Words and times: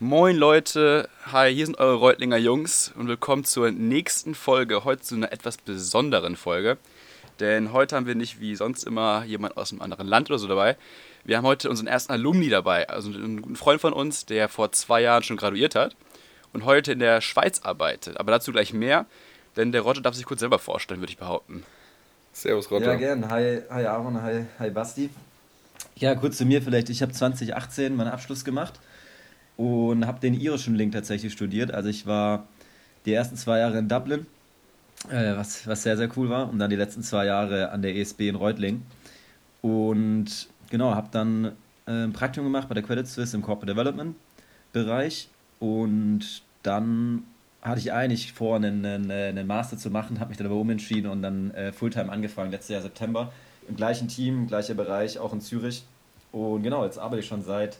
Moin 0.00 0.36
Leute, 0.36 1.08
hi, 1.32 1.52
hier 1.52 1.66
sind 1.66 1.80
eure 1.80 1.96
Reutlinger 1.96 2.36
Jungs 2.36 2.92
und 2.94 3.08
willkommen 3.08 3.42
zur 3.42 3.72
nächsten 3.72 4.36
Folge, 4.36 4.84
heute 4.84 5.02
zu 5.02 5.16
einer 5.16 5.32
etwas 5.32 5.56
besonderen 5.56 6.36
Folge. 6.36 6.78
Denn 7.40 7.72
heute 7.72 7.96
haben 7.96 8.06
wir 8.06 8.14
nicht 8.14 8.38
wie 8.38 8.54
sonst 8.54 8.84
immer 8.84 9.24
jemand 9.24 9.56
aus 9.56 9.72
einem 9.72 9.82
anderen 9.82 10.06
Land 10.06 10.30
oder 10.30 10.38
so 10.38 10.46
dabei. 10.46 10.76
Wir 11.24 11.36
haben 11.36 11.46
heute 11.46 11.68
unseren 11.68 11.88
ersten 11.88 12.12
Alumni 12.12 12.48
dabei, 12.48 12.88
also 12.88 13.10
einen 13.10 13.42
guten 13.42 13.56
Freund 13.56 13.80
von 13.80 13.92
uns, 13.92 14.24
der 14.24 14.48
vor 14.48 14.70
zwei 14.70 15.00
Jahren 15.00 15.24
schon 15.24 15.36
graduiert 15.36 15.74
hat 15.74 15.96
und 16.52 16.64
heute 16.64 16.92
in 16.92 17.00
der 17.00 17.20
Schweiz 17.20 17.62
arbeitet. 17.62 18.20
Aber 18.20 18.30
dazu 18.30 18.52
gleich 18.52 18.72
mehr, 18.72 19.04
denn 19.56 19.72
der 19.72 19.80
Roger 19.80 20.00
darf 20.00 20.14
sich 20.14 20.26
kurz 20.26 20.38
selber 20.38 20.60
vorstellen, 20.60 21.00
würde 21.00 21.10
ich 21.10 21.18
behaupten. 21.18 21.64
Servus 22.32 22.70
Roger. 22.70 22.92
Ja, 22.92 22.94
gern. 22.94 23.28
Hi, 23.32 23.62
hi 23.68 23.84
Aaron, 23.84 24.22
hi, 24.22 24.44
hi 24.60 24.70
Basti. 24.70 25.10
Ja, 25.96 26.14
kurz 26.14 26.36
zu 26.36 26.44
mir 26.44 26.62
vielleicht. 26.62 26.88
Ich 26.88 27.02
habe 27.02 27.10
2018 27.10 27.96
meinen 27.96 28.12
Abschluss 28.12 28.44
gemacht 28.44 28.78
und 29.58 30.06
habe 30.06 30.20
den 30.20 30.40
irischen 30.40 30.76
Link 30.76 30.92
tatsächlich 30.92 31.32
studiert. 31.32 31.74
Also 31.74 31.90
ich 31.90 32.06
war 32.06 32.46
die 33.04 33.12
ersten 33.12 33.36
zwei 33.36 33.58
Jahre 33.58 33.78
in 33.78 33.88
Dublin, 33.88 34.26
äh, 35.10 35.36
was, 35.36 35.66
was 35.66 35.82
sehr, 35.82 35.96
sehr 35.96 36.08
cool 36.16 36.30
war. 36.30 36.48
Und 36.48 36.60
dann 36.60 36.70
die 36.70 36.76
letzten 36.76 37.02
zwei 37.02 37.26
Jahre 37.26 37.70
an 37.70 37.82
der 37.82 37.94
ESB 37.96 38.28
in 38.28 38.36
Reutling. 38.36 38.82
Und 39.60 40.48
genau, 40.70 40.94
habe 40.94 41.08
dann 41.10 41.56
äh, 41.86 42.04
ein 42.04 42.12
Praktikum 42.12 42.46
gemacht 42.46 42.68
bei 42.68 42.74
der 42.74 42.84
Credit 42.84 43.06
Suisse 43.06 43.36
im 43.36 43.42
Corporate 43.42 43.74
Development 43.74 44.14
Bereich. 44.72 45.28
Und 45.58 46.42
dann 46.62 47.24
hatte 47.60 47.80
ich 47.80 47.92
eigentlich 47.92 48.32
vor, 48.32 48.54
einen, 48.54 48.86
einen, 48.86 49.10
einen 49.10 49.46
Master 49.48 49.76
zu 49.76 49.90
machen, 49.90 50.20
habe 50.20 50.28
mich 50.28 50.38
dann 50.38 50.46
aber 50.46 50.56
umentschieden 50.56 51.10
und 51.10 51.20
dann 51.20 51.50
äh, 51.50 51.72
Fulltime 51.72 52.12
angefangen, 52.12 52.52
letztes 52.52 52.74
Jahr 52.74 52.82
September. 52.82 53.32
Im 53.68 53.74
gleichen 53.74 54.06
Team, 54.06 54.46
gleicher 54.46 54.74
Bereich, 54.74 55.18
auch 55.18 55.32
in 55.32 55.40
Zürich. 55.40 55.84
Und 56.30 56.62
genau, 56.62 56.84
jetzt 56.84 56.98
arbeite 56.98 57.22
ich 57.22 57.26
schon 57.26 57.42
seit 57.42 57.78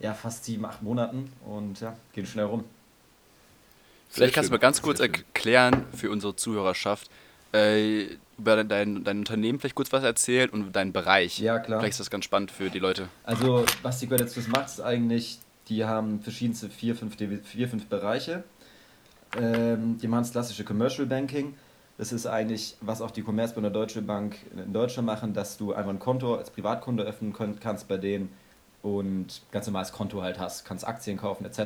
ja, 0.00 0.14
fast 0.14 0.44
sieben, 0.44 0.64
acht 0.64 0.82
Monaten 0.82 1.32
und 1.46 1.80
ja, 1.80 1.96
geht 2.12 2.28
schnell 2.28 2.46
rum. 2.46 2.64
Vielleicht 4.10 4.34
kannst 4.34 4.50
du 4.50 4.52
mal 4.52 4.58
ganz 4.58 4.80
kurz 4.80 5.00
erklären 5.00 5.86
für 5.94 6.10
unsere 6.10 6.36
Zuhörerschaft, 6.36 7.10
äh, 7.52 8.06
über 8.38 8.62
dein, 8.64 9.04
dein 9.04 9.18
Unternehmen 9.18 9.58
vielleicht 9.58 9.74
kurz 9.74 9.92
was 9.92 10.04
erzählen 10.04 10.50
und 10.50 10.72
deinen 10.72 10.92
Bereich. 10.92 11.38
Ja, 11.38 11.58
klar. 11.58 11.80
Vielleicht 11.80 11.92
ist 11.92 12.00
das 12.00 12.10
ganz 12.10 12.24
spannend 12.24 12.50
für 12.50 12.70
die 12.70 12.78
Leute. 12.78 13.08
Also, 13.24 13.64
was 13.82 13.98
die 13.98 14.06
Credit 14.06 14.28
Suisse 14.28 14.50
macht, 14.50 14.66
ist 14.66 14.80
eigentlich, 14.80 15.38
die 15.68 15.84
haben 15.84 16.20
verschiedenste 16.20 16.68
vier, 16.68 16.94
fünf, 16.94 17.16
vier, 17.16 17.68
fünf 17.68 17.86
Bereiche. 17.86 18.44
Ähm, 19.40 19.98
die 19.98 20.08
machen 20.08 20.22
das 20.22 20.32
klassische 20.32 20.64
Commercial 20.64 21.06
Banking. 21.06 21.54
Das 21.96 22.12
ist 22.12 22.26
eigentlich, 22.26 22.76
was 22.80 23.00
auch 23.00 23.12
die 23.12 23.22
Commerzbank 23.22 23.66
oder 23.66 23.72
Deutsche 23.72 24.02
Bank 24.02 24.36
in 24.52 24.72
Deutschland 24.72 25.06
machen, 25.06 25.32
dass 25.32 25.56
du 25.56 25.72
einfach 25.72 25.90
ein 25.90 26.00
Konto 26.00 26.34
als 26.34 26.50
Privatkunde 26.50 27.04
öffnen 27.04 27.32
kannst 27.60 27.86
bei 27.86 27.98
denen 27.98 28.30
und 28.84 29.40
ganz 29.50 29.66
normales 29.66 29.92
Konto 29.92 30.22
halt 30.22 30.38
hast, 30.38 30.66
kannst 30.66 30.86
Aktien 30.86 31.16
kaufen 31.16 31.46
etc. 31.46 31.56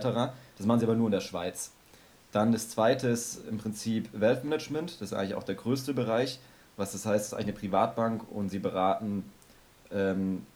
Das 0.57 0.67
machen 0.67 0.79
sie 0.79 0.87
aber 0.87 0.95
nur 0.95 1.09
in 1.09 1.13
der 1.13 1.21
Schweiz. 1.21 1.73
Dann 2.31 2.53
das 2.53 2.71
zweite 2.71 3.09
ist 3.09 3.47
im 3.49 3.59
Prinzip 3.59 4.09
Wealth 4.13 4.45
Management, 4.45 5.01
das 5.01 5.11
ist 5.11 5.13
eigentlich 5.15 5.35
auch 5.35 5.43
der 5.43 5.57
größte 5.57 5.95
Bereich, 5.95 6.39
was 6.77 6.93
das 6.93 7.07
heißt, 7.07 7.27
ist 7.27 7.35
eigentlich 7.35 7.47
eine 7.47 7.55
Privatbank 7.55 8.23
und 8.31 8.51
sie 8.51 8.61
beraten 8.61 9.25
ähm, 9.91 10.47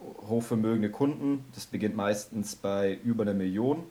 hochvermögende 0.00 0.90
Kunden. 0.90 1.44
Das 1.54 1.66
beginnt 1.66 1.96
meistens 1.96 2.56
bei 2.56 2.98
über 3.04 3.24
einer 3.24 3.34
Million 3.34 3.82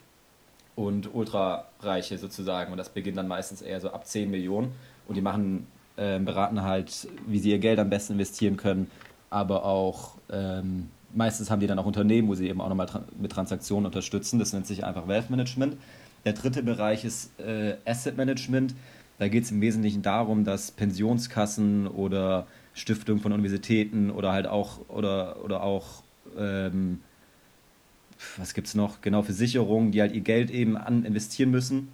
und 0.76 1.14
ultrareiche 1.14 2.18
sozusagen 2.18 2.72
und 2.72 2.80
das 2.80 2.90
beginnt 2.90 3.18
dann 3.18 3.28
meistens 3.28 3.62
eher 3.62 3.80
so 3.82 3.92
ab 3.92 4.08
10 4.08 4.32
Millionen 4.32 4.74
und 5.08 5.16
die 5.16 5.22
machen, 5.22 5.68
äh, 5.96 6.20
beraten 6.20 6.64
halt, 6.64 7.08
wie 7.28 7.38
sie 7.38 7.52
ihr 7.52 7.60
Geld 7.60 7.78
am 7.78 7.92
besten 7.92 8.14
investieren 8.14 8.58
können, 8.58 8.90
aber 9.30 9.64
auch 9.64 10.16
ähm, 10.32 10.90
meistens 11.16 11.50
haben 11.50 11.60
die 11.60 11.68
dann 11.68 11.80
auch 11.80 11.86
Unternehmen, 11.86 12.28
wo 12.28 12.36
sie 12.36 12.48
eben 12.48 12.62
auch 12.62 12.70
nochmal 12.70 12.86
tra 12.86 13.04
mit 13.20 13.32
Transaktionen 13.32 13.86
unterstützen. 13.86 14.40
Das 14.40 14.54
nennt 14.54 14.68
sich 14.68 14.84
einfach 14.84 15.08
Wealth 15.08 15.30
Management. 15.30 15.78
Der 16.26 16.34
dritte 16.34 16.64
Bereich 16.64 17.06
ist 17.06 17.40
äh, 17.40 17.76
Asset 17.86 18.18
Management. 18.18 18.76
Da 19.18 19.28
geht 19.28 19.46
es 19.46 19.52
im 19.52 19.62
Wesentlichen 19.62 20.02
darum, 20.02 20.44
dass 20.44 20.72
Pensionskassen 20.72 21.88
oder 21.88 22.48
Stiftungen 22.74 23.22
von 23.22 23.32
Universitäten 23.32 24.12
oder 24.12 24.34
halt 24.34 24.48
auch 24.48 24.90
oder, 24.90 25.44
oder 25.44 25.64
auch 25.64 26.04
ähm, 26.38 27.00
was 28.38 28.54
gibt 28.54 28.68
es 28.68 28.76
noch? 28.76 29.02
Genau, 29.02 29.22
Versicherungen, 29.22 29.92
die 29.92 30.02
halt 30.02 30.14
ihr 30.14 30.22
Geld 30.22 30.52
eben 30.52 30.78
an 30.78 31.04
investieren 31.06 31.52
müssen, 31.52 31.90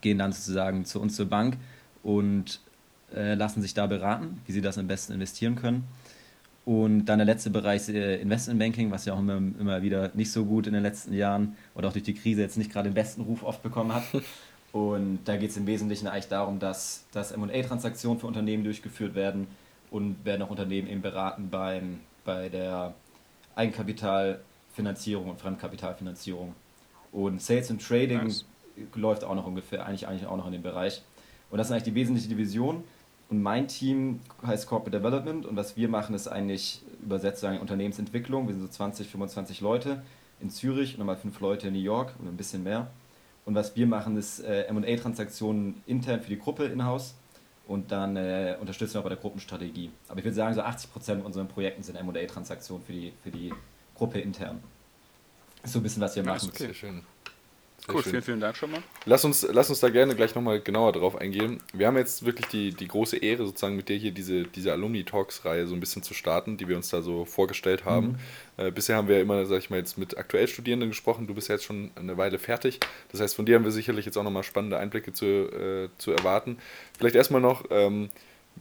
gehen 0.00 0.18
dann 0.18 0.32
sozusagen 0.32 0.84
zu 0.84 1.00
uns 1.00 1.16
zur 1.16 1.26
Bank 1.26 1.56
und 2.02 2.60
äh, 3.14 3.34
lassen 3.34 3.62
sich 3.62 3.74
da 3.74 3.86
beraten, 3.86 4.40
wie 4.46 4.52
sie 4.52 4.60
das 4.60 4.78
am 4.78 4.86
besten 4.86 5.12
investieren 5.12 5.56
können. 5.56 5.84
Und 6.68 7.06
dann 7.06 7.18
der 7.18 7.24
letzte 7.24 7.48
Bereich 7.48 7.80
ist 7.80 7.88
äh, 7.88 8.20
Investmentbanking, 8.20 8.90
was 8.90 9.06
ja 9.06 9.14
auch 9.14 9.20
immer, 9.20 9.38
immer 9.38 9.80
wieder 9.80 10.10
nicht 10.12 10.30
so 10.30 10.44
gut 10.44 10.66
in 10.66 10.74
den 10.74 10.82
letzten 10.82 11.14
Jahren 11.14 11.56
oder 11.74 11.88
auch 11.88 11.94
durch 11.94 12.04
die 12.04 12.12
Krise 12.12 12.42
jetzt 12.42 12.58
nicht 12.58 12.70
gerade 12.70 12.90
den 12.90 12.94
besten 12.94 13.22
Ruf 13.22 13.42
oft 13.42 13.62
bekommen 13.62 13.94
hat. 13.94 14.02
Und 14.72 15.20
da 15.24 15.38
geht 15.38 15.48
es 15.48 15.56
im 15.56 15.66
Wesentlichen 15.66 16.08
eigentlich 16.08 16.28
darum, 16.28 16.58
dass, 16.58 17.06
dass 17.10 17.34
MA-Transaktionen 17.34 18.20
für 18.20 18.26
Unternehmen 18.26 18.64
durchgeführt 18.64 19.14
werden 19.14 19.46
und 19.90 20.22
werden 20.26 20.42
auch 20.42 20.50
Unternehmen 20.50 20.88
eben 20.88 21.00
beraten 21.00 21.48
beim, 21.48 22.00
bei 22.26 22.50
der 22.50 22.92
Eigenkapitalfinanzierung 23.56 25.30
und 25.30 25.40
Fremdkapitalfinanzierung. 25.40 26.54
Und 27.12 27.40
Sales 27.40 27.70
und 27.70 27.80
Trading 27.80 28.24
nice. 28.24 28.44
läuft 28.94 29.24
auch 29.24 29.34
noch 29.34 29.46
ungefähr, 29.46 29.86
eigentlich, 29.86 30.06
eigentlich 30.06 30.26
auch 30.26 30.36
noch 30.36 30.44
in 30.44 30.52
dem 30.52 30.62
Bereich. 30.62 31.00
Und 31.48 31.56
das 31.56 31.68
ist 31.68 31.72
eigentlich 31.72 31.84
die 31.84 31.94
wesentliche 31.94 32.28
Division. 32.28 32.84
Und 33.30 33.42
mein 33.42 33.68
Team 33.68 34.20
heißt 34.46 34.66
Corporate 34.66 34.98
Development 34.98 35.44
und 35.44 35.56
was 35.56 35.76
wir 35.76 35.88
machen, 35.88 36.14
ist 36.14 36.28
eigentlich 36.28 36.82
übersetzt 37.02 37.40
sagen 37.40 37.58
Unternehmensentwicklung. 37.58 38.48
Wir 38.48 38.54
sind 38.54 38.62
so 38.62 38.68
20, 38.68 39.08
25 39.08 39.60
Leute 39.60 40.02
in 40.40 40.50
Zürich 40.50 40.94
und 40.94 41.00
nochmal 41.00 41.16
fünf 41.16 41.38
Leute 41.40 41.68
in 41.68 41.74
New 41.74 41.80
York 41.80 42.14
und 42.18 42.28
ein 42.28 42.36
bisschen 42.36 42.62
mehr. 42.62 42.90
Und 43.44 43.54
was 43.54 43.76
wir 43.76 43.86
machen, 43.86 44.16
ist 44.16 44.40
äh, 44.40 44.70
MA-Transaktionen 44.72 45.82
intern 45.86 46.20
für 46.20 46.28
die 46.28 46.38
Gruppe 46.38 46.64
in-house 46.66 47.14
und 47.66 47.92
dann 47.92 48.16
äh, 48.16 48.56
unterstützen 48.60 48.94
wir 48.94 49.00
auch 49.00 49.04
bei 49.04 49.10
der 49.10 49.18
Gruppenstrategie. 49.18 49.90
Aber 50.08 50.18
ich 50.18 50.24
würde 50.24 50.34
sagen, 50.34 50.54
so 50.54 50.62
80 50.62 50.92
Prozent 50.92 51.24
unserer 51.24 51.44
Projekten 51.44 51.82
sind 51.82 52.02
MA-Transaktionen 52.02 52.84
für 52.84 52.92
die, 52.92 53.12
für 53.22 53.30
die 53.30 53.52
Gruppe 53.94 54.20
intern. 54.20 54.62
So 55.64 55.80
ein 55.80 55.82
bisschen, 55.82 56.00
was 56.00 56.16
wir 56.16 56.24
machen. 56.24 56.48
Okay, 56.48 56.72
schön. 56.72 57.02
Cool, 57.90 58.02
vielen, 58.02 58.22
vielen 58.22 58.40
Dank 58.40 58.56
schon 58.56 58.70
mal. 58.70 58.82
Lass 59.06 59.24
uns, 59.24 59.46
lass 59.50 59.70
uns 59.70 59.80
da 59.80 59.88
gerne 59.88 60.14
gleich 60.14 60.34
nochmal 60.34 60.60
genauer 60.60 60.92
drauf 60.92 61.16
eingehen. 61.16 61.58
Wir 61.72 61.86
haben 61.86 61.96
jetzt 61.96 62.24
wirklich 62.24 62.46
die, 62.48 62.72
die 62.72 62.86
große 62.86 63.16
Ehre, 63.16 63.46
sozusagen 63.46 63.76
mit 63.76 63.88
dir 63.88 63.96
hier 63.96 64.12
diese, 64.12 64.42
diese 64.44 64.72
Alumni-Talks-Reihe 64.72 65.66
so 65.66 65.74
ein 65.74 65.80
bisschen 65.80 66.02
zu 66.02 66.12
starten, 66.12 66.56
die 66.56 66.68
wir 66.68 66.76
uns 66.76 66.90
da 66.90 67.00
so 67.00 67.24
vorgestellt 67.24 67.84
haben. 67.84 68.18
Mhm. 68.56 68.64
Äh, 68.66 68.70
bisher 68.70 68.96
haben 68.96 69.08
wir 69.08 69.20
immer, 69.20 69.46
sag 69.46 69.58
ich 69.58 69.70
mal, 69.70 69.78
jetzt 69.78 69.96
mit 69.96 70.18
aktuell 70.18 70.48
Studierenden 70.48 70.90
gesprochen. 70.90 71.26
Du 71.26 71.34
bist 71.34 71.48
ja 71.48 71.54
jetzt 71.54 71.64
schon 71.64 71.90
eine 71.94 72.16
Weile 72.18 72.38
fertig. 72.38 72.80
Das 73.10 73.20
heißt, 73.20 73.34
von 73.34 73.46
dir 73.46 73.56
haben 73.56 73.64
wir 73.64 73.72
sicherlich 73.72 74.04
jetzt 74.04 74.18
auch 74.18 74.24
nochmal 74.24 74.42
spannende 74.42 74.78
Einblicke 74.78 75.12
zu, 75.12 75.26
äh, 75.26 75.88
zu 75.96 76.12
erwarten. 76.12 76.58
Vielleicht 76.98 77.16
erstmal 77.16 77.40
noch, 77.40 77.64
ähm, 77.70 78.10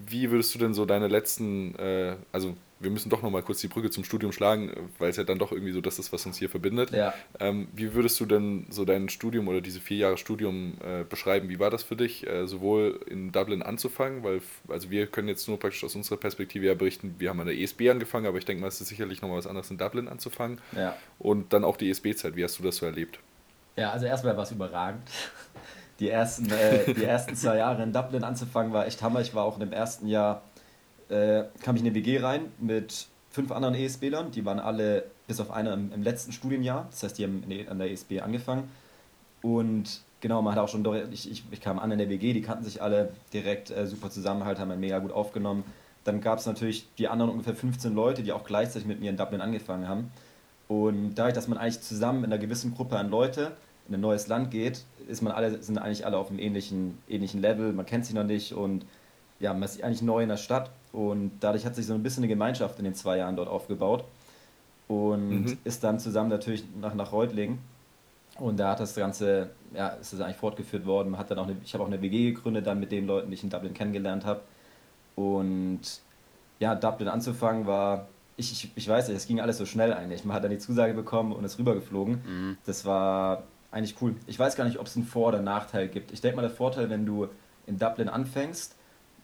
wie 0.06 0.32
würdest 0.32 0.54
du 0.54 0.60
denn 0.60 0.74
so 0.74 0.86
deine 0.86 1.08
letzten, 1.08 1.76
äh, 1.76 2.16
also 2.32 2.56
wir 2.80 2.92
müssen 2.92 3.10
doch 3.10 3.24
nochmal 3.24 3.42
kurz 3.42 3.60
die 3.62 3.68
Brücke 3.68 3.90
zum 3.90 4.04
Studium 4.04 4.32
schlagen, 4.32 4.72
weil 5.00 5.10
es 5.10 5.18
ja 5.18 5.24
dann 5.24 5.40
doch 5.40 5.52
irgendwie 5.52 5.72
so 5.72 5.82
das 5.82 5.98
ist, 5.98 6.14
was 6.14 6.26
uns 6.26 6.38
hier 6.38 6.50
verbindet. 6.50 6.92
Ja. 6.92 7.14
Ähm, 7.40 7.68
wie 7.74 7.94
würdest 7.94 8.20
du 8.20 8.26
denn 8.26 8.68
so 8.70 8.86
dein 8.86 9.10
Studium 9.10 9.48
oder 9.48 9.62
diese 9.62 9.80
vier 9.80 9.98
Jahre 9.98 10.18
Studium 10.18 10.74
äh, 10.86 11.04
beschreiben? 11.04 11.50
Wie 11.50 11.60
war 11.60 11.72
das 11.72 11.84
für 11.84 11.96
dich, 11.96 12.28
äh, 12.28 12.46
sowohl 12.46 13.00
in 13.08 13.32
Dublin 13.32 13.64
anzufangen? 13.64 14.24
Weil, 14.24 14.42
also 14.68 14.92
wir 14.92 15.08
können 15.08 15.28
jetzt 15.28 15.48
nur 15.48 15.60
praktisch 15.60 15.84
aus 15.84 15.96
unserer 15.96 16.18
Perspektive 16.18 16.68
ja 16.68 16.76
berichten, 16.76 17.16
wir 17.18 17.30
haben 17.30 17.40
an 17.40 17.48
der 17.48 17.58
ESB 17.58 17.90
angefangen, 17.90 18.28
aber 18.28 18.38
ich 18.38 18.46
denke 18.46 18.62
mal, 18.62 18.68
es 18.68 18.80
ist 18.80 18.90
sicherlich 18.90 19.22
nochmal 19.22 19.40
was 19.40 19.48
anderes 19.48 19.72
in 19.72 19.78
Dublin 19.78 20.08
anzufangen. 20.08 20.62
Ja. 20.76 20.96
Und 21.18 21.54
dann 21.54 21.64
auch 21.64 21.78
die 21.78 21.90
ESB-Zeit. 21.90 22.36
Wie 22.36 22.44
hast 22.44 22.60
du 22.60 22.64
das 22.64 22.78
so 22.78 22.86
erlebt? 22.86 23.20
Ja, 23.76 23.92
also 23.92 24.06
erstmal 24.06 24.36
war 24.36 24.44
es 24.44 24.52
überragend. 24.52 25.08
Die 26.00 26.10
ersten, 26.10 26.50
äh, 26.52 26.94
die 26.94 27.04
ersten 27.04 27.36
zwei 27.36 27.58
Jahre 27.58 27.84
in 27.84 27.92
Dublin 27.92 28.24
anzufangen 28.24 28.74
war 28.74 28.86
echt 28.86 29.02
Hammer. 29.02 29.22
Ich 29.22 29.34
war 29.34 29.44
auch 29.44 29.56
in 29.56 29.62
dem 29.62 29.74
ersten 29.74 30.08
Jahr 30.08 30.42
äh, 31.10 31.44
kam 31.62 31.76
ich 31.76 31.82
in 31.82 31.88
eine 31.88 31.96
WG 31.96 32.20
rein 32.20 32.52
mit 32.60 33.08
fünf 33.32 33.52
anderen 33.52 33.76
ESBlern. 33.76 34.32
Die 34.32 34.46
waren 34.46 34.60
alle 34.60 35.06
bis 35.28 35.40
auf 35.40 35.52
einer 35.52 35.74
im, 35.74 35.92
im 35.92 36.04
letzten 36.04 36.32
Studienjahr. 36.32 36.88
Das 36.92 37.04
heißt, 37.04 37.18
die 37.18 37.24
haben 37.24 37.44
an 37.70 37.80
der 37.80 37.92
ESB 37.92 38.22
angefangen. 38.22 38.70
Und 39.42 40.02
genau, 40.22 40.42
man 40.42 40.56
hat 40.56 40.64
auch 40.64 40.70
schon, 40.70 40.86
ich, 41.12 41.30
ich, 41.32 41.44
ich 41.52 41.62
kam 41.62 41.80
an 41.80 41.92
in 41.92 42.00
der 42.00 42.10
WG, 42.10 42.34
die 42.34 42.42
kannten 42.42 42.64
sich 42.64 42.82
alle 42.82 43.12
direkt 43.34 43.72
äh, 43.72 43.86
super 43.88 44.10
Zusammenhalt, 44.10 44.60
haben 44.60 44.72
einen 44.72 44.82
mega 44.82 45.00
gut 45.00 45.12
aufgenommen. 45.12 45.64
Dann 46.04 46.22
gab 46.22 46.40
es 46.40 46.46
natürlich 46.46 46.88
die 46.98 47.08
anderen 47.08 47.32
ungefähr 47.32 47.56
15 47.56 47.94
Leute, 47.94 48.24
die 48.24 48.32
auch 48.32 48.46
gleichzeitig 48.46 48.88
mit 48.88 49.00
mir 49.00 49.10
in 49.10 49.18
Dublin 49.18 49.42
angefangen 49.42 49.88
haben. 49.88 50.12
Und 50.68 51.16
dadurch, 51.16 51.34
dass 51.34 51.48
man 51.48 51.58
eigentlich 51.58 51.82
zusammen 51.82 52.20
in 52.20 52.26
einer 52.26 52.38
gewissen 52.38 52.74
Gruppe 52.74 52.98
an 52.98 53.10
Leute 53.10 53.54
in 53.88 53.96
ein 53.96 54.02
neues 54.02 54.28
Land 54.28 54.52
geht, 54.52 54.84
ist 55.08 55.22
man 55.22 55.34
alle, 55.34 55.62
sind 55.62 55.78
eigentlich 55.78 56.06
alle 56.06 56.18
auf 56.18 56.30
einem 56.30 56.40
ähnlichen, 56.40 56.98
ähnlichen 57.08 57.42
Level, 57.42 57.74
man 57.74 57.86
kennt 57.86 58.06
sich 58.06 58.16
noch 58.16 58.24
nicht 58.24 58.54
und 58.54 58.86
ja, 59.40 59.54
man 59.54 59.64
ist 59.64 59.84
eigentlich 59.84 60.02
neu 60.02 60.24
in 60.24 60.30
der 60.30 60.38
Stadt 60.38 60.72
und 60.92 61.32
dadurch 61.40 61.66
hat 61.66 61.76
sich 61.76 61.86
so 61.86 61.94
ein 61.94 62.04
bisschen 62.04 62.24
eine 62.24 62.28
Gemeinschaft 62.28 62.80
in 62.80 62.86
den 62.86 62.96
zwei 62.96 63.18
Jahren 63.18 63.36
dort 63.36 63.50
aufgebaut 63.50 64.04
und 64.88 65.30
mhm. 65.30 65.58
ist 65.64 65.84
dann 65.84 66.00
zusammen 66.00 66.30
natürlich 66.30 66.64
nach, 66.80 66.94
nach 66.94 67.12
Reutlingen. 67.12 67.60
Und 68.40 68.60
da 68.60 68.72
hat 68.72 68.80
das 68.80 68.94
Ganze, 68.96 69.50
ja, 69.74 69.90
ist 69.90 70.14
das 70.14 70.22
eigentlich 70.22 70.38
fortgeführt 70.38 70.86
worden. 70.86 71.10
Man 71.10 71.20
hat 71.20 71.32
dann 71.32 71.40
auch 71.40 71.48
eine, 71.48 71.58
ich 71.64 71.74
habe 71.74 71.84
auch 71.84 71.88
eine 71.88 72.02
WG 72.02 72.34
gegründet 72.34 72.68
dann 72.68 72.80
mit 72.80 72.92
den 72.92 73.08
Leuten, 73.08 73.30
die 73.30 73.34
ich 73.34 73.44
in 73.44 73.50
Dublin 73.50 73.74
kennengelernt 73.74 74.26
habe. 74.26 74.42
Und 75.16 75.82
ja, 76.60 76.76
Dublin 76.76 77.08
anzufangen 77.08 77.66
war 77.66 78.08
ich, 78.38 78.52
ich, 78.52 78.72
ich 78.76 78.88
weiß 78.88 79.08
nicht, 79.08 79.18
es 79.18 79.26
ging 79.26 79.42
alles 79.42 79.58
so 79.58 79.66
schnell 79.66 79.94
eigentlich. 79.94 80.24
Man 80.24 80.36
hat 80.36 80.44
dann 80.44 80.52
die 80.52 80.60
Zusage 80.60 80.94
bekommen 80.94 81.32
und 81.34 81.44
ist 81.44 81.58
rübergeflogen. 81.58 82.22
Mhm. 82.26 82.58
Das 82.66 82.86
war 82.86 83.44
eigentlich 83.72 83.96
cool. 84.02 84.16
Ich 84.28 84.40
weiß 84.40 84.56
gar 84.56 84.66
nicht, 84.66 84.80
ob 84.80 84.88
es 84.88 84.96
einen 84.96 85.06
Vor- 85.06 85.28
oder 85.30 85.42
Nachteil 85.42 85.88
gibt. 85.88 86.12
Ich 86.12 86.22
denke 86.22 86.38
mal, 86.38 86.42
der 86.42 86.52
Vorteil, 86.52 86.90
wenn 86.90 87.06
du 87.06 87.28
in 87.66 87.78
Dublin 87.78 88.10
anfängst, 88.10 88.76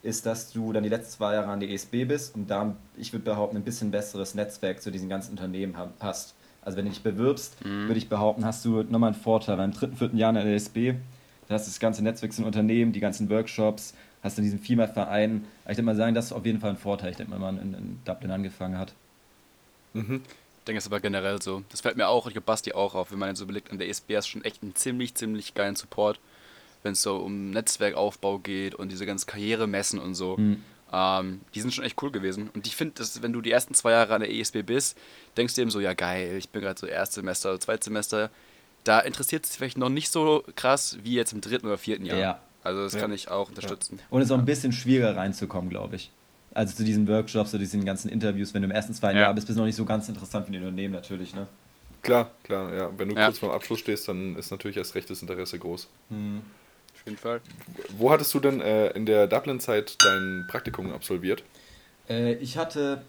ist, 0.01 0.25
dass 0.25 0.51
du 0.51 0.73
dann 0.73 0.83
die 0.83 0.89
letzten 0.89 1.11
zwei 1.13 1.33
Jahre 1.35 1.47
an 1.47 1.61
der 1.61 1.69
ESB 1.69 2.03
bist 2.05 2.35
und 2.35 2.49
da, 2.49 2.75
ich 2.97 3.13
würde 3.13 3.23
behaupten, 3.23 3.55
ein 3.55 3.63
bisschen 3.63 3.89
besseres 3.89 4.35
Netzwerk 4.35 4.81
zu 4.81 4.91
diesen 4.91 5.07
ganzen 5.07 5.31
Unternehmen 5.31 5.75
hast. 6.01 6.35
Also 6.61 6.77
wenn 6.77 6.85
du 6.85 6.91
dich 6.91 7.03
bewirbst, 7.03 7.63
Mhm. 7.65 7.87
würde 7.87 7.97
ich 7.97 8.09
behaupten, 8.09 8.43
hast 8.45 8.65
du 8.65 8.83
nochmal 8.83 9.13
einen 9.13 9.21
Vorteil. 9.21 9.57
Weil 9.57 9.65
im 9.65 9.71
dritten, 9.73 9.95
vierten 9.95 10.17
Jahr 10.17 10.29
in 10.29 10.35
der 10.35 10.45
ESB, 10.45 10.95
da 11.47 11.55
hast 11.55 11.67
du 11.67 11.71
das 11.71 11.79
ganze 11.79 12.03
Netzwerk 12.03 12.33
zu 12.33 12.41
den 12.41 12.47
Unternehmen, 12.47 12.91
die 12.91 12.99
ganzen 12.99 13.29
Workshops, 13.29 13.93
hast 14.21 14.37
du 14.37 14.41
diesen 14.41 14.59
FIMA-Verein. 14.59 15.45
Ich 15.61 15.75
denke 15.75 15.83
mal 15.83 15.95
sagen, 15.95 16.15
das 16.15 16.25
ist 16.25 16.33
auf 16.33 16.45
jeden 16.45 16.59
Fall 16.59 16.71
ein 16.71 16.77
Vorteil, 16.77 17.11
ich 17.11 17.17
denke 17.17 17.31
mal, 17.31 17.35
wenn 17.47 17.55
man 17.55 17.61
in, 17.61 17.73
in 17.73 17.99
Dublin 18.05 18.31
angefangen 18.31 18.77
hat. 18.77 18.93
Mhm. 19.93 20.21
Ich 20.63 20.65
denke, 20.65 20.77
es 20.77 20.85
ist 20.85 20.91
aber 20.93 21.01
generell 21.01 21.41
so. 21.41 21.61
Das 21.71 21.81
fällt 21.81 21.97
mir 21.97 22.07
auch, 22.07 22.25
ich 22.27 22.31
glaube, 22.33 22.45
Basti 22.45 22.71
auch 22.71 22.95
auf, 22.95 23.11
wenn 23.11 23.19
man 23.19 23.27
jetzt 23.27 23.39
so 23.39 23.43
überlegt, 23.43 23.69
an 23.69 23.79
der 23.79 23.89
ESB 23.89 24.15
hast 24.15 24.27
du 24.27 24.31
schon 24.31 24.45
echt 24.45 24.63
einen 24.63 24.73
ziemlich, 24.75 25.13
ziemlich 25.13 25.53
geilen 25.55 25.75
Support, 25.75 26.21
wenn 26.83 26.93
es 26.93 27.01
so 27.01 27.17
um 27.17 27.49
Netzwerkaufbau 27.49 28.39
geht 28.39 28.73
und 28.73 28.89
diese 28.89 29.05
ganzen 29.05 29.27
Karrieremessen 29.27 29.99
und 29.99 30.15
so. 30.15 30.37
Mhm. 30.37 30.63
Ähm, 30.93 31.41
die 31.53 31.59
sind 31.59 31.73
schon 31.73 31.83
echt 31.83 32.01
cool 32.01 32.11
gewesen. 32.11 32.49
Und 32.53 32.65
ich 32.65 32.77
finde, 32.77 32.93
dass 32.95 33.21
wenn 33.21 33.33
du 33.33 33.41
die 33.41 33.51
ersten 33.51 33.73
zwei 33.73 33.91
Jahre 33.91 34.15
an 34.15 34.21
der 34.21 34.31
ESB 34.33 34.61
bist, 34.65 34.97
denkst 35.35 35.53
du 35.55 35.61
eben 35.61 35.69
so, 35.69 35.81
ja 35.81 35.93
geil, 35.93 36.37
ich 36.37 36.47
bin 36.47 36.61
gerade 36.61 36.79
so 36.79 36.87
Erstsemester 36.87 37.49
oder 37.49 37.59
Zweitsemester. 37.59 38.29
Da 38.85 38.99
interessiert 39.01 39.43
es 39.43 39.57
vielleicht 39.57 39.77
noch 39.77 39.89
nicht 39.89 40.11
so 40.11 40.45
krass 40.55 40.97
wie 41.03 41.15
jetzt 41.15 41.33
im 41.33 41.41
dritten 41.41 41.67
oder 41.67 41.77
vierten 41.77 42.05
Jahr. 42.05 42.17
Ja. 42.19 42.39
Also 42.63 42.83
das 42.83 42.93
Ja. 42.93 43.01
kann 43.01 43.11
ich 43.11 43.27
auch 43.29 43.49
unterstützen. 43.49 43.99
Und 44.09 44.21
es 44.21 44.27
ist 44.27 44.31
auch 44.31 44.37
ein 44.37 44.45
bisschen 44.45 44.71
schwieriger 44.71 45.17
reinzukommen, 45.17 45.69
glaube 45.69 45.97
ich. 45.97 46.09
Also 46.53 46.75
zu 46.75 46.83
diesen 46.83 47.07
Workshops, 47.07 47.51
zu 47.51 47.57
diesen 47.59 47.83
ganzen 47.85 48.09
Interviews, 48.09 48.53
wenn 48.53 48.61
du 48.61 48.67
im 48.67 48.71
ersten, 48.71 48.93
zweiten 48.93 49.17
Ja. 49.17 49.23
Jahr 49.23 49.33
bist, 49.33 49.47
bist 49.47 49.57
du 49.57 49.61
noch 49.61 49.65
nicht 49.67 49.75
so 49.75 49.85
ganz 49.85 50.07
interessant 50.07 50.45
für 50.45 50.51
die 50.51 50.59
Unternehmen 50.59 50.93
natürlich, 50.93 51.33
ne? 51.33 51.47
Klar, 52.01 52.31
klar, 52.43 52.73
ja. 52.73 52.91
Wenn 52.97 53.09
du 53.09 53.15
Ja. 53.15 53.25
kurz 53.25 53.39
vorm 53.39 53.51
Abschluss 53.53 53.79
stehst, 53.79 54.07
dann 54.07 54.35
ist 54.35 54.51
natürlich 54.51 54.77
erst 54.77 54.93
recht 54.95 55.09
das 55.09 55.21
Interesse 55.21 55.57
groß. 55.57 55.87
Auf 56.11 57.05
jeden 57.05 57.17
Fall. 57.17 57.41
Wo 57.97 58.11
hattest 58.11 58.33
du 58.33 58.39
denn 58.39 58.61
äh, 58.61 58.89
in 58.91 59.05
der 59.05 59.27
Dublin-Zeit 59.27 59.97
dein 60.03 60.45
Praktikum 60.49 60.91
absolviert? 60.93 61.43
Äh, 62.09 62.33
ich 62.35 62.57
hatte 62.57 63.01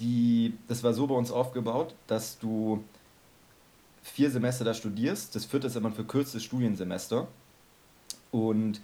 die, 0.00 0.54
das 0.66 0.82
war 0.82 0.92
so 0.92 1.06
bei 1.06 1.14
uns 1.14 1.30
aufgebaut, 1.30 1.94
dass 2.06 2.38
du 2.38 2.82
vier 4.02 4.30
Semester 4.30 4.64
da 4.64 4.74
studierst. 4.74 5.34
Das 5.34 5.44
vierte 5.44 5.66
ist 5.66 5.76
immer 5.76 5.88
ein 5.90 5.94
verkürztes 5.94 6.42
Studiensemester. 6.42 7.28
Und 8.30 8.80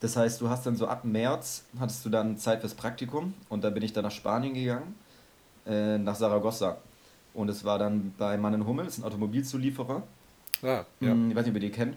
das 0.00 0.16
heißt, 0.16 0.40
du 0.40 0.48
hast 0.48 0.66
dann 0.66 0.76
so 0.76 0.86
ab 0.86 1.04
März 1.04 1.64
hattest 1.78 2.04
du 2.04 2.08
dann 2.10 2.36
Zeit 2.38 2.60
fürs 2.60 2.74
Praktikum 2.74 3.34
und 3.48 3.62
da 3.64 3.70
bin 3.70 3.82
ich 3.82 3.92
dann 3.92 4.04
nach 4.04 4.10
Spanien 4.10 4.54
gegangen, 4.54 4.94
äh, 5.66 5.98
nach 5.98 6.14
Saragossa. 6.16 6.78
Und 7.34 7.48
es 7.48 7.64
war 7.64 7.78
dann 7.78 8.12
bei 8.18 8.36
Mannen 8.36 8.66
Hummel, 8.66 8.86
das 8.86 8.94
ist 8.94 9.00
ein 9.04 9.06
Automobilzulieferer. 9.06 10.02
Ah, 10.62 10.66
ja. 10.66 10.84
Hm, 11.00 11.30
Ich 11.30 11.36
weiß 11.36 11.44
nicht, 11.46 11.54
ob 11.56 11.62
ihr 11.62 11.68
die 11.68 11.74
kennt. 11.74 11.96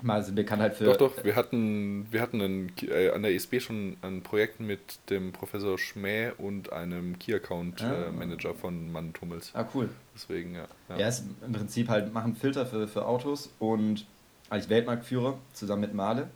Mal 0.00 0.22
sind 0.24 0.34
bekannt 0.34 0.62
halt 0.62 0.74
für. 0.74 0.84
Doch, 0.84 0.96
doch, 0.96 1.24
wir 1.24 1.36
hatten, 1.36 2.06
wir 2.10 2.20
hatten 2.20 2.40
einen, 2.42 2.72
äh, 2.82 3.10
an 3.10 3.22
der 3.22 3.32
ESB 3.34 3.60
schon 3.60 3.96
ein 4.02 4.22
Projekt 4.22 4.58
mit 4.58 4.80
dem 5.10 5.30
Professor 5.32 5.78
Schmäh 5.78 6.32
und 6.38 6.72
einem 6.72 7.18
Key 7.20 7.32
Account 7.34 7.82
Ah. 7.82 8.06
äh, 8.08 8.10
Manager 8.10 8.52
von 8.52 8.90
Mann 8.90 9.12
Tummels. 9.12 9.52
Ah, 9.54 9.64
cool. 9.74 9.88
Deswegen, 10.14 10.56
ja. 10.56 10.64
Ja, 10.98 11.06
ist 11.08 11.24
im 11.46 11.52
Prinzip 11.52 11.88
halt 11.88 12.12
machen 12.12 12.34
Filter 12.34 12.66
für, 12.66 12.88
für 12.88 13.06
Autos 13.06 13.50
und 13.60 14.04
eigentlich 14.50 14.68
Weltmarktführer 14.70 15.38
zusammen 15.52 15.82
mit 15.82 15.94
Male. 15.94 16.28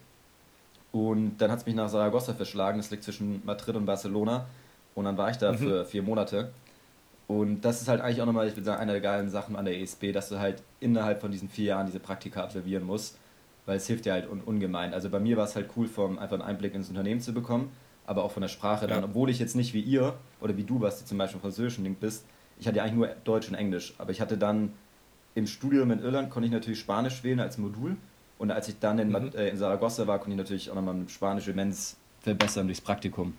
Und 0.97 1.37
dann 1.39 1.51
hat 1.51 1.59
es 1.59 1.67
mich 1.67 1.75
nach 1.75 1.91
Saragossa 1.91 2.33
verschlagen, 2.33 2.79
das 2.79 2.91
liegt 2.91 3.05
zwischen 3.05 3.43
Madrid 3.45 3.77
und 3.77 3.85
Barcelona. 3.85 4.47
Und 4.95 5.05
dann 5.05 5.19
war 5.19 5.29
ich 5.31 5.37
da 5.37 5.53
Mhm. 5.53 5.59
für 5.59 5.85
vier 5.85 6.03
Monate. 6.03 6.53
Und 7.27 7.61
das 7.67 7.83
ist 7.83 7.89
halt 7.89 8.01
eigentlich 8.01 8.23
auch 8.23 8.27
nochmal, 8.27 8.47
ich 8.49 8.55
würde 8.57 8.65
sagen, 8.65 8.81
eine 8.81 8.93
der 8.93 9.03
geilen 9.03 9.29
Sachen 9.29 9.57
an 9.57 9.67
der 9.67 9.79
ESB, 9.79 10.13
dass 10.13 10.31
du 10.31 10.39
halt 10.39 10.63
innerhalb 10.81 11.21
von 11.21 11.31
diesen 11.31 11.51
vier 11.51 11.67
Jahren 11.67 11.85
diese 11.87 12.01
Praktika 12.01 12.43
absolvieren 12.43 12.85
musst, 12.85 13.19
weil 13.67 13.77
es 13.77 13.87
hilft 13.87 14.07
dir 14.07 14.13
halt 14.15 14.27
un 14.31 14.41
ungemein. 14.41 14.95
Also 14.95 15.11
bei 15.11 15.21
mir 15.21 15.37
war 15.37 15.45
es 15.45 15.55
halt 15.55 15.69
cool, 15.77 15.87
vom, 15.87 16.19
einfach 16.19 16.35
einen 16.39 16.49
Einblick 16.49 16.75
ins 16.75 16.89
Unternehmen 16.89 17.21
zu 17.21 17.35
bekommen, 17.35 17.73
aber 18.07 18.25
auch 18.25 18.31
von 18.31 18.41
der 18.41 18.49
Sprache 18.49 18.87
dann, 18.87 19.01
Ja. 19.01 19.05
obwohl 19.05 19.29
ich 19.29 19.39
jetzt 19.39 19.55
nicht 19.55 19.75
wie 19.75 19.81
ihr 19.83 20.15
oder 20.41 20.57
wie 20.57 20.65
du, 20.65 20.81
was 20.81 21.05
zum 21.05 21.19
Beispiel 21.19 21.41
französischen 21.43 21.85
Link 21.85 22.01
bist, 22.01 22.25
ich 22.59 22.67
hatte 22.67 22.79
ja 22.79 22.85
eigentlich 22.85 22.95
nur 22.97 23.09
Deutsch 23.25 23.49
und 23.51 23.55
Englisch, 23.55 23.93
aber 23.99 24.13
ich 24.13 24.21
hatte 24.23 24.39
dann 24.39 24.73
im 25.35 25.47
Studium 25.47 25.91
in 25.91 25.99
Irland 26.01 26.31
konnte 26.31 26.47
ich 26.47 26.53
natürlich 26.53 26.79
Spanisch 26.81 27.23
wählen 27.23 27.41
als 27.41 27.59
Modul 27.59 27.97
und 28.39 28.51
als 28.51 28.69
ich 28.69 28.79
dann 28.79 28.99
in, 28.99 29.09
Mhm. 29.09 29.31
äh, 29.35 29.49
in 29.49 29.57
Saragossa 29.57 30.07
war, 30.07 30.19
konnte 30.19 30.33
ich 30.33 30.37
natürlich 30.37 30.71
auch 30.71 30.75
nochmal 30.75 30.97
Spanisch 31.09 31.49
immens 31.49 31.97
verbessern 32.21 32.67
durchs 32.67 32.81
Praktikum. 32.81 33.35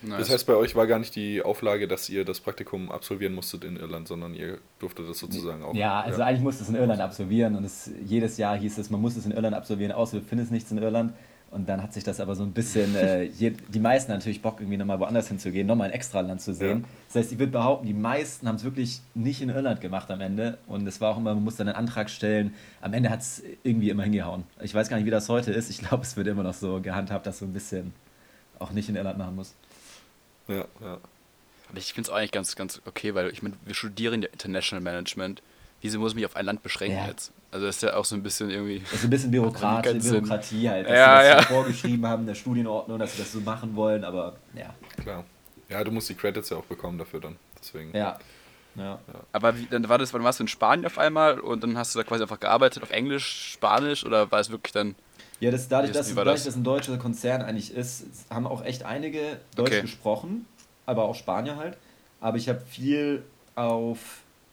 Nice. 0.00 0.18
Das 0.20 0.30
heißt, 0.30 0.46
bei 0.46 0.54
euch 0.54 0.76
war 0.76 0.86
gar 0.86 1.00
nicht 1.00 1.16
die 1.16 1.42
Auflage, 1.42 1.88
dass 1.88 2.08
ihr 2.08 2.24
das 2.24 2.38
Praktikum 2.38 2.92
absolvieren 2.92 3.34
musstet 3.34 3.64
in 3.64 3.76
Irland, 3.76 4.06
sondern 4.06 4.32
ihr 4.32 4.58
durftet 4.78 5.08
das 5.08 5.18
sozusagen 5.18 5.64
auch. 5.64 5.74
Ja, 5.74 6.00
also 6.00 6.22
eigentlich 6.22 6.42
musst 6.42 6.60
du 6.60 6.64
es 6.64 6.68
in 6.70 6.76
Irland 6.76 7.00
absolvieren 7.00 7.56
und 7.56 7.64
es, 7.64 7.90
jedes 8.04 8.36
Jahr 8.38 8.56
hieß 8.56 8.78
es, 8.78 8.90
man 8.90 9.00
muss 9.00 9.16
es 9.16 9.26
in 9.26 9.32
Irland 9.32 9.56
absolvieren, 9.56 9.90
außer 9.90 10.18
du 10.20 10.24
findest 10.24 10.52
nichts 10.52 10.70
in 10.70 10.78
Irland. 10.78 11.14
Und 11.50 11.66
dann 11.68 11.82
hat 11.82 11.94
sich 11.94 12.04
das 12.04 12.20
aber 12.20 12.34
so 12.34 12.42
ein 12.42 12.52
bisschen, 12.52 12.94
äh, 12.94 13.24
je, 13.24 13.54
die 13.68 13.80
meisten 13.80 14.12
natürlich 14.12 14.42
Bock, 14.42 14.60
irgendwie 14.60 14.76
nochmal 14.76 15.00
woanders 15.00 15.28
hinzugehen, 15.28 15.66
nochmal 15.66 15.88
ein 15.88 15.94
Extraland 15.94 16.42
zu 16.42 16.52
sehen. 16.52 16.80
Ja. 16.80 16.88
Das 17.06 17.16
heißt, 17.16 17.32
ich 17.32 17.38
würde 17.38 17.52
behaupten, 17.52 17.86
die 17.86 17.94
meisten 17.94 18.46
haben 18.46 18.56
es 18.56 18.64
wirklich 18.64 19.00
nicht 19.14 19.40
in 19.40 19.48
Irland 19.48 19.80
gemacht 19.80 20.10
am 20.10 20.20
Ende. 20.20 20.58
Und 20.66 20.86
es 20.86 21.00
war 21.00 21.12
auch 21.12 21.16
immer, 21.16 21.34
man 21.34 21.44
muss 21.44 21.56
dann 21.56 21.68
einen 21.68 21.76
Antrag 21.76 22.10
stellen. 22.10 22.54
Am 22.82 22.92
Ende 22.92 23.08
hat 23.08 23.20
es 23.20 23.42
irgendwie 23.62 23.88
immer 23.88 24.02
hingehauen. 24.02 24.44
Ich 24.60 24.74
weiß 24.74 24.90
gar 24.90 24.98
nicht, 24.98 25.06
wie 25.06 25.10
das 25.10 25.30
heute 25.30 25.50
ist. 25.52 25.70
Ich 25.70 25.78
glaube, 25.78 26.02
es 26.02 26.16
wird 26.18 26.26
immer 26.26 26.42
noch 26.42 26.54
so 26.54 26.80
gehandhabt, 26.82 27.26
dass 27.26 27.38
du 27.38 27.46
ein 27.46 27.52
bisschen 27.54 27.94
auch 28.58 28.72
nicht 28.72 28.90
in 28.90 28.96
Irland 28.96 29.16
machen 29.16 29.36
musst. 29.36 29.54
Ja, 30.48 30.66
ja. 30.82 30.98
Aber 31.70 31.78
ich 31.78 31.92
finde 31.92 32.10
es 32.10 32.14
eigentlich 32.14 32.32
ganz, 32.32 32.56
ganz 32.56 32.82
okay, 32.86 33.14
weil 33.14 33.30
ich 33.30 33.42
meine, 33.42 33.54
wir 33.64 33.74
studieren 33.74 34.22
ja 34.22 34.28
International 34.28 34.82
Management. 34.82 35.42
Wieso 35.80 35.98
muss 35.98 36.12
ich 36.12 36.16
mich 36.16 36.26
auf 36.26 36.36
ein 36.36 36.44
Land 36.44 36.62
beschränken 36.62 36.98
Ja. 36.98 37.06
jetzt? 37.08 37.32
Also 37.50 37.66
das 37.66 37.76
ist 37.76 37.82
ja 37.82 37.94
auch 37.96 38.04
so 38.04 38.14
ein 38.14 38.22
bisschen 38.22 38.50
irgendwie. 38.50 38.80
Das 38.80 38.92
ist 38.94 39.04
ein 39.04 39.10
bisschen 39.10 39.30
Bürokrat. 39.32 39.84
Bürokratie 39.84 40.68
halt, 40.68 40.86
dass 40.86 40.92
Ja, 40.96 41.20
sie 41.22 41.28
das 41.28 41.34
ja. 41.36 41.42
so 41.42 41.54
vorgeschrieben 41.54 42.06
haben, 42.06 42.20
in 42.22 42.26
der 42.26 42.34
Studienordnung, 42.34 42.98
dass 42.98 43.12
sie 43.12 43.18
das 43.22 43.32
so 43.32 43.40
machen 43.40 43.74
wollen, 43.74 44.04
aber 44.04 44.36
ja. 44.54 44.74
Klar. 45.02 45.24
Ja, 45.68 45.82
du 45.84 45.90
musst 45.90 46.08
die 46.08 46.14
Credits 46.14 46.50
ja 46.50 46.56
auch 46.58 46.64
bekommen 46.64 46.98
dafür 46.98 47.20
dann. 47.20 47.36
Deswegen. 47.60 47.94
Ja. 47.96 48.18
Ja. 48.76 48.98
Aber 49.32 49.58
wie, 49.58 49.66
dann 49.66 49.88
war 49.88 49.98
das, 49.98 50.14
wann 50.14 50.22
warst 50.22 50.38
du 50.38 50.44
in 50.44 50.48
Spanien 50.48 50.86
auf 50.86 50.98
einmal 50.98 51.40
und 51.40 51.62
dann 51.64 51.76
hast 51.76 51.94
du 51.94 51.98
da 51.98 52.04
quasi 52.04 52.22
einfach 52.22 52.38
gearbeitet 52.38 52.82
auf 52.82 52.90
Englisch, 52.90 53.52
Spanisch 53.54 54.04
oder 54.06 54.30
war 54.30 54.38
es 54.40 54.50
wirklich 54.50 54.72
dann. 54.72 54.94
Ja, 55.40 55.50
das, 55.50 55.68
dadurch, 55.68 55.92
dass, 55.92 56.14
dadurch 56.14 56.36
das? 56.36 56.44
dass 56.44 56.56
ein 56.56 56.64
deutscher 56.64 56.96
Konzern 56.96 57.42
eigentlich 57.42 57.72
ist, 57.74 58.04
haben 58.30 58.46
auch 58.46 58.64
echt 58.64 58.84
einige 58.84 59.40
Deutsch 59.56 59.72
Okay. 59.72 59.80
gesprochen, 59.82 60.46
aber 60.86 61.04
auch 61.04 61.14
Spanier 61.16 61.56
halt. 61.56 61.76
Aber 62.20 62.36
ich 62.36 62.48
habe 62.48 62.60
viel 62.60 63.24
auf, 63.56 63.98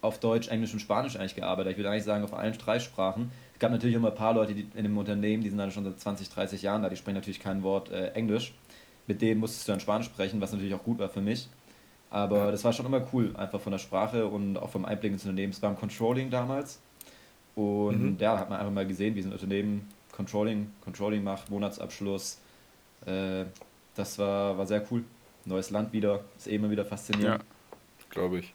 auf 0.00 0.20
Deutsch, 0.20 0.48
Englisch 0.48 0.72
und 0.72 0.80
Spanisch 0.80 1.16
eigentlich 1.16 1.34
gearbeitet. 1.34 1.72
Ich 1.72 1.78
würde 1.78 1.90
eigentlich 1.90 2.04
sagen, 2.04 2.24
auf 2.24 2.34
allen 2.34 2.56
drei 2.58 2.78
Sprachen. 2.78 3.30
Es 3.54 3.58
gab 3.58 3.70
natürlich 3.70 3.96
immer 3.96 4.08
ein 4.10 4.14
paar 4.14 4.34
Leute 4.34 4.54
die 4.54 4.66
in 4.74 4.84
dem 4.84 4.96
Unternehmen, 4.98 5.42
die 5.42 5.48
sind 5.48 5.58
dann 5.58 5.70
schon 5.70 5.84
seit 5.84 5.98
20, 5.98 6.28
30 6.28 6.62
Jahren 6.62 6.82
da, 6.82 6.88
die 6.88 6.96
sprechen 6.96 7.16
natürlich 7.16 7.40
kein 7.40 7.62
Wort 7.62 7.90
äh, 7.90 8.08
Englisch. 8.10 8.54
Mit 9.06 9.22
denen 9.22 9.40
musstest 9.40 9.66
du 9.68 9.72
dann 9.72 9.80
Spanisch 9.80 10.06
sprechen, 10.06 10.40
was 10.40 10.52
natürlich 10.52 10.74
auch 10.74 10.82
gut 10.82 10.98
war 10.98 11.08
für 11.08 11.20
mich. 11.20 11.48
Aber 12.10 12.46
Ja. 12.46 12.50
das 12.50 12.64
war 12.64 12.72
schon 12.72 12.86
immer 12.86 13.04
cool, 13.12 13.34
einfach 13.36 13.60
von 13.60 13.72
der 13.72 13.78
Sprache 13.78 14.26
und 14.26 14.56
auch 14.58 14.70
vom 14.70 14.84
Einblick 14.84 15.12
ins 15.12 15.24
Unternehmen. 15.24 15.52
Es 15.52 15.62
war 15.62 15.70
im 15.70 15.76
Controlling 15.76 16.30
damals. 16.30 16.80
Und 17.54 18.12
Mhm. 18.12 18.16
ja, 18.20 18.38
hat 18.38 18.50
man 18.50 18.58
einfach 18.60 18.72
mal 18.72 18.86
gesehen, 18.86 19.14
wie 19.14 19.22
so 19.22 19.28
ein 19.28 19.32
Unternehmen 19.32 19.88
Controlling, 20.12 20.70
Controlling 20.84 21.22
macht, 21.24 21.50
Monatsabschluss. 21.50 22.38
Äh, 23.06 23.44
das 23.94 24.18
war, 24.18 24.58
war 24.58 24.66
sehr 24.66 24.84
cool. 24.90 25.04
Neues 25.46 25.70
Land 25.70 25.92
wieder, 25.92 26.20
ist 26.36 26.48
eh 26.48 26.54
immer 26.56 26.70
wieder 26.70 26.84
faszinierend. 26.84 27.42
Glaube 28.10 28.40
ich. 28.40 28.52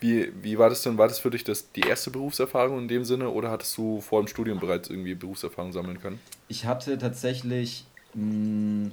Wie, 0.00 0.32
wie 0.42 0.58
war 0.58 0.68
das 0.68 0.82
denn? 0.82 0.98
War 0.98 1.08
das 1.08 1.18
für 1.18 1.30
dich 1.30 1.44
das, 1.44 1.70
die 1.72 1.80
erste 1.80 2.10
Berufserfahrung 2.10 2.78
in 2.78 2.88
dem 2.88 3.04
Sinne 3.04 3.30
oder 3.30 3.50
hattest 3.50 3.76
du 3.78 4.00
vor 4.00 4.22
dem 4.22 4.28
Studium 4.28 4.60
bereits 4.60 4.90
irgendwie 4.90 5.14
Berufserfahrung 5.14 5.72
sammeln 5.72 6.00
können? 6.00 6.20
Ich 6.48 6.66
hatte 6.66 6.98
tatsächlich, 6.98 7.86
mh, 8.14 8.90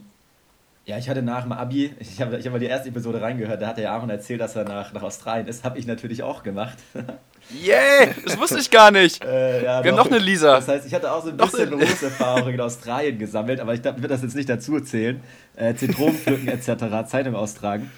ja, 0.86 0.98
ich 0.98 1.10
hatte 1.10 1.22
nach 1.22 1.44
dem 1.44 1.52
Abi, 1.52 1.94
ich 2.00 2.22
habe 2.22 2.38
ich 2.38 2.46
hab 2.46 2.54
mal 2.54 2.60
die 2.60 2.66
erste 2.66 2.90
Episode 2.90 3.22
reingehört, 3.22 3.62
da 3.62 3.68
hat 3.68 3.78
der 3.78 3.92
Aaron 3.92 4.10
erzählt, 4.10 4.42
dass 4.42 4.56
er 4.56 4.64
nach, 4.64 4.94
nach 4.94 5.04
Australien 5.04 5.48
ist. 5.48 5.64
Habe 5.64 5.78
ich 5.80 5.86
natürlich 5.86 6.24
auch 6.24 6.44
gemacht. 6.44 6.78
Yeah! 7.52 8.08
Das 8.24 8.38
wusste 8.38 8.60
ich 8.60 8.70
gar 8.70 8.92
nicht! 8.92 9.24
Äh, 9.26 9.64
ja, 9.64 9.84
Wir 9.84 9.92
haben 9.92 9.98
noch 9.98 10.06
eine 10.06 10.20
Lisa. 10.20 10.56
Das 10.56 10.68
heißt, 10.68 10.86
ich 10.86 10.94
hatte 10.94 11.12
auch 11.12 11.24
so 11.24 11.32
ein 11.32 11.36
Noch 11.36 11.52
bisschen 11.52 11.72
Berufserfahrung 11.72 12.54
in 12.54 12.62
Australien 12.62 13.18
gesammelt, 13.18 13.60
aber 13.60 13.74
ich 13.74 13.84
würde 13.84 14.08
das 14.08 14.22
jetzt 14.22 14.36
nicht 14.36 14.48
dazu 14.48 14.80
zählen. 14.80 15.22
Äh, 15.56 15.74
Zitronen 15.74 16.16
pflücken 16.16 16.48
etc., 16.48 17.10
Zeitung 17.10 17.36
austragen. 17.36 17.92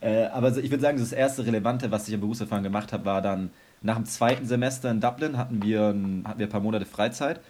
Äh, 0.00 0.24
aber 0.26 0.56
ich 0.56 0.70
würde 0.70 0.80
sagen, 0.82 0.98
das 0.98 1.12
erste 1.12 1.46
Relevante, 1.46 1.90
was 1.90 2.08
ich 2.08 2.14
an 2.14 2.20
Berufserfahrung 2.20 2.62
gemacht 2.64 2.92
habe, 2.92 3.04
war 3.04 3.22
dann 3.22 3.50
nach 3.82 3.96
dem 3.96 4.04
zweiten 4.06 4.46
Semester 4.46 4.90
in 4.90 5.00
Dublin 5.00 5.36
hatten 5.38 5.62
wir 5.62 5.88
ein, 5.88 6.24
hatten 6.26 6.38
wir 6.38 6.46
ein 6.46 6.50
paar 6.50 6.60
Monate 6.60 6.86
Freizeit 6.86 7.40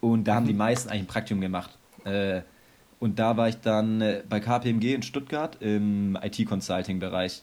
und 0.00 0.24
da 0.24 0.34
haben 0.36 0.46
die 0.46 0.54
meisten 0.54 0.90
eigentlich 0.90 1.02
ein 1.02 1.06
Praktikum 1.08 1.40
gemacht. 1.40 1.78
Äh, 2.04 2.42
und 3.00 3.18
da 3.18 3.36
war 3.36 3.48
ich 3.48 3.60
dann 3.60 4.00
äh, 4.00 4.22
bei 4.28 4.40
KPMG 4.40 4.94
in 4.94 5.02
Stuttgart 5.02 5.56
im 5.60 6.18
IT-Consulting-Bereich. 6.20 7.42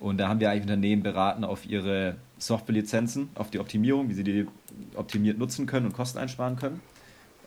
Und 0.00 0.18
da 0.18 0.28
haben 0.28 0.40
wir 0.40 0.50
eigentlich 0.50 0.62
Unternehmen 0.62 1.02
beraten 1.02 1.44
auf 1.44 1.66
ihre 1.66 2.16
Softwarelizenzen, 2.38 3.30
auf 3.34 3.50
die 3.50 3.58
Optimierung, 3.60 4.08
wie 4.08 4.14
sie 4.14 4.24
die 4.24 4.46
optimiert 4.94 5.38
nutzen 5.38 5.66
können 5.66 5.86
und 5.86 5.92
Kosten 5.92 6.18
einsparen 6.18 6.56
können. 6.56 6.80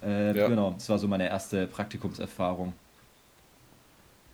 Äh, 0.01 0.33
Ja. 0.33 0.47
Genau, 0.47 0.73
das 0.73 0.89
war 0.89 0.99
so 0.99 1.07
meine 1.07 1.27
erste 1.29 1.67
Praktikumserfahrung. 1.67 2.73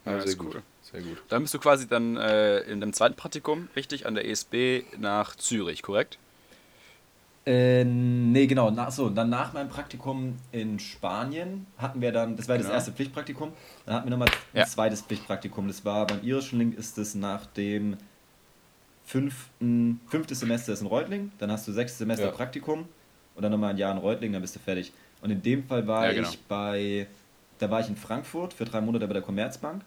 Ja, 0.06 0.18
Ja, 0.18 0.22
sehr 0.22 0.32
ist 0.32 0.38
gut. 0.38 0.56
cool. 0.56 0.64
Sehr 0.94 1.02
gut. 1.02 1.18
Dann 1.30 1.42
bist 1.42 1.54
du 1.56 1.60
quasi 1.60 1.88
dann 1.88 2.18
äh, 2.18 2.60
in 2.60 2.80
dem 2.80 2.94
zweiten 2.94 3.16
Praktikum, 3.16 3.68
richtig, 3.76 4.06
an 4.06 4.14
der 4.14 4.28
ESB 4.28 4.84
nach 5.00 5.36
Zürich, 5.36 5.82
korrekt? 5.82 6.20
Äh, 7.46 7.84
nee, 7.84 8.46
genau. 8.46 8.70
Nach, 8.72 8.92
so, 8.92 9.10
dann 9.10 9.30
nach 9.30 9.52
meinem 9.54 9.68
Praktikum 9.70 10.38
in 10.52 10.80
Spanien 10.80 11.66
hatten 11.78 12.00
wir 12.00 12.12
dann, 12.12 12.38
das 12.38 12.48
war 12.48 12.56
das 12.58 12.68
Genau. 12.68 12.76
erste 12.76 12.92
Pflichtpraktikum, 12.94 13.52
dann 13.86 13.96
hatten 13.96 14.06
wir 14.06 14.12
nochmal 14.12 14.30
ein 14.54 14.60
Ja. 14.60 14.66
zweites 14.66 15.02
Pflichtpraktikum. 15.02 15.68
Das 15.68 15.84
war 15.84 16.06
beim 16.08 16.24
irischen 16.24 16.60
Link 16.60 16.78
ist 16.78 16.98
es 16.98 17.16
nach 17.16 17.46
dem 17.48 17.98
fünften, 19.04 20.00
fünftes 20.08 20.40
Semester 20.40 20.74
ist 20.74 20.82
in 20.82 20.88
Reutling, 20.88 21.32
dann 21.40 21.52
hast 21.52 21.68
du 21.68 21.72
sechs 21.74 21.98
Semester 21.98 22.28
Ja. 22.28 22.32
Praktikum 22.32 22.86
und 23.36 23.42
dann 23.42 23.52
nochmal 23.52 23.72
ein 23.72 23.78
Jahr 23.78 23.92
in 23.92 23.98
Reutling, 23.98 24.32
dann 24.32 24.42
bist 24.42 24.56
du 24.56 24.60
fertig. 24.60 24.94
Und 25.22 25.32
in 25.32 25.42
dem 25.42 25.64
Fall 25.68 25.88
war 25.88 26.06
Ja, 26.06 26.14
genau. 26.14 26.30
ich 26.30 26.40
bei, 26.44 27.08
da 27.60 27.70
war 27.70 27.80
ich 27.82 27.90
in 27.90 27.98
Frankfurt 27.98 28.54
für 28.54 28.64
drei 28.66 28.80
Monate 28.80 29.08
bei 29.08 29.14
der 29.14 29.22
Commerzbank 29.24 29.82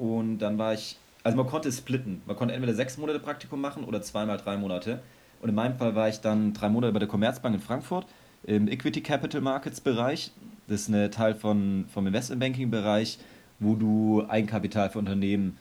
und 0.00 0.38
dann 0.38 0.56
war 0.56 0.72
ich, 0.72 0.96
also 1.22 1.36
man 1.36 1.46
konnte 1.46 1.68
es 1.68 1.76
splitten. 1.76 2.22
Man 2.24 2.34
konnte 2.34 2.54
entweder 2.54 2.72
sechs 2.72 2.96
Monate 2.96 3.20
Praktikum 3.20 3.60
machen 3.60 3.84
oder 3.84 4.00
zweimal 4.00 4.38
drei 4.38 4.56
Monate. 4.56 5.00
Und 5.42 5.50
in 5.50 5.54
meinem 5.54 5.76
Fall 5.76 5.94
war 5.94 6.08
ich 6.08 6.20
dann 6.20 6.54
drei 6.54 6.70
Monate 6.70 6.90
bei 6.94 7.00
der 7.00 7.08
Commerzbank 7.08 7.54
in 7.54 7.60
Frankfurt 7.60 8.06
im 8.44 8.66
Equity 8.66 9.02
Capital 9.02 9.42
Markets 9.42 9.82
Bereich. 9.82 10.32
Das 10.68 10.82
ist 10.82 10.88
ein 10.88 11.10
Teil 11.10 11.34
von, 11.34 11.84
vom 11.92 12.06
Investment 12.06 12.40
Banking 12.40 12.70
Bereich, 12.70 13.18
wo 13.58 13.74
du 13.74 14.24
Eigenkapital 14.26 14.88
für 14.88 14.98
Unternehmen, 14.98 15.58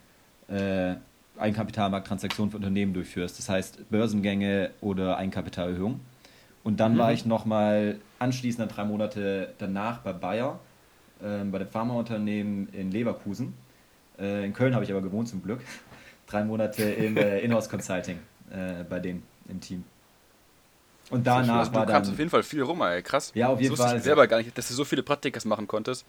äh, 0.48 0.96
Eigenkapitalmarkttransaktionen 1.38 2.52
für 2.52 2.58
Unternehmen 2.58 2.94
durchführst. 2.94 3.38
Das 3.40 3.50
heißt 3.50 3.90
Börsengänge 3.90 4.70
oder 4.80 5.18
Eigenkapitalerhöhung. 5.18 6.00
Und 6.64 6.80
dann 6.80 6.98
war 6.98 7.12
ich 7.12 7.26
nochmal 7.26 8.00
anschließend 8.20 8.74
drei 8.74 8.86
Monate 8.86 9.54
danach 9.58 9.98
bei 10.00 10.14
Bayer, 10.14 10.60
ähm, 11.22 11.52
bei 11.52 11.60
dem 11.60 11.68
Pharmaunternehmen 11.68 12.70
in 12.70 12.90
Leverkusen. 12.92 13.54
Äh, 14.20 14.46
in 14.46 14.54
Köln 14.54 14.74
habe 14.76 14.84
ich 14.84 14.92
aber 14.92 15.02
gewohnt 15.02 15.28
zum 15.28 15.42
Glück. 15.44 15.62
Drei 16.28 16.44
Monate 16.44 16.84
im 16.84 17.18
äh, 17.18 17.40
Inhouse 17.40 17.70
Consulting 17.70 18.20
äh, 18.52 18.84
bei 18.84 19.00
denen 19.00 19.24
im 19.48 19.60
Team. 19.60 19.84
Und 21.10 21.26
danach 21.26 21.74
war 21.74 21.86
du 21.86 21.92
dann. 21.94 22.02
auf 22.04 22.18
jeden 22.20 22.30
Fall 22.30 22.44
viel 22.44 22.62
rum, 22.62 22.82
ey. 22.82 23.02
Krass. 23.02 23.32
Ja, 23.34 23.48
auf 23.48 23.60
jeden 23.60 23.72
das 23.72 23.80
wusste 23.80 23.90
Fall. 23.90 23.98
Ich 23.98 24.04
selber 24.04 24.28
gar 24.28 24.38
nicht, 24.38 24.56
dass 24.56 24.68
du 24.68 24.74
so 24.76 24.86
viele 24.86 25.02
Praktikas 25.02 25.44
machen 25.46 25.68
konntest. 25.68 26.06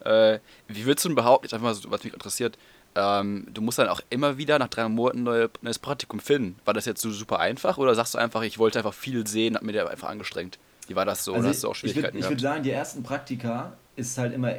Äh, 0.00 0.38
wie 0.68 0.84
würdest 0.84 1.04
du 1.04 1.08
denn 1.08 1.16
behaupten, 1.16 1.46
jetzt 1.46 1.54
einfach 1.54 1.68
mal 1.68 1.74
so, 1.74 1.90
was 1.90 2.04
mich 2.04 2.12
interessiert, 2.12 2.56
ähm, 2.94 3.46
du 3.52 3.60
musst 3.62 3.78
dann 3.78 3.88
auch 3.88 4.00
immer 4.10 4.38
wieder 4.38 4.58
nach 4.58 4.68
drei 4.68 4.88
Monaten 4.88 5.18
ein 5.20 5.24
neue, 5.24 5.50
neues 5.62 5.78
Praktikum 5.78 6.20
finden. 6.20 6.56
War 6.64 6.74
das 6.74 6.84
jetzt 6.84 7.00
so 7.00 7.10
super 7.10 7.40
einfach 7.40 7.78
oder 7.78 7.94
sagst 7.94 8.14
du 8.14 8.18
einfach, 8.18 8.42
ich 8.42 8.58
wollte 8.58 8.78
einfach 8.78 8.94
viel 8.94 9.26
sehen, 9.26 9.56
hab 9.56 9.62
mir 9.62 9.72
da 9.72 9.86
einfach 9.86 10.08
angestrengt? 10.08 10.58
Wie 10.86 10.94
war 10.94 11.04
das 11.04 11.24
so? 11.24 11.32
oder 11.32 11.38
Also 11.38 11.48
hast 11.48 11.64
du 11.64 11.68
auch 11.68 11.74
ich 11.74 11.82
würde 11.82 11.92
Schwierigkeiten 11.92 12.18
ich 12.18 12.24
würd 12.24 12.38
gehabt? 12.38 12.40
sagen, 12.54 12.62
die 12.62 12.70
ersten 12.70 13.02
Praktika 13.02 13.72
ist 13.96 14.16
halt 14.18 14.34
immer 14.34 14.52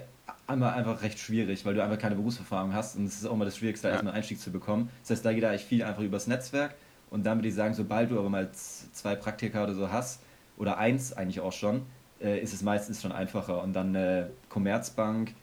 einmal 0.48 0.74
einfach 0.74 1.02
recht 1.02 1.20
schwierig, 1.20 1.66
weil 1.66 1.74
du 1.74 1.84
einfach 1.84 1.98
keine 1.98 2.16
Berufserfahrung 2.16 2.74
hast 2.74 2.96
und 2.98 3.06
es 3.06 3.16
ist 3.16 3.26
auch 3.26 3.36
mal 3.36 3.46
das 3.46 3.58
Schwierigste, 3.58 3.88
Ja. 3.88 3.94
erstmal 3.94 4.12
einen 4.14 4.18
Einstieg 4.20 4.40
zu 4.40 4.52
bekommen. 4.52 4.90
Das 5.02 5.12
heißt, 5.12 5.26
da 5.26 5.34
geht 5.34 5.44
eigentlich 5.44 5.66
viel 5.66 5.84
einfach 5.84 6.04
übers 6.04 6.28
Netzwerk 6.28 6.76
und 7.10 7.26
dann 7.26 7.40
würde 7.40 7.48
ich 7.48 7.56
sagen, 7.56 7.74
sobald 7.74 8.12
du 8.12 8.20
aber 8.20 8.30
mal 8.30 8.50
zwei 8.52 9.16
Praktika 9.16 9.64
oder 9.64 9.74
so 9.74 9.92
hast, 9.92 10.22
oder 10.58 10.78
eins 10.78 11.12
eigentlich 11.14 11.42
auch 11.42 11.52
schon, 11.52 11.82
äh, 12.22 12.40
ist 12.40 12.54
es 12.54 12.62
meistens 12.62 13.02
schon 13.02 13.12
einfacher. 13.12 13.62
Und 13.62 13.74
dann 13.74 13.94
äh, 13.94 14.28
Commerzbank, 14.48 15.34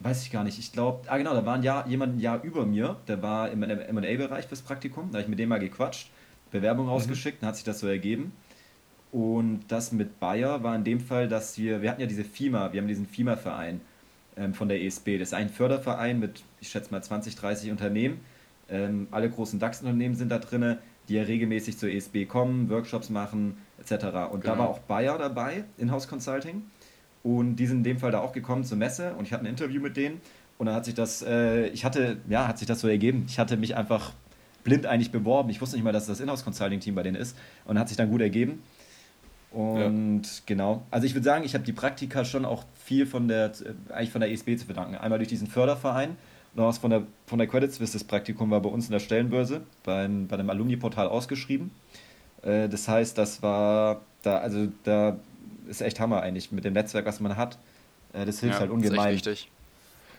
weiß 0.00 0.22
ich 0.22 0.30
gar 0.30 0.44
nicht, 0.44 0.58
ich 0.58 0.72
glaube, 0.72 1.08
ah 1.10 1.18
genau, 1.18 1.34
da 1.34 1.44
war 1.44 1.54
ein 1.54 1.62
Jahr, 1.64 1.88
jemand 1.88 2.16
ein 2.16 2.20
Jahr 2.20 2.42
über 2.44 2.64
mir, 2.64 2.96
der 3.08 3.20
war 3.22 3.50
im 3.50 3.62
M&A-Bereich 3.64 4.46
fürs 4.46 4.62
Praktikum, 4.62 5.08
da 5.10 5.14
habe 5.18 5.22
ich 5.22 5.28
mit 5.28 5.38
dem 5.38 5.48
mal 5.48 5.58
gequatscht, 5.58 6.10
Bewerbung 6.52 6.86
rausgeschickt, 6.88 7.42
dann 7.42 7.48
hat 7.48 7.56
sich 7.56 7.64
das 7.64 7.80
so 7.80 7.88
ergeben. 7.88 8.32
Und 9.10 9.64
das 9.68 9.92
mit 9.92 10.20
Bayer 10.20 10.62
war 10.62 10.74
in 10.76 10.84
dem 10.84 11.00
Fall, 11.00 11.28
dass 11.28 11.58
wir, 11.58 11.82
wir 11.82 11.90
hatten 11.90 12.00
ja 12.00 12.06
diese 12.06 12.24
FIMA, 12.24 12.72
wir 12.72 12.80
haben 12.80 12.88
diesen 12.88 13.06
FIMA-Verein 13.06 13.80
von 14.54 14.68
der 14.68 14.82
ESB. 14.82 15.18
Das 15.18 15.28
ist 15.28 15.34
ein 15.34 15.48
Förderverein 15.50 16.18
mit, 16.18 16.42
ich 16.60 16.68
schätze 16.68 16.90
mal, 16.90 17.02
20, 17.02 17.36
30 17.36 17.70
Unternehmen. 17.70 18.20
Ähm, 18.70 19.08
alle 19.10 19.28
großen 19.28 19.58
DAX-Unternehmen 19.58 20.14
sind 20.14 20.30
da 20.30 20.38
drin, 20.38 20.78
die 21.08 21.14
ja 21.14 21.22
regelmäßig 21.24 21.76
zur 21.78 21.90
ESB 21.90 22.26
kommen, 22.26 22.70
Workshops 22.70 23.10
machen, 23.10 23.56
etc. 23.80 23.92
Und 24.30 24.44
da 24.46 24.52
Genau. 24.52 24.58
war 24.58 24.68
auch 24.70 24.78
Bayer 24.80 25.18
dabei, 25.18 25.64
Inhouse 25.76 26.08
Consulting. 26.08 26.62
Und 27.22 27.56
die 27.56 27.66
sind 27.66 27.78
in 27.78 27.84
dem 27.84 27.98
Fall 27.98 28.10
da 28.12 28.20
auch 28.20 28.32
gekommen 28.32 28.64
zur 28.64 28.78
Messe 28.78 29.14
und 29.14 29.26
ich 29.26 29.32
hatte 29.32 29.44
ein 29.44 29.50
Interview 29.50 29.80
mit 29.80 29.96
denen. 29.96 30.20
Und 30.58 30.66
dann 30.66 30.74
hat 30.74 30.84
sich 30.84 30.94
das, 30.94 31.22
äh, 31.22 31.66
ich 31.68 31.84
hatte, 31.84 32.18
ja, 32.28 32.46
hat 32.48 32.58
sich 32.58 32.66
das 32.68 32.80
so 32.80 32.88
ergeben. 32.88 33.24
Ich 33.28 33.38
hatte 33.38 33.56
mich 33.56 33.76
einfach 33.76 34.12
blind 34.64 34.86
eigentlich 34.86 35.10
beworben. 35.10 35.50
Ich 35.50 35.60
wusste 35.60 35.76
nicht 35.76 35.84
mal, 35.84 35.92
dass 35.92 36.06
das 36.06 36.20
Inhouse 36.20 36.44
Consulting 36.44 36.80
Team 36.80 36.94
bei 36.94 37.02
denen 37.02 37.16
ist. 37.16 37.36
Und 37.64 37.78
hat 37.78 37.88
sich 37.88 37.96
dann 37.96 38.10
gut 38.10 38.20
ergeben. 38.20 38.62
Und 39.52 40.22
genau, 40.46 40.82
also 40.90 41.06
ich 41.06 41.14
würde 41.14 41.24
sagen, 41.24 41.44
ich 41.44 41.54
habe 41.54 41.64
die 41.64 41.72
Praktika 41.72 42.24
schon 42.24 42.44
auch 42.44 42.64
viel 42.84 43.04
von 43.06 43.28
der, 43.28 43.46
äh, 43.46 43.92
eigentlich 43.92 44.10
von 44.10 44.20
der 44.20 44.30
ESB 44.30 44.56
zu 44.56 44.64
verdanken. 44.64 44.94
Einmal 44.94 45.18
durch 45.18 45.28
diesen 45.28 45.46
Förderverein, 45.46 46.16
noch 46.54 46.66
was 46.66 46.78
von 46.78 46.90
der, 46.90 47.02
von 47.26 47.38
der 47.38 47.46
Credit 47.46 47.72
Suisse, 47.72 47.92
das 47.92 48.04
Praktikum 48.04 48.50
war 48.50 48.60
bei 48.60 48.70
uns 48.70 48.86
in 48.86 48.92
der 48.92 49.00
Stellenbörse, 49.00 49.62
beim, 49.84 50.26
bei 50.26 50.36
dem 50.38 50.48
Alumni-Portal 50.48 51.06
ausgeschrieben. 51.06 51.70
Äh, 52.42 52.68
das 52.68 52.88
heißt, 52.88 53.18
das 53.18 53.42
war, 53.42 54.00
da, 54.22 54.38
also 54.38 54.68
da 54.84 55.18
ist 55.68 55.82
echt 55.82 56.00
Hammer 56.00 56.22
eigentlich 56.22 56.50
mit 56.50 56.64
dem 56.64 56.72
Netzwerk, 56.72 57.04
was 57.04 57.20
man 57.20 57.36
hat. 57.36 57.58
Äh, 58.14 58.24
das 58.24 58.40
hilft 58.40 58.58
halt 58.58 58.70
das 58.70 58.78
ist 58.78 58.84
echt 58.84 58.90
ungemein. 58.90 59.14
wichtig. 59.14 59.50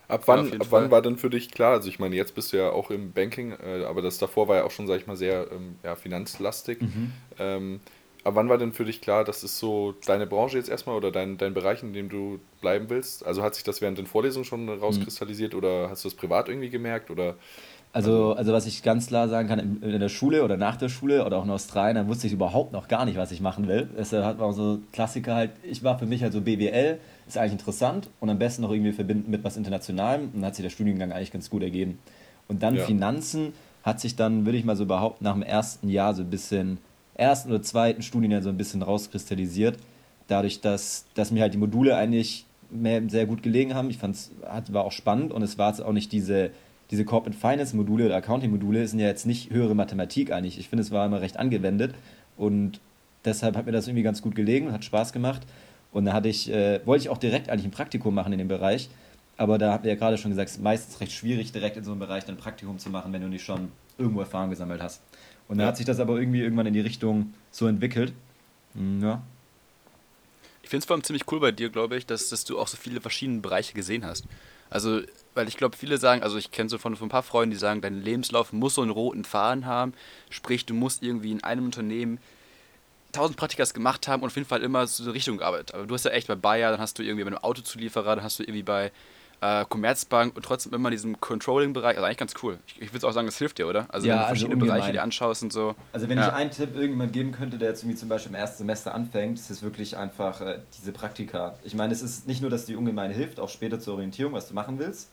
Ab 0.07 0.27
Ja, 0.27 0.27
wann, 0.27 0.45
jeden 0.45 0.61
ab 0.61 0.67
wann 0.69 0.91
war 0.91 1.01
denn 1.01 1.17
für 1.17 1.29
dich 1.29 1.49
klar? 1.49 1.71
Also 1.71 1.89
ich 1.89 1.97
meine, 1.97 2.15
jetzt 2.15 2.35
bist 2.35 2.53
du 2.53 2.57
ja 2.57 2.69
auch 2.69 2.91
im 2.91 3.13
Banking, 3.13 3.51
äh, 3.53 3.83
aber 3.85 4.01
das 4.01 4.19
davor 4.19 4.47
war 4.47 4.57
ja 4.57 4.63
auch 4.63 4.71
schon, 4.71 4.85
sag 4.85 4.97
ich 4.97 5.07
mal, 5.07 5.15
sehr 5.15 5.47
ähm, 5.51 5.75
ja, 5.83 5.95
finanzlastig. 5.95 6.81
Mhm. 6.81 7.13
Ähm, 7.39 7.79
aber 8.23 8.35
wann 8.37 8.49
war 8.49 8.57
denn 8.57 8.71
für 8.71 8.85
dich 8.85 9.01
klar, 9.01 9.23
das 9.23 9.43
ist 9.43 9.57
so 9.59 9.93
deine 10.05 10.25
Branche 10.27 10.57
jetzt 10.57 10.69
erstmal 10.69 10.95
oder 10.95 11.11
dein, 11.11 11.37
dein 11.37 11.53
Bereich, 11.53 11.83
in 11.83 11.93
dem 11.93 12.09
du 12.09 12.39
bleiben 12.61 12.89
willst? 12.89 13.25
Also 13.25 13.43
hat 13.43 13.55
sich 13.55 13.63
das 13.63 13.81
während 13.81 13.97
den 13.97 14.05
Vorlesungen 14.07 14.45
schon 14.45 14.69
rauskristallisiert 14.69 15.55
oder 15.55 15.89
hast 15.89 16.03
du 16.05 16.09
das 16.09 16.15
privat 16.15 16.47
irgendwie 16.47 16.69
gemerkt? 16.69 17.11
Oder 17.11 17.35
Also, 17.91 18.33
also 18.33 18.53
was 18.53 18.65
ich 18.65 18.81
ganz 18.81 19.07
klar 19.07 19.27
sagen 19.29 19.47
kann, 19.47 19.59
in, 19.59 19.83
in 19.83 19.99
der 19.99 20.09
Schule 20.09 20.43
oder 20.43 20.57
nach 20.57 20.77
der 20.77 20.89
Schule 20.89 21.25
oder 21.25 21.37
auch 21.37 21.43
in 21.43 21.49
Australien, 21.51 21.95
da 21.95 22.07
wusste 22.07 22.27
ich 22.27 22.33
überhaupt 22.33 22.71
noch 22.71 22.87
gar 22.87 23.05
nicht, 23.05 23.17
was 23.17 23.31
ich 23.31 23.41
machen 23.41 23.67
will. 23.67 23.89
Es 23.97 24.13
hat 24.13 24.39
war 24.39 24.53
so 24.53 24.79
Klassiker 24.93 25.35
halt, 25.35 25.51
ich 25.63 25.83
war 25.83 25.99
für 25.99 26.05
mich 26.05 26.23
halt 26.23 26.33
so 26.33 26.41
BWL, 26.41 26.99
ist 27.27 27.37
eigentlich 27.37 27.51
interessant 27.53 28.09
und 28.19 28.29
am 28.29 28.39
besten 28.39 28.61
noch 28.63 28.71
irgendwie 28.71 28.93
verbinden 28.93 29.29
mit 29.29 29.43
was 29.43 29.57
Internationalem 29.57 30.23
und 30.25 30.35
dann 30.35 30.45
hat 30.45 30.55
sich 30.55 30.63
der 30.63 30.69
Studiengang 30.71 31.11
eigentlich 31.11 31.31
ganz 31.31 31.49
gut 31.49 31.61
ergeben. 31.61 31.99
Und 32.47 32.63
dann 32.63 32.77
Ja. 32.77 32.85
Finanzen 32.85 33.53
hat 33.83 33.99
sich 33.99 34.15
dann, 34.15 34.45
würde 34.45 34.57
ich 34.57 34.63
mal 34.65 34.75
so 34.77 34.85
behaupten, 34.85 35.25
nach 35.25 35.33
dem 35.33 35.43
ersten 35.43 35.89
Jahr 35.89 36.13
so 36.13 36.21
ein 36.23 36.29
bisschen, 36.29 36.77
ersten 37.15 37.49
oder 37.49 37.61
zweiten 37.61 38.01
Studienjahr 38.01 38.41
so 38.41 38.49
ein 38.49 38.57
bisschen 38.57 38.81
rauskristallisiert. 38.81 39.77
Dadurch, 40.27 40.61
dass, 40.61 41.05
dass 41.15 41.31
mir 41.31 41.41
halt 41.41 41.53
die 41.53 41.57
Module 41.57 41.95
eigentlich 41.95 42.45
mehr, 42.71 43.01
sehr 43.07 43.25
gut 43.25 43.43
gelegen 43.43 43.75
haben. 43.75 43.89
Ich 43.89 43.97
fand 43.97 44.15
es 44.15 44.31
war 44.69 44.83
auch 44.83 44.91
spannend 44.91 45.31
und 45.31 45.41
es 45.41 45.57
war 45.57 45.69
jetzt 45.69 45.81
auch 45.81 45.91
nicht 45.91 46.11
diese, 46.11 46.51
diese 46.91 47.05
Corporate 47.05 47.37
Finance 47.37 47.75
Module 47.75 48.05
oder 48.05 48.15
Accounting 48.15 48.51
Module 48.51 48.87
sind 48.87 48.99
ja 48.99 49.07
jetzt 49.07 49.25
nicht 49.25 49.51
höhere 49.51 49.75
Mathematik 49.75 50.31
eigentlich. 50.31 50.57
Ich 50.57 50.69
finde, 50.69 50.81
es 50.81 50.91
war 50.91 51.05
immer 51.05 51.21
recht 51.21 51.37
angewendet 51.37 51.93
und 52.37 52.79
deshalb 53.25 53.55
hat 53.55 53.65
mir 53.65 53.71
das 53.71 53.87
irgendwie 53.87 54.03
ganz 54.03 54.21
gut 54.21 54.35
gelegen 54.35 54.71
hat 54.71 54.83
Spaß 54.83 55.13
gemacht. 55.13 55.41
Und 55.91 56.05
da 56.05 56.13
hatte 56.13 56.27
ich, 56.27 56.51
äh, 56.51 56.79
wollte 56.85 57.03
ich 57.03 57.09
auch 57.09 57.19
direkt 57.19 57.49
eigentlich 57.49 57.65
ein 57.65 57.71
Praktikum 57.71 58.15
machen 58.15 58.33
in 58.33 58.39
dem 58.39 58.47
Bereich. 58.47 58.89
Aber 59.37 59.57
da 59.57 59.71
habt 59.71 59.85
ihr 59.85 59.91
ja 59.91 59.97
gerade 59.97 60.17
schon 60.17 60.31
gesagt, 60.31 60.49
es 60.49 60.55
ist 60.55 60.61
meistens 60.61 60.99
recht 60.99 61.11
schwierig, 61.11 61.51
direkt 61.51 61.77
in 61.77 61.83
so 61.83 61.91
einem 61.91 61.99
Bereich 61.99 62.27
ein 62.27 62.37
Praktikum 62.37 62.79
zu 62.79 62.89
machen, 62.89 63.13
wenn 63.13 63.21
du 63.21 63.27
nicht 63.27 63.43
schon 63.43 63.71
irgendwo 63.97 64.21
Erfahrung 64.21 64.49
gesammelt 64.49 64.81
hast. 64.81 65.01
Und 65.47 65.57
dann 65.57 65.65
Ja. 65.65 65.67
hat 65.69 65.77
sich 65.77 65.85
das 65.85 65.99
aber 65.99 66.17
irgendwie 66.17 66.41
irgendwann 66.41 66.65
in 66.65 66.73
die 66.73 66.79
Richtung 66.81 67.33
so 67.51 67.67
entwickelt. 67.67 68.13
Hm, 68.75 69.01
Ja. 69.03 69.21
Ich 70.63 70.69
finde 70.69 70.83
es 70.83 70.85
vor 70.87 70.95
allem 70.95 71.03
ziemlich 71.03 71.29
cool 71.31 71.39
bei 71.41 71.51
dir, 71.51 71.69
glaube 71.69 71.97
ich, 71.97 72.05
dass, 72.05 72.29
dass 72.29 72.45
du 72.45 72.57
auch 72.57 72.67
so 72.69 72.77
viele 72.77 73.01
verschiedene 73.01 73.41
Bereiche 73.41 73.73
gesehen 73.73 74.05
hast. 74.05 74.25
Also, 74.69 75.01
weil 75.35 75.47
ich 75.47 75.57
glaube, 75.57 75.75
viele 75.77 75.97
sagen, 75.97 76.23
also 76.23 76.37
ich 76.37 76.51
kenne 76.51 76.69
so 76.69 76.77
von, 76.77 76.95
von 76.95 77.07
ein 77.07 77.11
paar 77.11 77.21
Freunden, 77.21 77.51
die 77.51 77.57
sagen, 77.57 77.81
dein 77.81 78.01
Lebenslauf 78.01 78.53
muss 78.53 78.75
so 78.75 78.81
einen 78.81 78.89
roten 78.89 79.25
Faden 79.25 79.65
haben. 79.65 79.93
Sprich, 80.29 80.65
du 80.65 80.73
musst 80.73 81.03
irgendwie 81.03 81.31
in 81.31 81.43
einem 81.43 81.65
Unternehmen 81.65 82.17
tausend 83.11 83.37
Praktikas 83.37 83.73
gemacht 83.73 84.07
haben 84.07 84.23
und 84.23 84.27
auf 84.27 84.35
jeden 84.35 84.47
Fall 84.47 84.63
immer 84.63 84.87
so 84.87 85.03
eine 85.03 85.13
Richtung 85.13 85.37
gearbeitet. 85.37 85.75
Aber 85.75 85.85
du 85.85 85.93
hast 85.93 86.05
ja 86.05 86.11
echt 86.11 86.27
bei 86.27 86.35
Bayer, 86.35 86.71
dann 86.71 86.79
hast 86.79 86.97
du 86.97 87.03
irgendwie 87.03 87.23
bei 87.25 87.27
einem 87.31 87.43
Autozulieferer, 87.43 88.15
dann 88.15 88.23
hast 88.23 88.39
du 88.39 88.43
irgendwie 88.43 88.63
bei 88.63 88.91
äh, 89.43 89.65
Commerzbank 89.67 90.35
und 90.35 90.43
trotzdem 90.45 90.73
immer 90.73 90.87
in 90.89 90.93
diesem 90.93 91.19
Controlling-Bereich. 91.19 91.97
Also 91.97 92.05
eigentlich 92.05 92.17
ganz 92.17 92.33
cool. 92.43 92.57
Ich, 92.67 92.81
ich 92.81 92.93
würde 92.93 93.07
auch 93.07 93.11
sagen, 93.11 93.27
das 93.27 93.37
hilft 93.37 93.57
dir, 93.57 93.67
oder? 93.67 93.85
Also 93.89 94.07
Ja, 94.07 94.13
wenn 94.13 94.19
du 94.19 94.25
also 94.25 94.27
verschiedene 94.29 94.53
ungemein. 94.55 94.77
Bereiche 94.77 94.91
dir 94.93 95.03
anschaust 95.03 95.43
und 95.43 95.51
so. 95.51 95.75
Also 95.91 96.07
wenn 96.09 96.17
Ja. 96.17 96.27
ich 96.29 96.33
einen 96.33 96.51
Tipp 96.51 96.73
irgendjemand 96.75 97.11
geben 97.13 97.31
könnte, 97.33 97.57
der 97.57 97.69
jetzt 97.69 97.83
irgendwie 97.83 97.97
zum 97.97 98.09
Beispiel 98.09 98.29
im 98.31 98.35
ersten 98.35 98.59
Semester 98.59 98.93
anfängt, 98.95 99.37
ist 99.37 99.49
es 99.49 99.61
wirklich 99.61 99.97
einfach 99.97 100.41
äh, 100.41 100.59
diese 100.77 100.91
Praktika. 100.91 101.55
Ich 101.63 101.75
meine, 101.75 101.93
es 101.93 102.01
ist 102.01 102.27
nicht 102.27 102.41
nur, 102.41 102.49
dass 102.49 102.65
die 102.65 102.75
ungemein 102.75 103.11
hilft, 103.11 103.39
auch 103.39 103.49
später 103.49 103.79
zur 103.79 103.95
Orientierung, 103.95 104.33
was 104.33 104.47
du 104.47 104.53
machen 104.53 104.79
willst. 104.79 105.09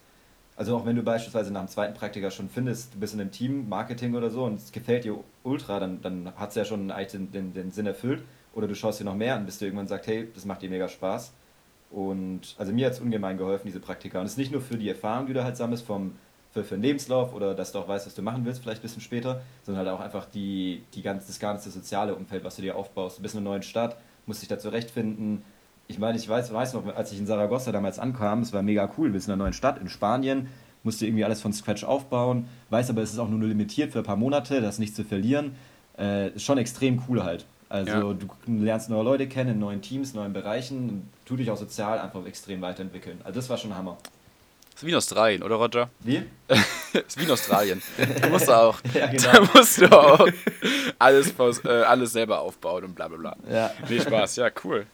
Also 0.57 0.77
auch 0.77 0.85
wenn 0.85 0.95
du 0.97 1.03
beispielsweise 1.03 1.53
nach 1.53 1.63
dem 1.63 1.69
zweiten 1.69 1.95
Praktika 1.95 2.31
schon 2.31 2.49
findest, 2.51 2.95
du 2.95 3.01
bist 3.01 3.15
in 3.15 3.21
einem 3.21 3.31
Team, 3.33 3.69
Marketing 3.69 4.15
oder 4.15 4.31
so 4.31 4.45
und 4.45 4.57
es 4.61 4.73
gefällt 4.73 5.05
dir 5.05 5.17
ultra, 5.43 5.81
dann, 5.81 6.03
dann 6.03 6.33
hat 6.37 6.51
es 6.51 6.55
ja 6.55 6.65
schon 6.65 6.91
eigentlich 6.91 7.13
den, 7.13 7.33
den, 7.33 7.55
den 7.55 7.71
Sinn 7.71 7.87
erfüllt. 7.87 8.23
Oder 8.53 8.67
du 8.69 8.75
schaust 8.75 9.01
dir 9.01 9.05
noch 9.05 9.15
mehr 9.15 9.37
an, 9.37 9.47
bis 9.47 9.59
du 9.59 9.65
irgendwann 9.65 9.89
sagst, 9.89 10.09
hey, 10.09 10.29
das 10.35 10.45
macht 10.45 10.61
dir 10.63 10.69
mega 10.69 10.89
Spaß. 10.89 11.33
Und 11.90 12.54
also 12.59 12.73
mir 12.73 12.87
hat 12.87 12.92
es 12.92 13.00
ungemein 13.00 13.37
geholfen, 13.37 13.66
diese 13.66 13.80
Praktika. 13.80 14.20
Und 14.20 14.26
es 14.26 14.32
ist 14.32 14.38
nicht 14.38 14.52
nur 14.52 14.61
für 14.61 14.76
die 14.76 14.88
Erfahrung, 14.88 15.26
die 15.26 15.32
du 15.32 15.42
halt 15.42 15.56
sammelst, 15.56 15.85
vom, 15.85 16.12
für, 16.52 16.64
für 16.64 16.76
den 16.76 16.82
Lebenslauf 16.82 17.35
oder 17.35 17.54
dass 17.54 17.73
du 17.73 17.78
auch 17.78 17.88
weißt, 17.88 18.06
was 18.06 18.14
du 18.14 18.23
machen 18.23 18.44
willst, 18.44 18.62
vielleicht 18.62 18.80
ein 18.80 18.82
bisschen 18.82 19.02
später, 19.02 19.42
sondern 19.62 19.87
halt 19.87 19.97
auch 19.97 20.02
einfach 20.02 20.26
die, 20.26 20.82
die 20.94 21.02
ganz, 21.02 21.26
das 21.26 21.38
ganze 21.38 21.70
soziale 21.70 22.14
Umfeld, 22.14 22.44
was 22.44 22.56
du 22.56 22.62
dir 22.62 22.76
aufbaust. 22.76 23.18
Du 23.18 23.23
bist 23.23 23.35
in 23.35 23.40
einer 23.40 23.50
neuen 23.50 23.62
Stadt, 23.62 23.97
musst 24.26 24.42
dich 24.42 24.49
da 24.49 24.59
zurechtfinden. 24.59 25.42
Ich 25.88 25.99
meine, 25.99 26.16
ich 26.16 26.28
weiß, 26.28 26.52
weiß 26.52 26.75
noch, 26.75 26.94
als 26.94 27.12
ich 27.12 27.18
in 27.18 27.26
Saragossa 27.26 27.73
damals 27.73 27.99
ankam, 27.99 28.42
es 28.42 28.52
war 28.52 28.62
mega 28.62 28.90
cool, 28.97 29.12
wir 29.12 29.20
sind 29.20 29.30
in 29.30 29.35
einer 29.35 29.44
neuen 29.44 29.52
Stadt 29.52 29.80
in 29.80 29.88
Spanien. 29.88 30.49
musst 30.85 31.00
dir 31.00 31.06
irgendwie 31.06 31.25
alles 31.25 31.40
von 31.40 31.52
Scratch 31.52 31.85
aufbauen, 31.85 32.47
weißt 32.70 32.90
aber, 32.90 33.02
es 33.02 33.12
ist 33.12 33.18
auch 33.18 33.28
nur 33.28 33.40
limitiert 33.40 33.92
für 33.92 33.99
ein 33.99 34.04
paar 34.04 34.16
Monate, 34.16 34.61
das 34.61 34.78
nicht 34.78 34.94
zu 34.94 35.04
verlieren. 35.04 35.56
Äh, 35.99 36.30
ist 36.30 36.44
schon 36.44 36.59
extrem 36.59 37.02
cool 37.09 37.25
halt. 37.25 37.47
Also 37.71 37.93
ja. 37.93 38.00
du 38.00 38.29
lernst 38.47 38.91
neue 38.91 39.05
Leute 39.05 39.29
kennen 39.29 39.50
in 39.50 39.59
neuen 39.61 39.81
Teams, 39.81 40.12
neuen 40.12 40.33
Bereichen 40.33 40.89
und 40.89 41.09
tu 41.25 41.37
dich 41.37 41.50
auch 41.53 41.57
sozial 41.57 42.00
einfach 42.00 42.27
extrem 42.27 42.61
weiterentwickeln. 42.61 43.21
Also 43.23 43.39
das 43.39 43.49
war 43.49 43.57
schon 43.57 43.77
Hammer. 43.77 43.97
Das 44.73 44.83
ist 44.83 44.87
wie 44.87 44.91
in 44.91 44.97
Australien, 44.97 45.43
oder 45.45 45.55
Roger? 45.55 45.89
Wie? 46.00 46.25
das 46.49 46.59
ist 47.07 47.19
wie 47.19 47.25
in 47.25 47.31
Australien. 47.31 47.81
Du 48.23 48.29
musst 48.29 48.50
auch. 48.50 48.81
ja, 48.93 49.07
genau. 49.07 49.33
Da 49.33 49.41
musst 49.55 49.81
du 49.81 49.87
auch 49.87 50.29
alles, 50.99 51.33
äh, 51.65 51.69
alles 51.69 52.12
selber 52.12 52.41
aufbauen 52.41 52.85
und 52.85 52.95
bla 52.97 53.07
bla 53.07 53.19
bla. 53.19 53.37
Ja. 53.49 53.71
Nee, 53.89 54.00
Spaß. 54.00 54.37
Ja, 54.37 54.50
cool. 54.65 54.87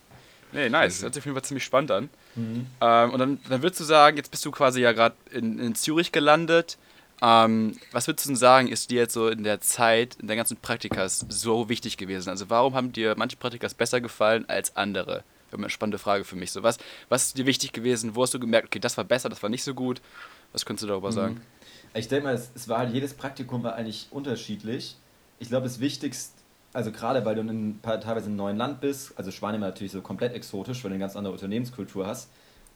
Nee, 0.52 0.68
nice. 0.68 1.02
Hört 1.02 1.14
sich 1.14 1.22
auf 1.22 1.24
jeden 1.24 1.34
Fall 1.34 1.44
ziemlich 1.44 1.64
spannend 1.64 1.90
an. 1.90 2.10
Mhm. 2.34 2.66
Ähm, 2.82 3.10
und 3.10 3.18
dann, 3.18 3.38
dann 3.48 3.62
würdest 3.62 3.80
du 3.80 3.84
sagen, 3.84 4.18
jetzt 4.18 4.30
bist 4.30 4.44
du 4.44 4.50
quasi 4.50 4.82
ja 4.82 4.92
gerade 4.92 5.16
in, 5.32 5.58
in 5.58 5.74
Zürich 5.74 6.12
gelandet. 6.12 6.76
Ähm, 7.22 7.76
was 7.92 8.06
würdest 8.06 8.26
du 8.26 8.30
denn 8.30 8.36
sagen, 8.36 8.68
ist 8.68 8.90
dir 8.90 9.00
jetzt 9.00 9.14
so 9.14 9.28
in 9.28 9.42
der 9.42 9.60
Zeit, 9.60 10.16
in 10.16 10.26
der 10.26 10.36
ganzen 10.36 10.56
Praktikas 10.58 11.24
so 11.28 11.68
wichtig 11.68 11.96
gewesen? 11.96 12.28
Also 12.28 12.50
warum 12.50 12.74
haben 12.74 12.92
dir 12.92 13.14
manche 13.16 13.36
Praktikas 13.36 13.74
besser 13.74 14.00
gefallen 14.00 14.44
als 14.48 14.76
andere? 14.76 15.24
Das 15.50 15.58
eine 15.58 15.70
spannende 15.70 15.98
Frage 15.98 16.24
für 16.24 16.36
mich. 16.36 16.52
So, 16.52 16.62
was, 16.62 16.78
was 17.08 17.26
ist 17.26 17.38
dir 17.38 17.46
wichtig 17.46 17.72
gewesen? 17.72 18.14
Wo 18.14 18.22
hast 18.22 18.34
du 18.34 18.40
gemerkt, 18.40 18.66
okay, 18.66 18.80
das 18.80 18.96
war 18.96 19.04
besser, 19.04 19.28
das 19.28 19.42
war 19.42 19.48
nicht 19.48 19.64
so 19.64 19.74
gut? 19.74 20.02
Was 20.52 20.66
könntest 20.66 20.84
du 20.84 20.88
darüber 20.88 21.10
mhm. 21.10 21.14
sagen? 21.14 21.40
Ich 21.94 22.08
denke 22.08 22.26
mal, 22.26 22.34
es, 22.34 22.50
es, 22.54 22.68
war 22.68 22.78
halt, 22.78 22.92
jedes 22.92 23.14
Praktikum 23.14 23.62
war 23.62 23.74
eigentlich 23.76 24.08
unterschiedlich. 24.10 24.96
Ich 25.38 25.48
glaube, 25.48 25.64
das 25.64 25.80
Wichtigste, 25.80 26.34
also 26.72 26.92
gerade 26.92 27.24
weil 27.24 27.36
du 27.36 27.40
in, 27.42 27.80
teilweise 27.82 28.26
in 28.26 28.32
einem 28.32 28.36
neuen 28.36 28.56
Land 28.58 28.80
bist, 28.80 29.14
also 29.16 29.30
Spanien 29.30 29.62
war 29.62 29.68
natürlich 29.68 29.92
so 29.92 30.02
komplett 30.02 30.34
exotisch, 30.34 30.84
weil 30.84 30.90
du 30.90 30.94
eine 30.96 31.00
ganz 31.00 31.16
andere 31.16 31.32
Unternehmenskultur 31.32 32.06
hast. 32.06 32.28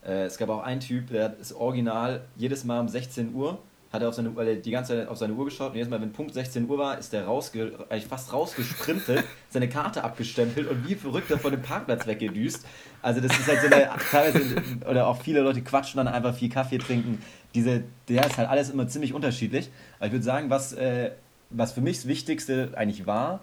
Äh, 0.02 0.24
es 0.24 0.38
gab 0.38 0.48
auch 0.48 0.62
einen 0.62 0.80
Typ, 0.80 1.08
der 1.08 1.36
ist 1.38 1.52
original 1.52 2.22
jedes 2.36 2.64
Mal 2.64 2.80
um 2.80 2.88
16 2.88 3.34
Uhr 3.34 3.58
hat 3.92 4.02
er 4.02 4.08
auf 4.08 4.14
seine, 4.14 4.34
weil 4.36 4.46
er 4.46 4.56
die 4.56 4.70
ganze 4.70 4.96
Zeit 4.96 5.08
auf 5.08 5.18
seine 5.18 5.32
Uhr 5.32 5.44
geschaut 5.44 5.70
und 5.70 5.74
jedes 5.74 5.90
Mal, 5.90 6.00
wenn 6.00 6.12
Punkt 6.12 6.32
16 6.32 6.68
Uhr 6.68 6.78
war, 6.78 6.98
ist 6.98 7.12
er 7.12 7.24
rausge, 7.24 7.72
eigentlich 7.88 8.06
fast 8.06 8.32
rausgesprintet, 8.32 9.24
seine 9.50 9.68
Karte 9.68 10.04
abgestempelt 10.04 10.68
und 10.68 10.88
wie 10.88 10.94
verrückt 10.94 11.30
er 11.30 11.38
von 11.38 11.50
dem 11.50 11.62
Parkplatz 11.62 12.06
weggedüst. 12.06 12.64
Also 13.02 13.20
das 13.20 13.36
ist 13.36 13.48
halt 13.48 13.60
so 13.60 13.66
eine, 13.66 13.90
teilweise, 14.10 14.62
oder 14.88 15.08
auch 15.08 15.20
viele 15.20 15.40
Leute 15.40 15.62
quatschen 15.62 15.98
dann 15.98 16.06
einfach 16.06 16.34
viel 16.34 16.48
Kaffee 16.48 16.78
trinken. 16.78 17.20
Diese, 17.54 17.82
der 18.08 18.26
ist 18.26 18.38
halt 18.38 18.48
alles 18.48 18.70
immer 18.70 18.86
ziemlich 18.86 19.12
unterschiedlich. 19.12 19.70
Aber 19.98 20.06
ich 20.06 20.12
würde 20.12 20.24
sagen, 20.24 20.50
was, 20.50 20.72
äh, 20.72 21.10
was 21.50 21.72
für 21.72 21.80
mich 21.80 21.96
das 21.96 22.06
Wichtigste 22.06 22.72
eigentlich 22.76 23.06
war, 23.06 23.40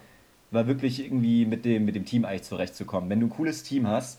war 0.50 0.66
wirklich 0.66 1.04
irgendwie 1.04 1.44
mit 1.44 1.66
dem, 1.66 1.84
mit 1.84 1.94
dem 1.94 2.06
Team 2.06 2.24
eigentlich 2.24 2.44
zurechtzukommen. 2.44 3.10
Wenn 3.10 3.20
du 3.20 3.26
ein 3.26 3.30
cooles 3.30 3.64
Team 3.64 3.86
hast, 3.86 4.18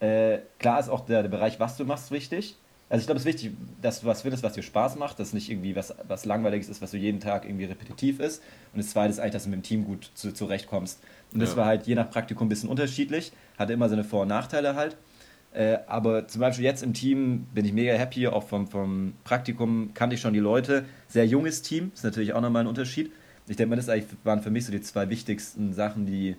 äh, 0.00 0.38
klar 0.58 0.80
ist 0.80 0.88
auch 0.88 1.04
der, 1.04 1.20
der 1.20 1.28
Bereich, 1.28 1.60
was 1.60 1.76
du 1.76 1.84
machst, 1.84 2.10
wichtig. 2.10 2.56
Also 2.90 3.02
ich 3.02 3.06
glaube, 3.06 3.18
es 3.18 3.22
ist 3.24 3.32
wichtig, 3.32 3.52
dass 3.80 4.00
du 4.00 4.06
was 4.06 4.22
findest, 4.22 4.42
was 4.42 4.54
dir 4.54 4.62
Spaß 4.62 4.96
macht, 4.96 5.20
dass 5.20 5.32
nicht 5.32 5.48
irgendwie 5.48 5.76
was, 5.76 5.94
was 6.08 6.24
Langweiliges 6.24 6.68
ist, 6.68 6.82
was 6.82 6.90
so 6.90 6.96
jeden 6.96 7.20
Tag 7.20 7.44
irgendwie 7.44 7.66
repetitiv 7.66 8.18
ist. 8.18 8.42
Und 8.72 8.78
das 8.78 8.90
Zweite 8.90 9.10
ist 9.10 9.20
eigentlich, 9.20 9.32
dass 9.32 9.44
du 9.44 9.50
mit 9.50 9.60
dem 9.60 9.62
Team 9.62 9.84
gut 9.84 10.10
zu, 10.14 10.34
zurechtkommst. 10.34 10.98
Und 11.32 11.38
das 11.38 11.50
ja. 11.50 11.58
war 11.58 11.66
halt 11.66 11.86
je 11.86 11.94
nach 11.94 12.10
Praktikum 12.10 12.46
ein 12.46 12.48
bisschen 12.48 12.68
unterschiedlich, 12.68 13.30
hatte 13.56 13.72
immer 13.72 13.88
seine 13.88 14.02
Vor- 14.02 14.22
und 14.22 14.28
Nachteile 14.28 14.74
halt. 14.74 14.96
Äh, 15.52 15.78
aber 15.86 16.26
zum 16.26 16.40
Beispiel 16.40 16.64
jetzt 16.64 16.82
im 16.82 16.92
Team 16.92 17.46
bin 17.54 17.64
ich 17.64 17.72
mega 17.72 17.92
happy, 17.92 18.26
auch 18.26 18.42
vom, 18.42 18.66
vom 18.66 19.14
Praktikum 19.22 19.94
kannte 19.94 20.14
ich 20.14 20.20
schon 20.20 20.34
die 20.34 20.40
Leute. 20.40 20.84
Sehr 21.06 21.26
junges 21.26 21.62
Team, 21.62 21.92
ist 21.94 22.02
natürlich 22.02 22.32
auch 22.32 22.40
nochmal 22.40 22.64
ein 22.64 22.68
Unterschied. 22.68 23.12
Ich 23.46 23.56
denke 23.56 23.76
mal, 23.76 23.82
das 23.82 23.88
waren 24.24 24.42
für 24.42 24.50
mich 24.50 24.66
so 24.66 24.72
die 24.72 24.80
zwei 24.80 25.08
wichtigsten 25.10 25.74
Sachen, 25.74 26.06
die, 26.06 26.36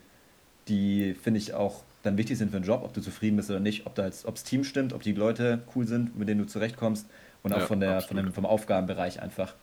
die 0.67 1.13
finde 1.13 1.39
ich 1.39 1.53
auch 1.53 1.83
dann 2.03 2.17
wichtig 2.17 2.37
sind 2.37 2.51
für 2.51 2.59
den 2.59 2.65
Job, 2.65 2.81
ob 2.83 2.93
du 2.93 3.01
zufrieden 3.01 3.37
bist 3.37 3.49
oder 3.49 3.59
nicht, 3.59 3.85
ob 3.85 3.95
das 3.95 4.43
Team 4.43 4.63
stimmt, 4.63 4.93
ob 4.93 5.03
die 5.03 5.13
Leute 5.13 5.61
cool 5.75 5.87
sind, 5.87 6.17
mit 6.17 6.27
denen 6.27 6.41
du 6.41 6.47
zurechtkommst 6.47 7.07
und 7.43 7.53
auch 7.53 7.59
ja, 7.59 7.65
von 7.65 7.79
der, 7.79 8.01
von 8.01 8.17
dem, 8.17 8.33
vom 8.33 8.45
Aufgabenbereich 8.45 9.21
einfach. 9.21 9.55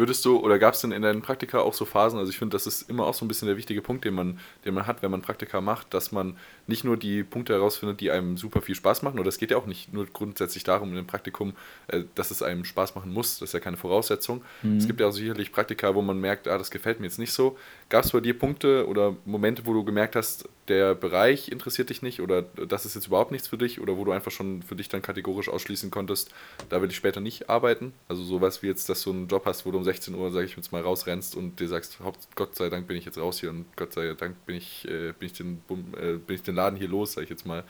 Würdest 0.00 0.24
du, 0.24 0.38
oder 0.38 0.58
gab 0.58 0.72
es 0.72 0.80
denn 0.80 0.92
in 0.92 1.02
deinen 1.02 1.20
Praktika 1.20 1.60
auch 1.60 1.74
so 1.74 1.84
Phasen, 1.84 2.18
also 2.18 2.30
ich 2.30 2.38
finde, 2.38 2.54
das 2.54 2.66
ist 2.66 2.88
immer 2.88 3.06
auch 3.06 3.12
so 3.12 3.22
ein 3.22 3.28
bisschen 3.28 3.48
der 3.48 3.58
wichtige 3.58 3.82
Punkt, 3.82 4.06
den 4.06 4.14
man, 4.14 4.38
den 4.64 4.72
man 4.72 4.86
hat, 4.86 5.02
wenn 5.02 5.10
man 5.10 5.20
Praktika 5.20 5.60
macht, 5.60 5.92
dass 5.92 6.10
man 6.10 6.38
nicht 6.66 6.84
nur 6.84 6.96
die 6.96 7.22
Punkte 7.22 7.52
herausfindet, 7.52 8.00
die 8.00 8.10
einem 8.10 8.38
super 8.38 8.62
viel 8.62 8.74
Spaß 8.74 9.02
machen, 9.02 9.20
oder 9.20 9.28
es 9.28 9.36
geht 9.36 9.50
ja 9.50 9.58
auch 9.58 9.66
nicht 9.66 9.92
nur 9.92 10.06
grundsätzlich 10.06 10.64
darum, 10.64 10.88
in 10.92 10.96
einem 10.96 11.06
Praktikum, 11.06 11.52
äh, 11.88 12.04
dass 12.14 12.30
es 12.30 12.42
einem 12.42 12.64
Spaß 12.64 12.94
machen 12.94 13.12
muss, 13.12 13.40
das 13.40 13.50
ist 13.50 13.52
ja 13.52 13.60
keine 13.60 13.76
Voraussetzung. 13.76 14.42
Mhm. 14.62 14.78
Es 14.78 14.86
gibt 14.86 15.00
ja 15.00 15.06
auch 15.06 15.12
sicherlich 15.12 15.52
Praktika, 15.52 15.94
wo 15.94 16.00
man 16.00 16.18
merkt, 16.18 16.48
ah, 16.48 16.56
das 16.56 16.70
gefällt 16.70 16.98
mir 17.00 17.06
jetzt 17.06 17.18
nicht 17.18 17.34
so. 17.34 17.58
Gab 17.90 18.04
es 18.04 18.12
bei 18.12 18.20
dir 18.20 18.38
Punkte 18.38 18.88
oder 18.88 19.14
Momente, 19.26 19.66
wo 19.66 19.74
du 19.74 19.84
gemerkt 19.84 20.16
hast, 20.16 20.48
der 20.68 20.94
Bereich 20.94 21.50
interessiert 21.50 21.90
dich 21.90 22.00
nicht 22.00 22.20
oder 22.20 22.42
das 22.42 22.86
ist 22.86 22.94
jetzt 22.94 23.08
überhaupt 23.08 23.32
nichts 23.32 23.48
für 23.48 23.58
dich 23.58 23.80
oder 23.80 23.96
wo 23.98 24.04
du 24.04 24.12
einfach 24.12 24.30
schon 24.30 24.62
für 24.62 24.76
dich 24.76 24.88
dann 24.88 25.02
kategorisch 25.02 25.48
ausschließen 25.48 25.90
konntest, 25.90 26.32
da 26.68 26.80
will 26.80 26.88
ich 26.88 26.96
später 26.96 27.20
nicht 27.20 27.50
arbeiten? 27.50 27.92
Also 28.08 28.22
sowas 28.22 28.62
wie 28.62 28.68
jetzt, 28.68 28.88
dass 28.88 29.02
du 29.02 29.10
einen 29.10 29.26
Job 29.26 29.44
hast, 29.46 29.66
wo 29.66 29.72
du 29.72 29.78
um 29.78 29.84
16 29.92 30.14
Uhr, 30.14 30.30
sage 30.30 30.46
ich 30.46 30.56
jetzt 30.56 30.70
mal, 30.70 30.82
rausrennst 30.82 31.34
und 31.34 31.58
dir 31.58 31.68
sagst, 31.68 31.98
Gott 32.36 32.54
sei 32.54 32.68
Dank 32.68 32.86
bin 32.86 32.96
ich 32.96 33.04
jetzt 33.04 33.18
raus 33.18 33.40
hier 33.40 33.50
und 33.50 33.66
Gott 33.76 33.92
sei 33.92 34.14
Dank 34.14 34.46
bin 34.46 34.56
ich, 34.56 34.86
äh, 34.86 35.12
bin 35.18 35.26
ich, 35.26 35.32
den, 35.32 35.62
äh, 36.00 36.14
bin 36.14 36.36
ich 36.36 36.42
den 36.42 36.54
Laden 36.54 36.78
hier 36.78 36.88
los, 36.88 37.14
sage 37.14 37.24
ich 37.24 37.30
jetzt 37.30 37.44
mal. 37.44 37.64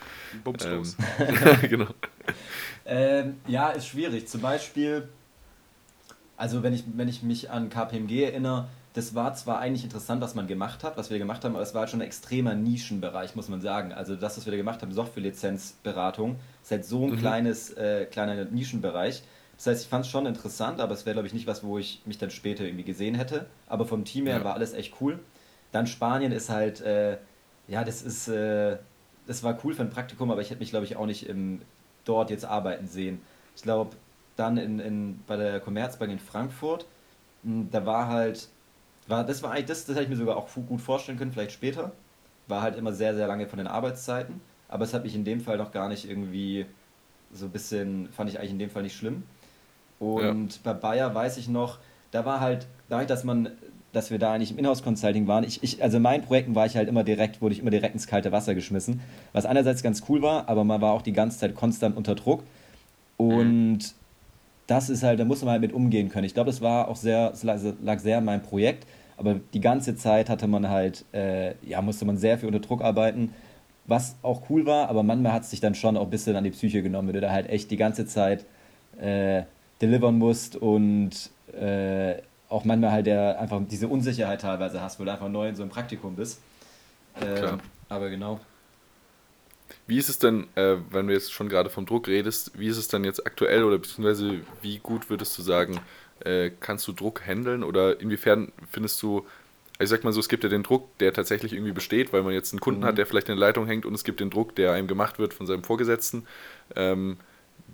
Bumslos. 0.44 0.96
Ähm, 1.18 1.36
genau. 1.68 1.88
Ähm, 2.84 3.36
ja, 3.46 3.70
ist 3.70 3.86
schwierig. 3.86 4.28
Zum 4.28 4.42
Beispiel, 4.42 5.08
also 6.36 6.62
wenn 6.62 6.74
ich, 6.74 6.84
wenn 6.94 7.08
ich 7.08 7.22
mich 7.22 7.50
an 7.50 7.70
KPMG 7.70 8.24
erinnere, 8.24 8.68
das 8.92 9.14
war 9.14 9.34
zwar 9.34 9.60
eigentlich 9.60 9.84
interessant, 9.84 10.20
was 10.20 10.34
man 10.34 10.46
gemacht 10.46 10.82
hat, 10.84 10.96
was 10.96 11.10
wir 11.10 11.18
gemacht 11.18 11.44
haben, 11.44 11.54
aber 11.54 11.62
es 11.62 11.74
war 11.74 11.82
halt 11.82 11.90
schon 11.90 12.00
ein 12.00 12.06
extremer 12.06 12.54
Nischenbereich, 12.54 13.36
muss 13.36 13.48
man 13.48 13.60
sagen. 13.60 13.92
Also 13.92 14.16
das, 14.16 14.36
was 14.36 14.46
wir 14.46 14.50
da 14.50 14.56
gemacht 14.56 14.82
haben, 14.82 14.92
Software-Lizenzberatung, 14.92 16.36
ist 16.62 16.70
halt 16.70 16.84
so 16.84 17.04
ein 17.06 17.12
mhm. 17.12 17.18
kleines, 17.18 17.70
äh, 17.70 18.06
kleiner 18.06 18.44
Nischenbereich. 18.44 19.22
Das 19.60 19.66
heißt, 19.66 19.82
ich 19.82 19.88
fand 19.88 20.06
es 20.06 20.10
schon 20.10 20.24
interessant, 20.24 20.80
aber 20.80 20.94
es 20.94 21.04
wäre, 21.04 21.12
glaube 21.12 21.26
ich, 21.26 21.34
nicht 21.34 21.46
was, 21.46 21.62
wo 21.62 21.76
ich 21.76 22.00
mich 22.06 22.16
dann 22.16 22.30
später 22.30 22.64
irgendwie 22.64 22.82
gesehen 22.82 23.14
hätte. 23.14 23.44
Aber 23.66 23.84
vom 23.84 24.06
Team 24.06 24.26
her 24.26 24.38
ja. 24.38 24.44
war 24.44 24.54
alles 24.54 24.72
echt 24.72 24.94
cool. 25.02 25.20
Dann 25.70 25.86
Spanien 25.86 26.32
ist 26.32 26.48
halt, 26.48 26.80
äh, 26.80 27.18
ja, 27.68 27.84
das 27.84 28.00
ist, 28.00 28.28
äh, 28.28 28.78
das 29.26 29.42
war 29.42 29.58
cool 29.62 29.74
für 29.74 29.82
ein 29.82 29.90
Praktikum, 29.90 30.30
aber 30.30 30.40
ich 30.40 30.48
hätte 30.48 30.60
mich, 30.60 30.70
glaube 30.70 30.86
ich, 30.86 30.96
auch 30.96 31.04
nicht 31.04 31.28
im, 31.28 31.60
dort 32.06 32.30
jetzt 32.30 32.46
arbeiten 32.46 32.86
sehen. 32.86 33.20
Ich 33.54 33.60
glaube, 33.60 33.96
dann 34.34 34.56
in, 34.56 34.78
in, 34.78 35.22
bei 35.26 35.36
der 35.36 35.60
Commerzbank 35.60 36.10
in 36.10 36.20
Frankfurt, 36.20 36.86
hm, 37.42 37.68
da 37.70 37.84
war 37.84 38.08
halt, 38.08 38.48
war, 39.08 39.24
das 39.24 39.42
war 39.42 39.50
eigentlich, 39.50 39.66
das, 39.66 39.84
das 39.84 39.94
hätte 39.94 40.04
ich 40.04 40.10
mir 40.10 40.16
sogar 40.16 40.38
auch 40.38 40.48
gut 40.54 40.80
vorstellen 40.80 41.18
können, 41.18 41.32
vielleicht 41.32 41.52
später. 41.52 41.92
War 42.48 42.62
halt 42.62 42.78
immer 42.78 42.94
sehr, 42.94 43.14
sehr 43.14 43.26
lange 43.26 43.46
von 43.46 43.58
den 43.58 43.66
Arbeitszeiten, 43.66 44.40
aber 44.68 44.84
es 44.84 44.94
hat 44.94 45.04
mich 45.04 45.14
in 45.14 45.24
dem 45.26 45.42
Fall 45.42 45.58
noch 45.58 45.70
gar 45.70 45.90
nicht 45.90 46.08
irgendwie 46.08 46.64
so 47.30 47.44
ein 47.44 47.52
bisschen, 47.52 48.08
fand 48.10 48.30
ich 48.30 48.38
eigentlich 48.38 48.52
in 48.52 48.58
dem 48.58 48.70
Fall 48.70 48.84
nicht 48.84 48.96
schlimm. 48.96 49.24
Und 50.00 50.54
ja. 50.54 50.60
bei 50.64 50.72
Bayer 50.72 51.14
weiß 51.14 51.36
ich 51.36 51.48
noch, 51.48 51.78
da 52.10 52.24
war 52.24 52.40
halt, 52.40 52.66
dadurch, 52.88 53.06
dass 53.06 53.22
man, 53.22 53.50
dass 53.92 54.10
wir 54.10 54.18
da 54.18 54.32
eigentlich 54.32 54.50
im 54.50 54.58
Inhouse-Consulting 54.58 55.28
waren, 55.28 55.44
ich, 55.44 55.62
ich, 55.62 55.82
also 55.82 55.98
in 55.98 56.02
meinen 56.02 56.24
Projekten 56.24 56.54
war 56.54 56.66
ich 56.66 56.76
halt 56.76 56.88
immer 56.88 57.04
direkt, 57.04 57.40
wurde 57.40 57.54
ich 57.54 57.60
immer 57.60 57.70
direkt 57.70 57.94
ins 57.94 58.06
kalte 58.06 58.32
Wasser 58.32 58.54
geschmissen, 58.54 59.00
was 59.32 59.46
einerseits 59.46 59.82
ganz 59.82 60.02
cool 60.08 60.22
war, 60.22 60.48
aber 60.48 60.64
man 60.64 60.80
war 60.80 60.94
auch 60.94 61.02
die 61.02 61.12
ganze 61.12 61.38
Zeit 61.38 61.54
konstant 61.54 61.96
unter 61.96 62.14
Druck. 62.14 62.42
Und 63.18 63.94
das 64.66 64.88
ist 64.88 65.02
halt, 65.02 65.20
da 65.20 65.26
muss 65.26 65.42
man 65.42 65.50
halt 65.50 65.60
mit 65.60 65.74
umgehen 65.74 66.08
können. 66.08 66.24
Ich 66.24 66.32
glaube, 66.32 66.50
das 66.50 66.62
war 66.62 66.88
auch 66.88 66.96
sehr, 66.96 67.34
lag 67.42 67.98
sehr 67.98 68.18
an 68.18 68.24
meinem 68.24 68.42
Projekt, 68.42 68.86
aber 69.18 69.38
die 69.52 69.60
ganze 69.60 69.96
Zeit 69.96 70.30
hatte 70.30 70.46
man 70.46 70.70
halt, 70.70 71.04
äh, 71.12 71.54
ja, 71.62 71.82
musste 71.82 72.06
man 72.06 72.16
sehr 72.16 72.38
viel 72.38 72.46
unter 72.46 72.60
Druck 72.60 72.80
arbeiten, 72.80 73.34
was 73.86 74.16
auch 74.22 74.42
cool 74.48 74.64
war, 74.64 74.88
aber 74.88 75.02
manchmal 75.02 75.32
hat 75.32 75.42
es 75.42 75.50
sich 75.50 75.60
dann 75.60 75.74
schon 75.74 75.98
auch 75.98 76.04
ein 76.04 76.10
bisschen 76.10 76.36
an 76.36 76.44
die 76.44 76.50
Psyche 76.50 76.82
genommen, 76.82 77.08
wenn 77.08 77.14
du 77.14 77.20
da 77.20 77.30
halt 77.30 77.50
echt 77.50 77.70
die 77.70 77.76
ganze 77.76 78.06
Zeit 78.06 78.46
äh, 78.98 79.42
delivern 79.80 80.18
musst 80.18 80.56
und 80.56 81.10
äh, 81.52 82.16
auch 82.48 82.64
manchmal 82.64 82.92
halt 82.92 83.06
der, 83.06 83.40
einfach 83.40 83.60
diese 83.68 83.88
Unsicherheit 83.88 84.40
teilweise 84.40 84.80
hast, 84.80 84.98
weil 84.98 85.06
du 85.06 85.12
einfach 85.12 85.28
neu 85.28 85.48
in 85.48 85.56
so 85.56 85.62
einem 85.62 85.70
Praktikum 85.70 86.16
bist. 86.16 86.40
Äh, 87.20 87.52
aber 87.88 88.10
genau. 88.10 88.40
Wie 89.86 89.98
ist 89.98 90.08
es 90.08 90.18
denn, 90.18 90.48
äh, 90.56 90.76
wenn 90.90 91.06
du 91.06 91.12
jetzt 91.12 91.32
schon 91.32 91.48
gerade 91.48 91.70
vom 91.70 91.86
Druck 91.86 92.08
redest, 92.08 92.58
wie 92.58 92.68
ist 92.68 92.76
es 92.76 92.88
denn 92.88 93.04
jetzt 93.04 93.26
aktuell 93.26 93.64
oder 93.64 93.78
beziehungsweise 93.78 94.40
wie 94.62 94.78
gut 94.78 95.10
würdest 95.10 95.36
du 95.38 95.42
sagen, 95.42 95.80
äh, 96.24 96.50
kannst 96.60 96.86
du 96.88 96.92
Druck 96.92 97.26
handeln 97.26 97.62
oder 97.62 98.00
inwiefern 98.00 98.52
findest 98.70 99.02
du, 99.02 99.26
ich 99.78 99.88
sag 99.88 100.04
mal 100.04 100.12
so, 100.12 100.20
es 100.20 100.28
gibt 100.28 100.44
ja 100.44 100.50
den 100.50 100.62
Druck, 100.62 100.96
der 100.98 101.12
tatsächlich 101.12 101.52
irgendwie 101.52 101.72
besteht, 101.72 102.12
weil 102.12 102.22
man 102.22 102.32
jetzt 102.32 102.52
einen 102.52 102.60
Kunden 102.60 102.80
mhm. 102.80 102.84
hat, 102.84 102.98
der 102.98 103.06
vielleicht 103.06 103.28
in 103.28 103.36
der 103.36 103.46
Leitung 103.46 103.66
hängt 103.66 103.86
und 103.86 103.94
es 103.94 104.04
gibt 104.04 104.20
den 104.20 104.30
Druck, 104.30 104.54
der 104.56 104.72
einem 104.72 104.88
gemacht 104.88 105.18
wird 105.18 105.34
von 105.34 105.46
seinem 105.46 105.62
Vorgesetzten. 105.62 106.26
Ähm, 106.76 107.16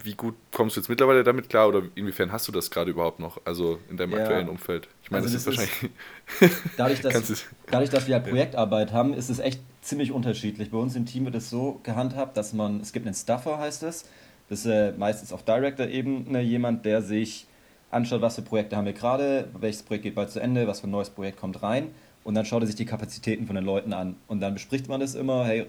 wie 0.06 0.14
gut 0.14 0.34
kommst 0.52 0.76
du 0.76 0.80
jetzt 0.80 0.88
mittlerweile 0.88 1.22
damit 1.24 1.50
klar 1.50 1.68
oder 1.68 1.82
inwiefern 1.94 2.32
hast 2.32 2.48
du 2.48 2.52
das 2.52 2.70
gerade 2.70 2.90
überhaupt 2.90 3.20
noch, 3.20 3.38
also 3.44 3.78
in 3.90 3.98
deinem 3.98 4.12
ja. 4.12 4.18
aktuellen 4.20 4.48
Umfeld? 4.48 4.88
Ich 5.02 5.10
meine, 5.10 5.24
also 5.24 5.34
das, 5.34 5.44
das, 5.44 5.54
ist 5.54 5.60
wahrscheinlich. 5.60 6.62
dadurch, 6.76 7.00
dass, 7.02 7.46
dadurch, 7.70 7.90
dass 7.90 8.06
wir 8.06 8.14
halt 8.14 8.26
Projektarbeit 8.26 8.92
haben, 8.92 9.12
ist 9.12 9.28
es 9.28 9.38
echt 9.40 9.60
ziemlich 9.82 10.12
unterschiedlich. 10.12 10.70
Bei 10.70 10.78
uns 10.78 10.96
im 10.96 11.04
Team 11.04 11.26
wird 11.26 11.34
es 11.34 11.50
so 11.50 11.80
gehandhabt, 11.82 12.36
dass 12.36 12.52
man, 12.52 12.80
es 12.80 12.92
gibt 12.92 13.06
einen 13.06 13.14
Stuffer, 13.14 13.58
heißt 13.58 13.82
es. 13.82 14.06
Das 14.48 14.60
ist 14.60 14.66
äh, 14.66 14.92
meistens 14.92 15.32
auf 15.32 15.42
Director-Ebene 15.44 16.40
jemand, 16.40 16.84
der 16.84 17.02
sich 17.02 17.46
anschaut, 17.90 18.20
was 18.20 18.36
für 18.36 18.42
Projekte 18.42 18.76
haben 18.76 18.86
wir 18.86 18.92
gerade, 18.92 19.48
welches 19.58 19.82
Projekt 19.82 20.04
geht 20.04 20.14
bald 20.14 20.30
zu 20.30 20.40
Ende, 20.40 20.66
was 20.66 20.80
für 20.80 20.86
ein 20.86 20.90
neues 20.92 21.10
Projekt 21.10 21.38
kommt 21.38 21.62
rein. 21.62 21.90
Und 22.26 22.34
dann 22.34 22.44
schaut 22.44 22.62
er 22.62 22.66
sich 22.66 22.74
die 22.74 22.86
Kapazitäten 22.86 23.46
von 23.46 23.54
den 23.54 23.64
Leuten 23.64 23.92
an. 23.92 24.16
Und 24.26 24.40
dann 24.40 24.54
bespricht 24.54 24.88
man 24.88 24.98
das 24.98 25.14
immer, 25.14 25.44
hey, 25.44 25.66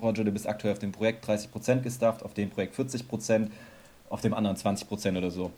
Roger, 0.00 0.24
du 0.24 0.32
bist 0.32 0.48
aktuell 0.48 0.72
auf 0.72 0.78
dem 0.78 0.92
Projekt 0.92 1.28
30% 1.28 1.82
gestafft, 1.82 2.24
auf 2.24 2.32
dem 2.32 2.48
Projekt 2.48 2.74
40%, 2.74 3.48
auf 4.10 4.20
dem 4.20 4.34
anderen 4.34 4.56
20% 4.56 5.16
oder 5.16 5.30
so. 5.30 5.50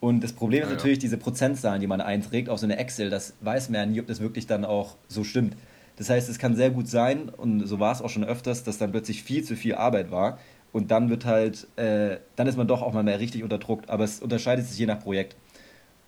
Und 0.00 0.24
das 0.24 0.32
Problem 0.32 0.62
ist 0.62 0.68
ja, 0.68 0.74
natürlich 0.74 0.98
ja. 0.98 1.02
diese 1.02 1.16
Prozentzahlen, 1.16 1.80
die 1.80 1.86
man 1.86 2.00
einträgt, 2.00 2.48
auf 2.48 2.58
so 2.58 2.66
eine 2.66 2.78
Excel, 2.78 3.10
das 3.10 3.34
weiß 3.40 3.68
man 3.68 3.80
ja 3.80 3.86
nie, 3.86 4.00
ob 4.00 4.06
das 4.06 4.20
wirklich 4.20 4.46
dann 4.46 4.64
auch 4.64 4.96
so 5.06 5.22
stimmt. 5.22 5.54
Das 5.96 6.08
heißt, 6.08 6.28
es 6.28 6.38
kann 6.38 6.54
sehr 6.54 6.70
gut 6.70 6.88
sein, 6.88 7.28
und 7.28 7.66
so 7.66 7.80
war 7.80 7.92
es 7.92 8.02
auch 8.02 8.08
schon 8.08 8.24
öfters, 8.24 8.62
dass 8.64 8.78
dann 8.78 8.92
plötzlich 8.92 9.22
viel 9.22 9.42
zu 9.44 9.56
viel 9.56 9.74
Arbeit 9.74 10.10
war. 10.10 10.38
Und 10.72 10.90
dann 10.90 11.10
wird 11.10 11.24
halt, 11.24 11.66
äh, 11.76 12.18
dann 12.36 12.46
ist 12.46 12.56
man 12.56 12.68
doch 12.68 12.82
auch 12.82 12.92
mal 12.92 13.02
mehr 13.02 13.18
richtig 13.18 13.42
unter 13.42 13.58
Druck. 13.58 13.82
Aber 13.88 14.04
es 14.04 14.20
unterscheidet 14.20 14.66
sich 14.66 14.78
je 14.78 14.86
nach 14.86 15.00
Projekt. 15.00 15.34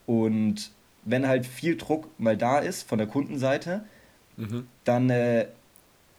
Und 0.06 0.70
wenn 1.04 1.26
halt 1.26 1.46
viel 1.46 1.76
Druck 1.76 2.08
mal 2.18 2.36
da 2.36 2.58
ist 2.58 2.88
von 2.88 2.98
der 2.98 3.06
Kundenseite, 3.06 3.82
mhm. 4.36 4.66
dann, 4.84 5.10
äh, 5.10 5.46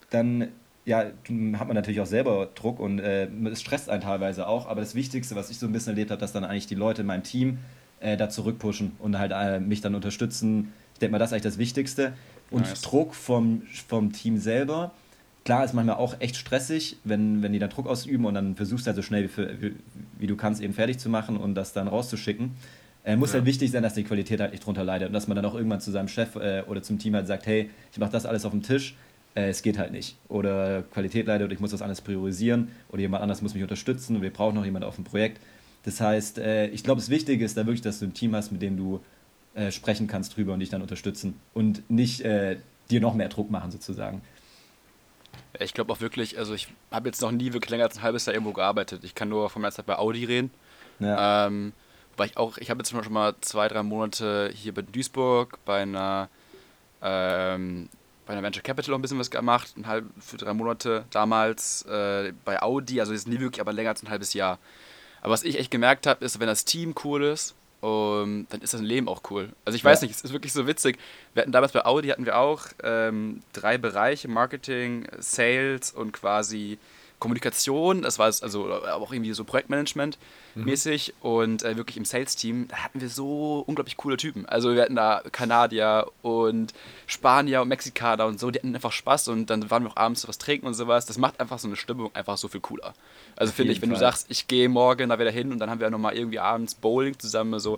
dann 0.09 0.49
ja, 0.85 0.99
hat 0.99 1.67
man 1.67 1.75
natürlich 1.75 2.01
auch 2.01 2.07
selber 2.07 2.49
Druck 2.55 2.79
und 2.79 2.99
äh, 2.99 3.27
es 3.51 3.61
stresst 3.61 3.89
einen 3.89 4.01
teilweise 4.01 4.47
auch. 4.47 4.67
Aber 4.67 4.81
das 4.81 4.95
Wichtigste, 4.95 5.35
was 5.35 5.49
ich 5.49 5.59
so 5.59 5.67
ein 5.67 5.71
bisschen 5.71 5.91
erlebt 5.91 6.11
habe, 6.11 6.19
dass 6.19 6.33
dann 6.33 6.43
eigentlich 6.43 6.67
die 6.67 6.75
Leute 6.75 7.01
in 7.01 7.07
meinem 7.07 7.23
Team 7.23 7.59
äh, 7.99 8.17
da 8.17 8.29
zurückpushen 8.29 8.93
und 8.99 9.19
halt 9.19 9.31
äh, 9.33 9.59
mich 9.59 9.81
dann 9.81 9.93
unterstützen. 9.93 10.73
Ich 10.93 10.99
denke 10.99 11.11
mal, 11.11 11.19
das 11.19 11.29
ist 11.29 11.33
eigentlich 11.33 11.43
das 11.43 11.57
Wichtigste. 11.57 12.13
Und 12.49 12.61
nice. 12.61 12.81
Druck 12.81 13.13
vom, 13.15 13.61
vom 13.87 14.11
Team 14.11 14.37
selber, 14.37 14.91
klar 15.45 15.63
ist 15.63 15.73
manchmal 15.73 15.95
auch 15.95 16.15
echt 16.19 16.35
stressig, 16.35 16.97
wenn, 17.03 17.41
wenn 17.41 17.53
die 17.53 17.59
dann 17.59 17.69
Druck 17.69 17.87
ausüben 17.87 18.25
und 18.25 18.33
dann 18.33 18.55
versuchst 18.55 18.85
du 18.85 18.87
halt 18.87 18.97
so 18.97 19.01
schnell 19.01 19.29
wie, 19.29 19.61
wie, 19.61 19.75
wie 20.19 20.27
du 20.27 20.35
kannst 20.35 20.61
eben 20.61 20.73
fertig 20.73 20.97
zu 20.97 21.09
machen 21.09 21.37
und 21.37 21.55
das 21.55 21.73
dann 21.73 21.87
rauszuschicken. 21.87 22.51
Äh, 23.03 23.15
muss 23.15 23.29
ja. 23.29 23.35
halt 23.35 23.45
wichtig 23.45 23.71
sein, 23.71 23.81
dass 23.81 23.93
die 23.93 24.03
Qualität 24.03 24.39
halt 24.39 24.51
nicht 24.51 24.65
drunter 24.65 24.83
leidet 24.83 25.07
und 25.07 25.13
dass 25.13 25.27
man 25.27 25.35
dann 25.35 25.45
auch 25.45 25.55
irgendwann 25.55 25.81
zu 25.81 25.91
seinem 25.91 26.07
Chef 26.07 26.35
äh, 26.35 26.63
oder 26.67 26.83
zum 26.83 26.99
Team 26.99 27.15
halt 27.15 27.27
sagt, 27.27 27.47
hey, 27.47 27.69
ich 27.91 27.97
mache 27.97 28.11
das 28.11 28.25
alles 28.25 28.45
auf 28.45 28.51
dem 28.51 28.61
Tisch, 28.61 28.95
äh, 29.35 29.49
es 29.49 29.61
geht 29.61 29.77
halt 29.77 29.91
nicht. 29.91 30.17
Oder 30.27 30.83
Qualität 30.83 31.27
leidet 31.27 31.45
oder 31.45 31.53
ich 31.53 31.59
muss 31.59 31.71
das 31.71 31.81
alles 31.81 32.01
priorisieren 32.01 32.71
oder 32.89 33.01
jemand 33.01 33.23
anders 33.23 33.41
muss 33.41 33.53
mich 33.53 33.63
unterstützen 33.63 34.15
und 34.15 34.21
wir 34.21 34.31
brauchen 34.31 34.55
noch 34.55 34.65
jemanden 34.65 34.87
auf 34.87 34.95
dem 34.95 35.05
Projekt. 35.05 35.41
Das 35.83 35.99
heißt, 35.99 36.37
äh, 36.37 36.67
ich 36.67 36.83
glaube, 36.83 37.01
das 37.01 37.09
Wichtige 37.09 37.43
ist 37.43 37.57
da 37.57 37.65
wirklich, 37.65 37.81
dass 37.81 37.99
du 37.99 38.05
ein 38.05 38.13
Team 38.13 38.35
hast, 38.35 38.51
mit 38.51 38.61
dem 38.61 38.77
du 38.77 39.01
äh, 39.55 39.71
sprechen 39.71 40.07
kannst 40.07 40.37
drüber 40.37 40.53
und 40.53 40.59
dich 40.59 40.69
dann 40.69 40.81
unterstützen 40.81 41.39
und 41.53 41.89
nicht 41.89 42.21
äh, 42.21 42.57
dir 42.89 43.01
noch 43.01 43.13
mehr 43.13 43.29
Druck 43.29 43.49
machen 43.49 43.71
sozusagen. 43.71 44.21
Ich 45.59 45.73
glaube 45.73 45.91
auch 45.91 46.01
wirklich, 46.01 46.37
also 46.37 46.53
ich 46.53 46.67
habe 46.91 47.09
jetzt 47.09 47.21
noch 47.21 47.31
nie 47.31 47.53
wirklich 47.53 47.69
länger 47.69 47.85
als 47.85 47.97
ein 47.97 48.03
halbes 48.03 48.25
Jahr 48.25 48.33
irgendwo 48.33 48.53
gearbeitet. 48.53 49.03
Ich 49.03 49.15
kann 49.15 49.29
nur 49.29 49.49
von 49.49 49.61
meiner 49.61 49.71
Zeit 49.71 49.85
bei 49.85 49.97
Audi 49.97 50.25
reden. 50.25 50.51
Ja. 50.99 51.47
Ähm, 51.47 51.73
weil 52.17 52.27
ich 52.27 52.37
auch, 52.37 52.57
ich 52.57 52.69
habe 52.69 52.79
jetzt 52.79 52.91
schon 52.91 53.13
mal 53.13 53.35
zwei, 53.41 53.67
drei 53.67 53.83
Monate 53.83 54.51
hier 54.53 54.73
bei 54.73 54.81
Duisburg 54.81 55.59
bei 55.65 55.81
einer, 55.81 56.29
ähm, 57.01 57.89
bei 58.31 58.37
einer 58.37 58.45
Venture 58.45 58.63
Capital 58.63 58.93
auch 58.93 58.97
ein 58.97 59.01
bisschen 59.01 59.19
was 59.19 59.29
gemacht, 59.29 59.73
ein 59.75 59.87
halb, 59.87 60.05
für 60.21 60.37
drei 60.37 60.53
Monate 60.53 61.03
damals 61.09 61.81
äh, 61.83 62.31
bei 62.45 62.61
Audi, 62.61 63.01
also 63.01 63.11
jetzt 63.11 63.27
nie 63.27 63.41
wirklich, 63.41 63.59
aber 63.59 63.73
länger 63.73 63.89
als 63.89 64.03
ein 64.03 64.09
halbes 64.09 64.33
Jahr. 64.33 64.57
Aber 65.19 65.33
was 65.33 65.43
ich 65.43 65.59
echt 65.59 65.69
gemerkt 65.69 66.07
habe, 66.07 66.23
ist, 66.23 66.39
wenn 66.39 66.47
das 66.47 66.63
Team 66.63 66.95
cool 67.03 67.25
ist, 67.25 67.55
um, 67.81 68.47
dann 68.49 68.61
ist 68.61 68.73
das 68.73 68.79
Leben 68.79 69.09
auch 69.09 69.21
cool. 69.31 69.49
Also 69.65 69.75
ich 69.75 69.83
weiß 69.83 69.99
ja. 69.99 70.07
nicht, 70.07 70.15
es 70.15 70.21
ist 70.21 70.31
wirklich 70.31 70.53
so 70.53 70.65
witzig. 70.65 70.97
Wir 71.33 71.41
hatten 71.41 71.51
damals 71.51 71.73
bei 71.73 71.83
Audi 71.83 72.07
hatten 72.07 72.25
wir 72.25 72.37
auch 72.37 72.67
ähm, 72.83 73.41
drei 73.51 73.77
Bereiche, 73.77 74.29
Marketing, 74.29 75.09
Sales 75.19 75.91
und 75.91 76.13
quasi 76.13 76.77
Kommunikation, 77.21 78.01
das 78.01 78.17
war 78.17 78.27
es, 78.27 78.41
also 78.41 78.73
auch 78.73 79.13
irgendwie 79.13 79.31
so 79.33 79.43
Projektmanagement 79.43 80.17
mhm. 80.55 80.65
mäßig 80.65 81.13
und 81.21 81.61
äh, 81.61 81.77
wirklich 81.77 81.95
im 81.95 82.03
Sales-Team, 82.03 82.67
da 82.67 82.77
hatten 82.77 82.99
wir 82.99 83.09
so 83.09 83.63
unglaublich 83.67 83.95
coole 83.95 84.17
Typen. 84.17 84.47
Also 84.47 84.73
wir 84.73 84.81
hatten 84.81 84.95
da 84.95 85.21
Kanadier 85.31 86.07
und 86.23 86.73
Spanier 87.05 87.61
und 87.61 87.67
Mexikaner 87.67 88.25
und 88.25 88.39
so, 88.39 88.49
die 88.49 88.57
hatten 88.57 88.73
einfach 88.73 88.91
Spaß 88.91 89.27
und 89.27 89.51
dann 89.51 89.69
waren 89.69 89.83
wir 89.83 89.91
auch 89.91 89.97
abends 89.97 90.27
was 90.27 90.39
trinken 90.39 90.65
und 90.65 90.73
sowas. 90.73 91.05
Das 91.05 91.19
macht 91.19 91.39
einfach 91.39 91.59
so 91.59 91.67
eine 91.67 91.77
Stimmung 91.77 92.09
einfach 92.15 92.37
so 92.37 92.47
viel 92.47 92.59
cooler. 92.59 92.95
Also 93.35 93.53
finde 93.53 93.71
ich, 93.71 93.83
wenn 93.83 93.89
Fall. 93.89 93.99
du 93.99 93.99
sagst, 93.99 94.25
ich 94.29 94.47
gehe 94.47 94.67
morgen 94.67 95.09
da 95.09 95.19
wieder 95.19 95.31
hin 95.31 95.51
und 95.51 95.59
dann 95.59 95.69
haben 95.69 95.79
wir 95.79 95.85
ja 95.85 95.91
nochmal 95.91 96.17
irgendwie 96.17 96.39
abends 96.39 96.73
Bowling 96.73 97.19
zusammen, 97.19 97.59
so, 97.59 97.77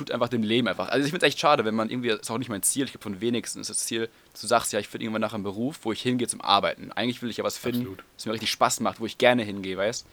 tut 0.00 0.10
einfach 0.10 0.28
dem 0.28 0.42
Leben 0.42 0.66
einfach. 0.66 0.88
Also 0.88 1.04
ich 1.04 1.10
finde 1.10 1.26
es 1.26 1.28
echt 1.30 1.40
schade, 1.40 1.66
wenn 1.66 1.74
man 1.74 1.90
irgendwie, 1.90 2.08
das 2.08 2.20
ist 2.20 2.30
auch 2.30 2.38
nicht 2.38 2.48
mein 2.48 2.62
Ziel, 2.62 2.84
ich 2.84 2.92
glaube 2.92 3.02
von 3.02 3.20
wenigsten 3.20 3.60
ist 3.60 3.68
das 3.68 3.84
Ziel, 3.84 4.08
du 4.40 4.46
sagst, 4.46 4.72
ja, 4.72 4.78
ich 4.78 4.88
finde 4.88 5.04
irgendwann 5.04 5.20
nach 5.20 5.34
einem 5.34 5.42
Beruf, 5.42 5.80
wo 5.82 5.92
ich 5.92 6.00
hingehe 6.00 6.26
zum 6.26 6.40
Arbeiten. 6.40 6.90
Eigentlich 6.92 7.20
will 7.20 7.28
ich 7.28 7.36
ja 7.36 7.44
was 7.44 7.58
finden, 7.58 7.98
das 8.16 8.24
mir 8.24 8.32
richtig 8.32 8.50
Spaß 8.50 8.80
macht, 8.80 8.98
wo 8.98 9.04
ich 9.04 9.18
gerne 9.18 9.42
hingehe, 9.42 9.76
weißt 9.76 10.06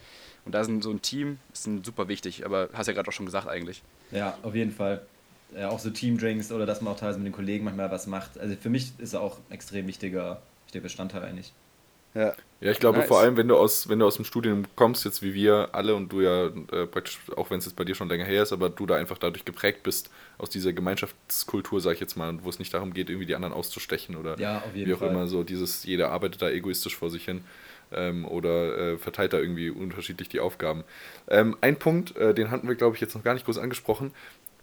Und 0.44 0.52
da 0.52 0.66
sind 0.66 0.84
so 0.84 0.92
ein 0.92 1.02
Team, 1.02 1.40
ist 1.54 1.70
super 1.84 2.10
wichtig, 2.10 2.46
aber 2.46 2.68
hast 2.74 2.88
ja 2.88 2.94
gerade 2.94 3.08
auch 3.08 3.14
schon 3.14 3.26
gesagt 3.26 3.48
eigentlich. 3.48 3.82
Ja, 4.12 4.38
auf 4.44 4.56
jeden 4.56 4.72
Fall. 4.72 5.06
Ja, 5.58 5.70
auch 5.70 5.80
so 5.80 5.90
Teamdrinks 5.90 6.52
oder 6.52 6.66
dass 6.66 6.82
man 6.82 6.94
auch 6.94 7.00
teilweise 7.00 7.20
mit 7.20 7.28
den 7.28 7.34
Kollegen 7.34 7.64
manchmal 7.64 7.90
was 7.90 8.08
macht. 8.08 8.38
Also 8.38 8.58
für 8.58 8.70
mich 8.70 8.92
ist 8.98 9.14
er 9.14 9.22
auch 9.22 9.38
ein 9.50 9.54
extrem 9.54 9.88
wichtiger, 9.88 10.42
wichtiger 10.66 10.84
Bestandteil 10.84 11.24
eigentlich. 11.24 11.54
Ja. 12.18 12.34
Ja, 12.60 12.72
ich 12.72 12.80
glaube 12.80 12.98
nice. 12.98 13.08
vor 13.08 13.20
allem, 13.20 13.38
wenn 13.38 13.48
du 13.48 13.56
aus, 13.56 13.88
wenn 13.88 14.00
du 14.00 14.08
aus 14.08 14.16
dem 14.16 14.26
Studium 14.26 14.66
kommst, 14.76 15.06
jetzt 15.06 15.22
wie 15.22 15.36
wir 15.36 15.70
alle 15.74 15.94
und 15.94 16.12
du 16.12 16.22
ja 16.22 16.48
äh, 16.48 16.88
praktisch, 16.88 17.20
auch 17.36 17.52
wenn 17.52 17.60
es 17.60 17.66
jetzt 17.66 17.76
bei 17.76 17.84
dir 17.84 17.94
schon 17.94 18.10
länger 18.10 18.26
her 18.26 18.42
ist, 18.42 18.52
aber 18.52 18.70
du 18.70 18.88
da 18.88 18.96
einfach 18.96 19.20
dadurch 19.20 19.46
geprägt 19.46 19.84
bist, 19.84 20.10
aus 20.40 20.50
dieser 20.50 20.74
Gemeinschaftskultur, 20.74 21.80
sag 21.82 21.94
ich 21.94 22.00
jetzt 22.00 22.18
mal, 22.18 22.44
wo 22.44 22.50
es 22.50 22.58
nicht 22.58 22.74
darum 22.74 22.96
geht, 22.96 23.10
irgendwie 23.10 23.28
die 23.28 23.36
anderen 23.36 23.54
auszustechen 23.54 24.16
oder 24.16 24.40
ja, 24.40 24.64
wie 24.74 24.92
auch 24.92 25.00
Fall. 25.00 25.10
immer 25.10 25.28
so 25.28 25.44
dieses, 25.44 25.84
jeder 25.84 26.10
arbeitet 26.10 26.42
da 26.42 26.50
egoistisch 26.50 26.96
vor 26.96 27.12
sich 27.12 27.26
hin 27.26 27.44
ähm, 27.92 28.26
oder 28.26 28.78
äh, 28.78 28.98
verteilt 28.98 29.34
da 29.34 29.38
irgendwie 29.38 29.70
unterschiedlich 29.70 30.28
die 30.28 30.40
Aufgaben. 30.40 30.84
Ähm, 31.28 31.56
ein 31.62 31.78
Punkt, 31.78 32.18
äh, 32.18 32.34
den 32.34 32.50
hatten 32.50 32.68
wir, 32.68 32.76
glaube 32.76 32.96
ich, 32.96 33.02
jetzt 33.02 33.14
noch 33.14 33.24
gar 33.24 33.36
nicht 33.36 33.46
groß 33.46 33.60
angesprochen, 33.60 34.12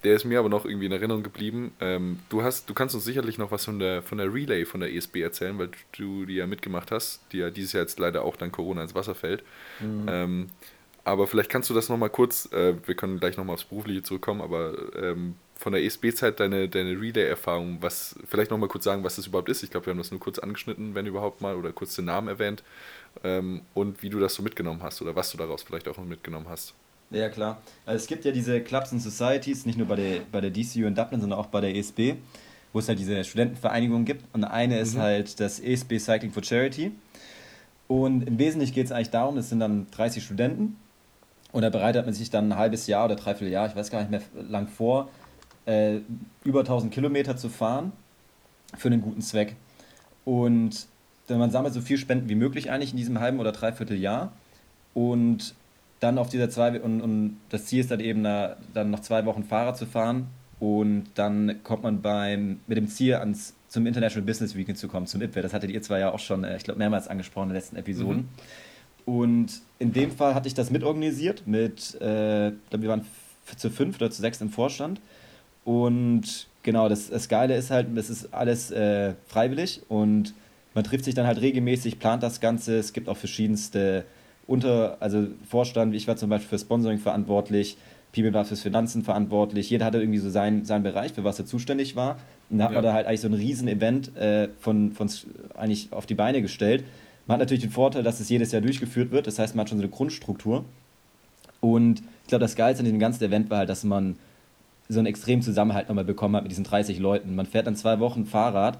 der 0.04 0.14
ist 0.14 0.24
mir 0.24 0.38
aber 0.38 0.48
noch 0.48 0.64
irgendwie 0.64 0.86
in 0.86 0.92
Erinnerung 0.92 1.22
geblieben. 1.22 1.72
Ähm, 1.80 2.20
du, 2.28 2.42
hast, 2.42 2.68
du 2.68 2.74
kannst 2.74 2.94
uns 2.94 3.04
sicherlich 3.04 3.38
noch 3.38 3.50
was 3.50 3.64
von 3.64 3.78
der, 3.78 4.02
von 4.02 4.18
der 4.18 4.32
Relay 4.32 4.64
von 4.64 4.80
der 4.80 4.92
ESB 4.92 5.16
erzählen, 5.22 5.58
weil 5.58 5.70
du 5.96 6.26
die 6.26 6.34
ja 6.34 6.46
mitgemacht 6.46 6.90
hast, 6.90 7.20
die 7.32 7.38
ja 7.38 7.50
dieses 7.50 7.72
Jahr 7.72 7.82
jetzt 7.82 7.98
leider 7.98 8.22
auch 8.22 8.36
dann 8.36 8.52
Corona 8.52 8.82
ins 8.82 8.94
Wasser 8.94 9.14
fällt. 9.14 9.42
Mhm. 9.80 10.06
Ähm, 10.08 10.50
aber 11.04 11.26
vielleicht 11.26 11.50
kannst 11.50 11.68
du 11.68 11.74
das 11.74 11.88
nochmal 11.88 12.10
kurz, 12.10 12.50
äh, 12.52 12.74
wir 12.86 12.94
können 12.94 13.20
gleich 13.20 13.36
nochmal 13.36 13.54
aufs 13.54 13.64
Berufliche 13.64 14.02
zurückkommen, 14.02 14.40
aber 14.40 14.74
ähm, 14.96 15.34
von 15.54 15.72
der 15.72 15.82
ESB-Zeit 15.84 16.40
deine, 16.40 16.68
deine 16.68 17.00
Relay-Erfahrung, 17.00 17.78
was, 17.80 18.16
vielleicht 18.26 18.50
nochmal 18.50 18.68
kurz 18.68 18.84
sagen, 18.84 19.04
was 19.04 19.16
das 19.16 19.26
überhaupt 19.26 19.48
ist. 19.48 19.62
Ich 19.62 19.70
glaube, 19.70 19.86
wir 19.86 19.90
haben 19.92 19.98
das 19.98 20.10
nur 20.10 20.20
kurz 20.20 20.38
angeschnitten, 20.38 20.94
wenn 20.94 21.06
überhaupt 21.06 21.40
mal, 21.40 21.56
oder 21.56 21.72
kurz 21.72 21.94
den 21.94 22.06
Namen 22.06 22.28
erwähnt. 22.28 22.62
Ähm, 23.22 23.62
und 23.74 24.02
wie 24.02 24.10
du 24.10 24.18
das 24.18 24.34
so 24.34 24.42
mitgenommen 24.42 24.82
hast 24.82 25.00
oder 25.02 25.14
was 25.14 25.30
du 25.30 25.38
daraus 25.38 25.62
vielleicht 25.62 25.88
auch 25.88 25.98
mitgenommen 25.98 26.48
hast. 26.48 26.74
Ja, 27.14 27.28
klar. 27.28 27.58
Also 27.86 28.02
es 28.02 28.06
gibt 28.08 28.24
ja 28.24 28.32
diese 28.32 28.60
Clubs 28.60 28.92
and 28.92 29.00
Societies, 29.00 29.66
nicht 29.66 29.78
nur 29.78 29.86
bei 29.86 29.96
der, 29.96 30.20
bei 30.32 30.40
der 30.40 30.50
DCU 30.50 30.86
in 30.86 30.94
Dublin, 30.94 31.20
sondern 31.20 31.38
auch 31.38 31.46
bei 31.46 31.60
der 31.60 31.74
ESB, 31.74 32.14
wo 32.72 32.80
es 32.80 32.88
halt 32.88 32.98
diese 32.98 33.22
Studentenvereinigungen 33.22 34.04
gibt. 34.04 34.24
Und 34.34 34.44
eine 34.44 34.80
ist 34.80 34.96
mhm. 34.96 35.00
halt 35.00 35.38
das 35.38 35.60
ESB 35.60 35.98
Cycling 35.98 36.32
for 36.32 36.42
Charity. 36.42 36.90
Und 37.86 38.22
im 38.22 38.38
Wesentlichen 38.38 38.74
geht 38.74 38.86
es 38.86 38.92
eigentlich 38.92 39.10
darum, 39.10 39.36
es 39.38 39.48
sind 39.48 39.60
dann 39.60 39.86
30 39.92 40.24
Studenten 40.24 40.76
und 41.52 41.62
da 41.62 41.70
bereitet 41.70 42.04
man 42.04 42.14
sich 42.14 42.30
dann 42.30 42.50
ein 42.50 42.58
halbes 42.58 42.88
Jahr 42.88 43.04
oder 43.04 43.14
dreiviertel 43.14 43.52
Jahr, 43.52 43.68
ich 43.68 43.76
weiß 43.76 43.90
gar 43.90 44.00
nicht 44.00 44.10
mehr 44.10 44.22
lang 44.48 44.66
vor, 44.66 45.08
äh, 45.66 45.98
über 46.42 46.60
1000 46.60 46.92
Kilometer 46.92 47.36
zu 47.36 47.48
fahren 47.48 47.92
für 48.76 48.88
einen 48.88 49.02
guten 49.02 49.20
Zweck. 49.20 49.54
Und 50.24 50.88
man 51.28 51.50
sammelt 51.52 51.74
so 51.74 51.80
viel 51.80 51.98
Spenden 51.98 52.28
wie 52.28 52.34
möglich 52.34 52.70
eigentlich 52.72 52.90
in 52.90 52.96
diesem 52.96 53.20
halben 53.20 53.38
oder 53.38 53.52
dreiviertel 53.52 53.96
Jahr. 53.96 54.32
Und 54.94 55.54
dann 56.04 56.18
auf 56.18 56.28
dieser 56.28 56.50
zwei 56.50 56.80
und, 56.80 57.00
und 57.00 57.38
das 57.48 57.64
Ziel 57.64 57.80
ist 57.80 57.90
dann 57.90 58.00
eben 58.00 58.22
da, 58.22 58.56
dann 58.74 58.90
noch 58.90 59.00
zwei 59.00 59.24
Wochen 59.24 59.42
Fahrrad 59.42 59.76
zu 59.76 59.86
fahren 59.86 60.28
und 60.60 61.06
dann 61.14 61.62
kommt 61.64 61.82
man 61.82 62.02
beim 62.02 62.60
mit 62.66 62.76
dem 62.76 62.88
Ziel 62.88 63.14
ans 63.14 63.54
zum 63.68 63.86
International 63.86 64.24
Business 64.24 64.54
Weekend 64.54 64.78
zu 64.78 64.86
kommen, 64.86 65.06
zum 65.06 65.20
IPWE. 65.20 65.42
Das 65.42 65.52
hattet 65.52 65.70
ihr 65.70 65.82
zwei 65.82 65.98
ja 65.98 66.12
auch 66.12 66.20
schon, 66.20 66.44
äh, 66.44 66.56
ich 66.56 66.62
glaube, 66.62 66.78
mehrmals 66.78 67.08
angesprochen 67.08 67.44
in 67.44 67.48
den 67.50 67.56
letzten 67.56 67.76
Episoden. 67.76 68.28
Mhm. 69.06 69.12
Und 69.12 69.62
in 69.78 69.92
dem 69.92 70.12
Fall 70.12 70.34
hatte 70.34 70.46
ich 70.46 70.54
das 70.54 70.70
mitorganisiert 70.70 71.46
mit, 71.46 72.00
äh, 72.00 72.48
ich 72.48 72.70
glaube, 72.70 72.82
wir 72.82 72.90
waren 72.90 73.06
zu 73.56 73.70
fünf 73.70 73.96
oder 73.96 74.10
zu 74.10 74.22
sechs 74.22 74.40
im 74.40 74.50
Vorstand. 74.50 75.00
Und 75.64 76.46
genau, 76.62 76.88
das, 76.88 77.10
das 77.10 77.28
Geile 77.28 77.56
ist 77.56 77.70
halt, 77.70 77.88
das 77.96 78.10
ist 78.10 78.32
alles 78.32 78.70
äh, 78.70 79.14
freiwillig 79.26 79.82
und 79.88 80.34
man 80.74 80.84
trifft 80.84 81.04
sich 81.04 81.14
dann 81.14 81.26
halt 81.26 81.40
regelmäßig, 81.40 81.98
plant 81.98 82.22
das 82.22 82.40
Ganze. 82.40 82.78
Es 82.78 82.92
gibt 82.92 83.08
auch 83.08 83.16
verschiedenste 83.16 84.04
unter, 84.46 84.96
also 85.00 85.26
Vorstand, 85.48 85.94
ich 85.94 86.06
war 86.06 86.16
zum 86.16 86.30
Beispiel 86.30 86.58
für 86.58 86.58
Sponsoring 86.58 86.98
verantwortlich, 86.98 87.76
People 88.12 88.32
war 88.32 88.44
fürs 88.44 88.60
Finanzen 88.62 89.02
verantwortlich, 89.02 89.70
jeder 89.70 89.86
hatte 89.86 89.98
irgendwie 89.98 90.18
so 90.18 90.30
seinen, 90.30 90.64
seinen 90.64 90.84
Bereich, 90.84 91.12
für 91.12 91.24
was 91.24 91.38
er 91.38 91.46
zuständig 91.46 91.96
war. 91.96 92.18
Und 92.48 92.58
da 92.58 92.64
hat 92.64 92.70
ja. 92.70 92.76
man 92.76 92.84
da 92.84 92.92
halt 92.92 93.06
eigentlich 93.06 93.20
so 93.20 93.28
ein 93.28 93.34
riesen 93.34 93.66
Event 93.66 94.16
äh, 94.16 94.48
von, 94.60 94.92
von 94.92 95.10
eigentlich 95.56 95.92
auf 95.92 96.06
die 96.06 96.14
Beine 96.14 96.40
gestellt. 96.40 96.84
Man 97.26 97.34
hat 97.34 97.40
natürlich 97.40 97.64
den 97.64 97.72
Vorteil, 97.72 98.02
dass 98.02 98.20
es 98.20 98.28
jedes 98.28 98.52
Jahr 98.52 98.62
durchgeführt 98.62 99.10
wird, 99.10 99.26
das 99.26 99.38
heißt, 99.38 99.56
man 99.56 99.62
hat 99.62 99.70
schon 99.70 99.78
so 99.78 99.82
eine 99.82 99.90
Grundstruktur. 99.90 100.64
Und 101.60 102.02
ich 102.22 102.28
glaube, 102.28 102.42
das 102.42 102.54
Geilste 102.54 102.84
an 102.84 102.86
dem 102.86 102.98
ganzen 102.98 103.24
Event 103.24 103.50
war 103.50 103.58
halt, 103.58 103.68
dass 103.68 103.82
man 103.82 104.16
so 104.88 104.98
einen 104.98 105.06
extremen 105.06 105.42
Zusammenhalt 105.42 105.88
nochmal 105.88 106.04
bekommen 106.04 106.36
hat 106.36 106.42
mit 106.42 106.52
diesen 106.52 106.64
30 106.64 106.98
Leuten. 106.98 107.34
Man 107.34 107.46
fährt 107.46 107.66
dann 107.66 107.74
zwei 107.74 107.98
Wochen 108.00 108.26
Fahrrad, 108.26 108.78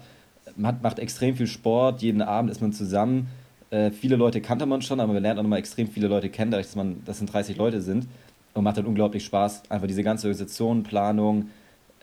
man 0.55 0.79
macht 0.81 0.99
extrem 0.99 1.35
viel 1.35 1.47
Sport, 1.47 2.03
jeden 2.03 2.21
Abend 2.21 2.51
ist 2.51 2.61
man 2.61 2.71
zusammen 2.71 3.27
äh, 3.69 3.91
viele 3.91 4.15
Leute 4.15 4.41
kannte 4.41 4.65
man 4.65 4.81
schon, 4.81 4.99
aber 4.99 5.13
man 5.13 5.23
lernt 5.23 5.39
auch 5.39 5.43
nochmal 5.43 5.59
extrem 5.59 5.87
viele 5.87 6.07
Leute 6.07 6.29
kennen, 6.29 6.51
dadurch, 6.51 6.67
dass 6.67 6.75
man, 6.75 7.01
das 7.05 7.17
sind 7.17 7.31
30 7.31 7.57
Leute 7.57 7.81
sind. 7.81 8.07
Und 8.53 8.63
macht 8.63 8.77
dann 8.77 8.85
unglaublich 8.85 9.25
Spaß. 9.25 9.63
Einfach 9.69 9.87
diese 9.87 10.01
ganze 10.01 10.27
Organisation, 10.27 10.83
Planung. 10.83 11.49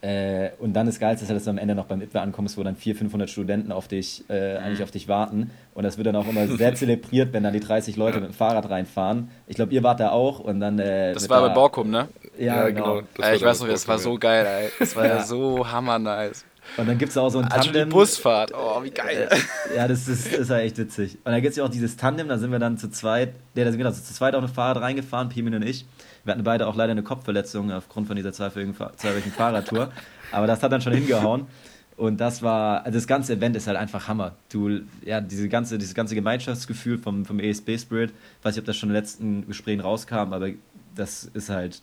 Äh, 0.03 0.51
und 0.59 0.75
dann 0.75 0.89
ist 0.89 0.99
geil, 0.99 1.17
dass 1.17 1.45
du 1.45 1.51
am 1.51 1.59
Ende 1.59 1.77
noch 1.77 1.87
beim 1.87 2.03
ITWE 2.03 2.21
ankommst, 2.21 2.59
wo 2.59 2.63
dann 2.65 2.75
400, 2.75 2.99
500 2.99 3.31
Studenten 3.31 3.73
auf 3.73 3.87
dich, 3.87 4.25
äh, 4.29 4.59
mhm. 4.59 4.65
eigentlich 4.65 4.83
auf 4.83 4.91
dich 4.91 5.07
warten. 5.07 5.51
Und 5.75 5.85
das 5.85 5.97
wird 5.97 6.09
dann 6.09 6.17
auch 6.17 6.29
immer 6.29 6.49
sehr 6.49 6.75
zelebriert, 6.75 7.33
wenn 7.33 7.45
dann 7.45 7.53
die 7.53 7.61
30 7.61 7.97
Leute 7.97 8.21
mit 8.21 8.31
dem 8.31 8.35
Fahrrad 8.35 8.69
reinfahren. 8.69 9.31
Ich 9.47 9.55
glaube, 9.55 9.73
ihr 9.73 9.85
wart 9.85 10.01
da 10.01 10.11
auch 10.11 10.41
und 10.41 10.61
dann. 10.61 10.79
Äh, 10.81 11.15
das 11.15 11.31
war 11.31 11.41
da, 11.41 11.49
bei 11.49 11.55
Borkum, 11.55 11.89
ne? 11.89 12.09
Ja, 12.37 12.69
genau. 12.69 13.03
Ey, 13.19 13.37
ich 13.37 13.43
weiß 13.43 13.61
noch, 13.61 13.69
das 13.69 13.87
war 13.87 13.99
so 13.99 14.19
geil, 14.19 14.45
ey. 14.45 14.71
Das 14.79 14.97
war 14.97 15.07
ja, 15.07 15.23
so 15.23 15.71
hammernice. 15.71 16.45
Und 16.77 16.89
dann 16.89 16.97
gibt 16.99 17.11
es 17.11 17.19
auch 17.19 17.29
so 17.29 17.39
ein 17.41 17.45
Also 17.47 17.69
die 17.71 17.79
Tandem. 17.79 17.89
Busfahrt, 17.91 18.53
oh, 18.55 18.83
wie 18.83 18.91
geil. 18.91 19.29
Äh, 19.31 19.77
ja, 19.77 19.89
das 19.89 20.09
ist, 20.09 20.33
das 20.33 20.39
ist 20.41 20.51
ja 20.51 20.59
echt 20.59 20.79
witzig. 20.79 21.17
Und 21.25 21.33
dann 21.33 21.41
gibt 21.43 21.51
es 21.51 21.57
ja 21.57 21.65
auch 21.65 21.69
dieses 21.69 21.97
Tandem, 21.97 22.29
da 22.29 22.39
sind 22.39 22.51
wir 22.53 22.59
dann 22.59 22.79
zu 22.79 22.91
zweit, 22.91 23.35
der, 23.57 23.65
da 23.65 23.71
sind 23.71 23.79
wir 23.79 23.85
dann 23.85 23.95
zu 23.95 24.03
zweit 24.15 24.35
auf 24.35 24.43
ein 24.43 24.49
Fahrrad 24.49 24.83
reingefahren, 24.83 25.29
Pimin 25.29 25.55
und 25.55 25.63
ich. 25.63 25.85
Wir 26.25 26.33
hatten 26.33 26.45
beide 26.45 26.67
auch 26.69 26.77
leider 26.77 26.93
eine 26.93 27.03
Kopfverletzung 27.03 27.73
aufgrund 27.73 28.07
von 28.07 28.17
dieser 28.17 28.33
zweiwöchigen, 28.33 28.75
Fahr- 28.75 28.97
zweiwöchigen 28.97 29.33
Fahrradtour. 29.33 29.91
Aber 30.33 30.47
das 30.47 30.63
hat 30.63 30.73
dann 30.73 30.81
schon 30.81 30.93
hingehauen. 30.93 31.47
Und 31.97 32.21
das 32.21 32.43
war, 32.43 32.87
also 32.87 32.97
das 32.97 33.07
ganze 33.07 33.35
Event 33.35 33.55
ist 33.55 33.67
halt 33.67 33.77
einfach 33.77 34.09
Hammer. 34.09 34.33
Du, 34.51 34.81
ja, 35.05 35.21
diese 35.21 35.49
ganze, 35.49 35.77
dieses 35.79 35.95
ganze 35.95 36.15
Gemeinschaftsgefühl 36.15 36.97
vom, 36.99 37.27
vom 37.27 37.39
ESB 37.39 37.77
Spirit, 37.79 38.15
weiß 38.43 38.55
nicht, 38.55 38.61
ob 38.63 38.67
das 38.67 38.77
schon 38.77 38.89
in 38.89 38.95
den 38.95 39.03
letzten 39.03 39.47
Gesprächen 39.47 39.81
rauskam, 39.81 40.33
aber 40.33 40.49
das 40.95 41.25
ist 41.35 41.51
halt 41.51 41.83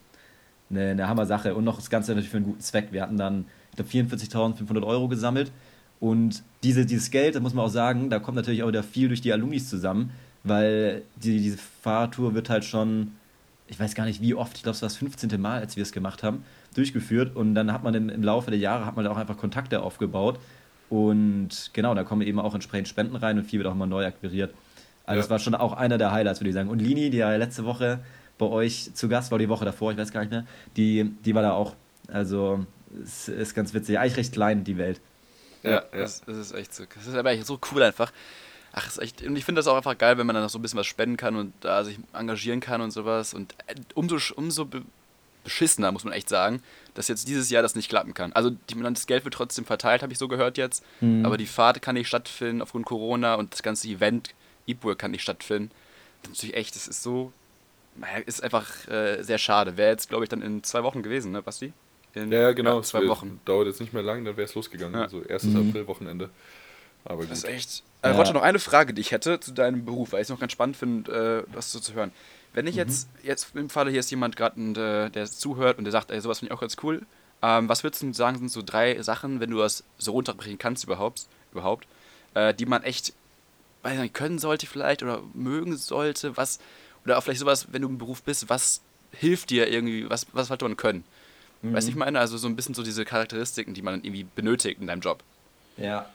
eine, 0.72 0.92
eine 0.92 1.08
Hammer-Sache. 1.08 1.54
Und 1.54 1.64
noch 1.64 1.76
das 1.76 1.90
Ganze 1.92 2.12
natürlich 2.12 2.30
für 2.32 2.38
einen 2.38 2.48
guten 2.48 2.60
Zweck. 2.60 2.88
Wir 2.92 3.04
hatten 3.04 3.18
dann, 3.18 3.46
ich 3.59 3.59
glaube, 3.80 3.92
44.500 3.92 4.84
Euro 4.86 5.08
gesammelt. 5.08 5.52
Und 6.00 6.44
diese, 6.64 6.86
dieses 6.86 7.12
Geld, 7.12 7.36
da 7.36 7.40
muss 7.40 7.54
man 7.54 7.66
auch 7.66 7.70
sagen, 7.70 8.10
da 8.10 8.20
kommt 8.20 8.36
natürlich 8.36 8.64
auch 8.64 8.68
wieder 8.70 8.84
viel 8.84 9.10
durch 9.10 9.22
die 9.22 9.34
Alumnis 9.34 9.70
zusammen, 9.70 10.12
weil 10.44 11.02
die, 11.18 11.40
diese 11.42 11.58
Fahrradtour 11.58 12.34
wird 12.34 12.50
halt 12.50 12.64
schon, 12.64 13.12
ich 13.68 13.80
weiß 13.80 13.96
gar 13.96 14.06
nicht 14.06 14.22
wie 14.22 14.34
oft, 14.34 14.56
ich 14.56 14.64
glaube, 14.64 14.76
es 14.76 14.82
war 14.82 14.88
das 14.88 14.96
15. 14.98 15.40
Mal, 15.42 15.60
als 15.60 15.76
wir 15.76 15.84
es 15.84 15.92
gemacht 15.92 16.24
haben, 16.24 16.44
durchgeführt. 16.76 17.36
Und 17.36 17.54
dann 17.56 17.74
hat 17.74 17.84
man 17.84 17.94
im, 17.96 18.10
im 18.10 18.24
Laufe 18.24 18.50
der 18.50 18.60
Jahre 18.60 18.86
hat 18.86 18.96
man 18.96 19.06
auch 19.08 19.18
einfach 19.18 19.38
Kontakte 19.38 19.82
aufgebaut. 19.82 20.40
Und 20.90 21.70
genau, 21.74 21.94
da 21.94 22.04
kommen 22.04 22.22
eben 22.22 22.40
auch 22.40 22.56
entsprechend 22.56 22.88
Spenden 22.88 23.16
rein 23.16 23.38
und 23.38 23.46
viel 23.46 23.60
wird 23.60 23.68
auch 23.68 23.76
mal 23.76 23.86
neu 23.86 24.06
akquiriert. 24.06 24.54
Also 25.06 25.18
Ja. 25.18 25.22
das 25.24 25.30
war 25.30 25.40
schon 25.40 25.56
auch 25.56 25.74
einer 25.74 25.98
der 25.98 26.12
Highlights, 26.12 26.40
würde 26.40 26.50
ich 26.50 26.56
sagen. 26.56 26.70
Und 26.70 26.80
Lini, 26.80 27.10
die 27.10 27.18
ja 27.18 27.36
letzte 27.36 27.66
Woche 27.66 28.00
bei 28.38 28.46
euch 28.46 28.92
zu 28.94 29.10
Gast 29.10 29.32
war, 29.32 29.38
die 29.38 29.50
Woche 29.50 29.66
davor, 29.66 29.92
ich 29.92 29.98
weiß 29.98 30.12
gar 30.12 30.22
nicht 30.22 30.32
mehr, 30.32 30.46
die, 30.78 31.12
die 31.26 31.36
war 31.36 31.42
da 31.42 31.52
auch. 31.52 31.76
Also 32.08 32.66
es 33.04 33.28
ist 33.28 33.56
ganz 33.56 33.74
witzig. 33.74 34.00
Eigentlich 34.00 34.18
recht 34.18 34.34
klein, 34.34 34.64
die 34.64 34.78
Welt. 34.78 35.02
Ja. 35.64 35.84
Das, 35.92 36.22
das 36.22 36.38
ist 36.38 36.54
echt 36.54 36.74
so. 36.74 36.86
Das 36.96 37.08
ist 37.08 37.16
aber 37.16 37.32
echt 37.32 37.46
so 37.46 37.60
cool 37.72 37.84
einfach. 37.84 38.12
Ach, 38.72 38.88
ist 38.88 39.00
echt, 39.00 39.24
und 39.24 39.36
ich 39.36 39.46
finde 39.46 39.60
das 39.60 39.68
auch 39.68 39.76
einfach 39.76 39.98
geil, 39.98 40.18
wenn 40.18 40.28
man 40.28 40.36
dann 40.36 40.44
noch 40.44 40.50
so 40.50 40.60
ein 40.60 40.62
bisschen 40.62 40.80
was 40.80 40.86
spenden 40.86 41.18
kann 41.18 41.36
und 41.36 41.54
da 41.62 41.84
sich 41.84 41.98
engagieren 42.14 42.60
kann 42.60 42.82
und 42.82 42.92
sowas. 42.92 43.34
Und 43.34 43.56
äh, 43.68 43.76
umso, 43.96 44.18
umso 44.36 44.66
be 44.66 44.84
beschissener, 45.42 45.92
muss 45.94 46.04
man 46.04 46.14
echt 46.14 46.28
sagen, 46.28 46.62
dass 46.94 47.08
jetzt 47.08 47.28
dieses 47.28 47.50
Jahr 47.50 47.64
das 47.64 47.74
nicht 47.74 47.90
klappen 47.90 48.14
kann. 48.14 48.34
Also 48.34 48.50
die, 48.50 48.76
das 48.76 49.08
Geld 49.08 49.24
wird 49.24 49.34
trotzdem 49.34 49.64
verteilt, 49.64 50.04
habe 50.04 50.12
ich 50.12 50.20
so 50.20 50.28
gehört 50.28 50.58
jetzt. 50.58 50.84
Mhm. 51.00 51.26
Aber 51.26 51.38
die 51.38 51.46
Fahrt 51.46 51.82
kann 51.82 51.96
nicht 51.96 52.10
stattfinden 52.10 52.62
aufgrund 52.62 52.86
Corona 52.86 53.36
und 53.36 53.54
das 53.54 53.64
ganze 53.64 53.88
Event, 53.88 54.36
Eatwork 54.68 55.00
kann 55.00 55.12
nicht 55.12 55.24
stattfinden. 55.24 55.72
Das 56.22 56.32
ist 56.32 56.38
natürlich 56.38 56.56
echt, 56.58 56.76
das 56.76 56.88
ist 56.90 57.02
so, 57.02 57.32
naja, 57.96 58.18
ist 58.26 58.44
einfach 58.44 58.88
äh, 58.90 59.24
sehr 59.24 59.38
schade. 59.38 59.78
Wäre 59.78 59.92
jetzt, 59.92 60.10
glaube 60.10 60.26
ich, 60.26 60.30
dann 60.30 60.42
in 60.42 60.62
zwei 60.64 60.84
Wochen 60.84 61.02
gewesen, 61.04 61.32
ne, 61.32 61.42
Basti? 61.42 61.74
In, 62.14 62.32
Ja, 62.32 62.40
ja, 62.40 62.52
genau. 62.54 62.82
zwei 62.82 63.04
es 63.04 63.08
Wochen. 63.08 63.40
Dauert 63.46 63.68
jetzt 63.68 63.80
nicht 63.80 63.94
mehr 63.94 64.04
lang, 64.04 64.26
dann 64.26 64.36
wäre 64.38 64.46
es 64.48 64.56
losgegangen. 64.56 64.96
Ja. 64.96 65.04
Also 65.04 65.22
erstes 65.24 65.54
Mhm. 65.54 65.70
April-Wochenende. 65.70 66.30
Aber 67.06 67.18
gut. 67.22 67.32
Das 67.32 67.40
ist 67.40 67.44
echt. 67.46 67.84
Äh, 68.02 68.10
Ja. 68.10 68.16
Roger, 68.18 68.34
noch 68.34 68.42
eine 68.42 68.60
Frage, 68.60 68.94
die 68.94 69.02
ich 69.02 69.12
hätte 69.12 69.40
zu 69.40 69.52
deinem 69.52 69.86
Beruf, 69.86 70.12
weil 70.12 70.22
ich 70.22 70.26
es 70.26 70.30
noch 70.30 70.40
ganz 70.40 70.52
spannend 70.52 70.76
finde, 70.78 71.46
äh, 71.50 71.54
was 71.56 71.72
so 71.72 71.80
zu 71.80 71.94
hören. 71.94 72.12
Wenn 72.54 72.66
ich 72.66 72.76
jetzt, 72.76 73.08
jetzt 73.24 73.56
im 73.56 73.70
Falle 73.70 73.92
hier 73.92 74.00
ist 74.00 74.10
jemand 74.10 74.36
gerade, 74.36 75.10
der 75.12 75.26
zuhört 75.26 75.78
und 75.78 75.84
der 75.84 75.92
sagt, 75.92 76.10
ey, 76.10 76.20
sowas 76.20 76.40
finde 76.40 76.52
ich 76.52 76.58
auch 76.58 76.62
ganz 76.62 76.78
cool. 76.82 77.04
Ähm, 77.44 77.70
was 77.70 77.84
würdest 77.84 78.02
du 78.02 78.12
sagen, 78.14 78.38
sind 78.40 78.52
so 78.52 78.62
drei 78.66 79.00
Sachen, 79.04 79.40
wenn 79.40 79.52
du 79.52 79.60
das 79.60 79.84
so 79.98 80.12
runterbrechen 80.14 80.58
kannst 80.58 80.84
überhaupt, 80.84 81.28
überhaupt 81.52 81.88
äh, 82.34 82.54
die 82.54 82.66
man 82.66 82.84
echt, 82.84 83.14
weiß 83.84 83.98
nicht, 84.00 84.14
können 84.14 84.40
sollte 84.40 84.66
vielleicht 84.66 85.04
oder 85.04 85.22
mögen 85.34 85.78
sollte, 85.78 86.36
was, 86.38 86.60
oder 87.06 87.18
auch 87.18 87.24
vielleicht 87.24 87.40
sowas, 87.40 87.68
wenn 87.72 87.82
du 87.84 87.88
im 87.88 87.98
Beruf 87.98 88.24
bist, 88.24 88.50
was 88.50 88.82
hilft 89.12 89.52
dir 89.52 89.70
irgendwie, 89.70 90.10
was, 90.10 90.26
was 90.34 90.48
sollte 90.48 90.66
man 90.66 90.76
können? 90.76 91.04
Mhm. 91.62 91.74
Weißt 91.74 91.88
du, 91.88 91.92
ich 91.92 91.98
meine, 91.98 92.20
also 92.20 92.38
so 92.38 92.48
ein 92.48 92.56
bisschen 92.56 92.76
so 92.76 92.84
diese 92.84 93.06
Charakteristiken, 93.06 93.74
die 93.74 93.82
man 93.82 94.04
irgendwie 94.04 94.24
benötigt 94.24 94.80
in 94.82 94.88
deinem 94.88 95.02
Job. 95.02 95.24
Ja, 95.78 96.14